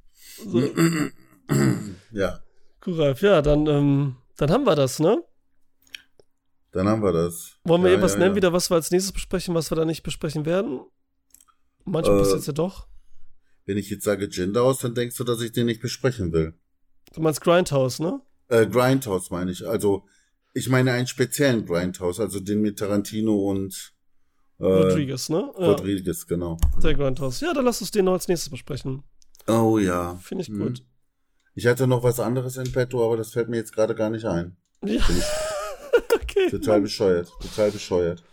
So, 0.48 0.60
Ja, 2.12 2.40
Ralf. 2.86 3.22
Ja, 3.22 3.42
dann, 3.42 3.66
ähm, 3.68 4.16
dann 4.38 4.52
haben 4.52 4.66
wir 4.66 4.76
das, 4.76 5.00
ne? 5.00 5.24
Dann 6.72 6.88
haben 6.88 7.04
wir 7.04 7.12
das. 7.14 7.58
Wollen 7.64 7.82
wir 7.84 7.90
ja, 7.90 7.94
irgendwas 7.96 8.14
ja, 8.14 8.20
nennen, 8.20 8.32
ja. 8.32 8.36
wieder, 8.38 8.54
was 8.54 8.70
wir 8.70 8.76
als 8.76 8.92
nächstes 8.92 9.12
besprechen, 9.14 9.54
was 9.56 9.72
wir 9.72 9.76
da 9.76 9.86
nicht 9.86 10.04
besprechen 10.04 10.46
werden? 10.46 10.82
Manchmal 11.86 12.18
Äh, 12.18 12.20
passiert 12.22 12.48
ja 12.48 12.54
doch. 12.54 12.88
Wenn 13.66 13.78
ich 13.78 13.90
jetzt 13.90 14.04
sage 14.04 14.28
Genderhaus, 14.28 14.80
dann 14.80 14.96
denkst 14.96 15.18
du, 15.18 15.24
dass 15.24 15.42
ich 15.42 15.52
den 15.52 15.66
nicht 15.68 15.82
besprechen 15.82 16.32
will. 16.34 16.54
Du 17.14 17.22
meinst 17.22 17.42
Grindhouse, 17.42 18.00
ne? 18.00 18.22
Äh, 18.48 18.68
Grindhouse 18.68 19.30
meine 19.32 19.52
ich. 19.52 19.68
Also, 19.68 20.06
Ich 20.54 20.68
meine 20.68 20.92
einen 20.92 21.08
speziellen 21.08 21.66
Grindhouse, 21.66 22.20
also 22.20 22.40
den 22.42 22.60
mit 22.62 22.78
Tarantino 22.80 23.50
und 23.50 23.94
äh, 24.60 24.66
Rodriguez, 24.66 25.30
ne? 25.30 25.50
Ja, 25.58 25.66
Rodriguez, 25.68 26.28
genau. 26.28 26.58
der 26.84 26.94
Grindhouse. 26.94 27.40
Ja, 27.42 27.54
dann 27.54 27.64
lass 27.66 27.80
uns 27.82 27.92
den 27.92 28.06
noch 28.06 28.14
als 28.14 28.28
nächstes 28.28 28.50
besprechen. 28.50 29.04
Oh 29.48 29.78
ja. 29.80 30.16
Finde 30.22 30.42
ich 30.44 30.50
Hm. 30.50 30.60
gut. 30.60 30.84
Ich 31.54 31.68
hatte 31.68 31.88
noch 31.88 32.04
was 32.04 32.20
anderes 32.20 32.58
in 32.58 32.72
petto, 32.72 33.04
aber 33.06 33.16
das 33.18 33.32
fällt 33.32 33.48
mir 33.50 33.58
jetzt 33.58 33.74
gerade 33.74 33.96
gar 33.96 34.10
nicht 34.10 34.26
ein. 34.26 34.58
Ja, 34.84 35.02
okay. 36.32 36.50
total 36.50 36.82
bescheuert, 36.82 37.32
total 37.42 37.72
bescheuert. 37.72 38.24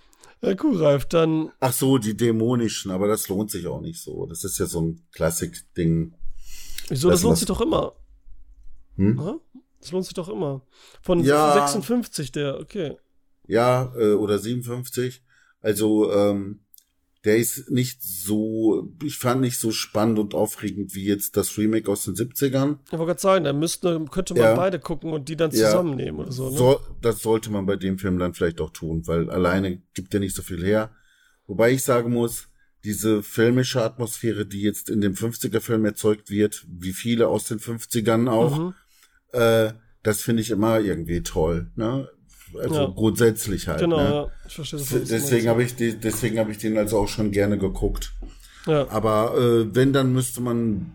Ja, 0.40 0.54
cool, 0.62 0.76
Ralf. 0.82 1.06
Dann, 1.06 1.50
Ach 1.58 1.72
so, 1.72 1.98
die 1.98 2.16
dämonischen, 2.16 2.90
aber 2.92 3.08
das 3.08 3.28
lohnt 3.28 3.50
sich 3.50 3.66
auch 3.66 3.80
nicht 3.80 4.00
so. 4.00 4.26
Das 4.26 4.44
ist 4.44 4.58
ja 4.58 4.66
so 4.66 4.80
ein 4.82 5.02
Klassik-Ding. 5.12 6.14
wieso, 6.88 7.08
das 7.08 7.18
Lassen 7.18 7.26
lohnt 7.26 7.38
sich 7.38 7.46
doch 7.48 7.60
immer. 7.60 7.94
Hm? 8.96 9.40
Das 9.80 9.90
lohnt 9.92 10.04
sich 10.04 10.14
doch 10.14 10.28
immer. 10.28 10.62
Von 11.02 11.24
Ja. 11.24 11.54
56, 11.66 12.32
der, 12.32 12.60
okay. 12.60 12.96
Ja, 13.46 13.92
äh, 13.96 14.12
oder 14.12 14.38
57. 14.38 15.22
Also, 15.60 16.12
ähm, 16.12 16.60
der 17.24 17.36
ist 17.36 17.70
nicht 17.70 18.02
so, 18.02 18.92
ich 19.02 19.18
fand 19.18 19.40
nicht 19.40 19.58
so 19.58 19.72
spannend 19.72 20.18
und 20.18 20.34
aufregend 20.34 20.94
wie 20.94 21.04
jetzt 21.04 21.36
das 21.36 21.58
Remake 21.58 21.90
aus 21.90 22.04
den 22.04 22.14
70ern. 22.14 22.78
Ich 22.86 22.92
wollte 22.92 23.06
gerade 23.06 23.20
sagen, 23.20 23.44
da 23.44 23.52
müsste, 23.52 24.04
könnte 24.10 24.34
man 24.34 24.42
Ja. 24.44 24.54
beide 24.54 24.78
gucken 24.78 25.12
und 25.12 25.28
die 25.28 25.36
dann 25.36 25.50
Ja. 25.50 25.66
zusammennehmen 25.70 26.20
oder 26.20 26.32
so, 26.32 26.48
ne? 26.50 26.56
So, 26.56 26.80
das 27.02 27.20
sollte 27.22 27.50
man 27.50 27.66
bei 27.66 27.76
dem 27.76 27.98
Film 27.98 28.18
dann 28.18 28.34
vielleicht 28.34 28.60
auch 28.60 28.70
tun, 28.70 29.06
weil 29.06 29.30
alleine 29.30 29.82
gibt 29.94 30.14
er 30.14 30.20
nicht 30.20 30.36
so 30.36 30.42
viel 30.42 30.64
her. 30.64 30.94
Wobei 31.46 31.72
ich 31.72 31.82
sagen 31.82 32.12
muss, 32.12 32.48
diese 32.84 33.24
filmische 33.24 33.82
Atmosphäre, 33.82 34.46
die 34.46 34.62
jetzt 34.62 34.88
in 34.88 35.00
dem 35.00 35.14
50er-Film 35.14 35.84
erzeugt 35.84 36.30
wird, 36.30 36.64
wie 36.68 36.92
viele 36.92 37.26
aus 37.26 37.44
den 37.44 37.58
50ern 37.58 38.28
auch, 38.30 38.58
Mhm. 38.58 38.74
äh, 39.32 39.72
das 40.04 40.20
finde 40.22 40.42
ich 40.42 40.50
immer 40.50 40.78
irgendwie 40.78 41.22
toll. 41.22 41.72
Ne? 41.74 42.08
Also 42.58 42.74
Ja. 42.74 42.86
grundsätzlich 42.94 43.68
halt. 43.68 43.80
Genau, 43.80 43.96
ne? 43.98 44.04
ja. 44.10 44.26
Ich 44.46 44.54
verstehe 44.54 44.78
du 44.80 45.04
Deswegen 45.04 45.48
habe 45.48 45.62
ich, 45.62 45.74
die, 45.76 45.96
deswegen 45.98 46.38
habe 46.38 46.50
ich 46.52 46.58
den 46.58 46.78
also 46.78 46.98
auch 46.98 47.08
schon 47.08 47.30
gerne 47.30 47.58
geguckt. 47.58 48.12
Ja. 48.66 48.86
Aber 48.90 49.36
äh, 49.36 49.74
wenn, 49.74 49.92
dann 49.92 50.12
müsste 50.12 50.40
man 50.40 50.92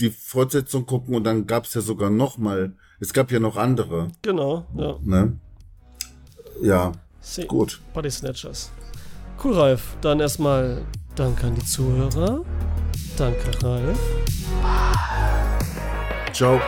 die 0.00 0.10
Fortsetzung 0.10 0.86
gucken 0.86 1.14
und 1.14 1.24
dann 1.24 1.46
gab 1.46 1.64
es 1.66 1.74
ja 1.74 1.80
sogar 1.80 2.10
noch 2.10 2.38
mal, 2.38 2.72
es 3.00 3.12
gab 3.12 3.30
ja 3.30 3.38
noch 3.40 3.56
andere, 3.56 4.08
Genau, 4.22 4.66
ja. 4.76 4.96
ne? 5.02 5.38
Ja, 6.60 6.92
See. 7.20 7.44
gut. 7.46 7.80
Body 7.94 8.10
Snatchers. 8.10 8.70
Cool, 9.42 9.54
Ralf. 9.54 9.96
Dann 10.00 10.20
erstmal 10.20 10.82
danke 11.14 11.46
an 11.46 11.54
die 11.54 11.64
Zuhörer. 11.64 12.44
Danke, 13.16 13.50
Ralf. 13.62 13.98
Ciao. 16.32 16.60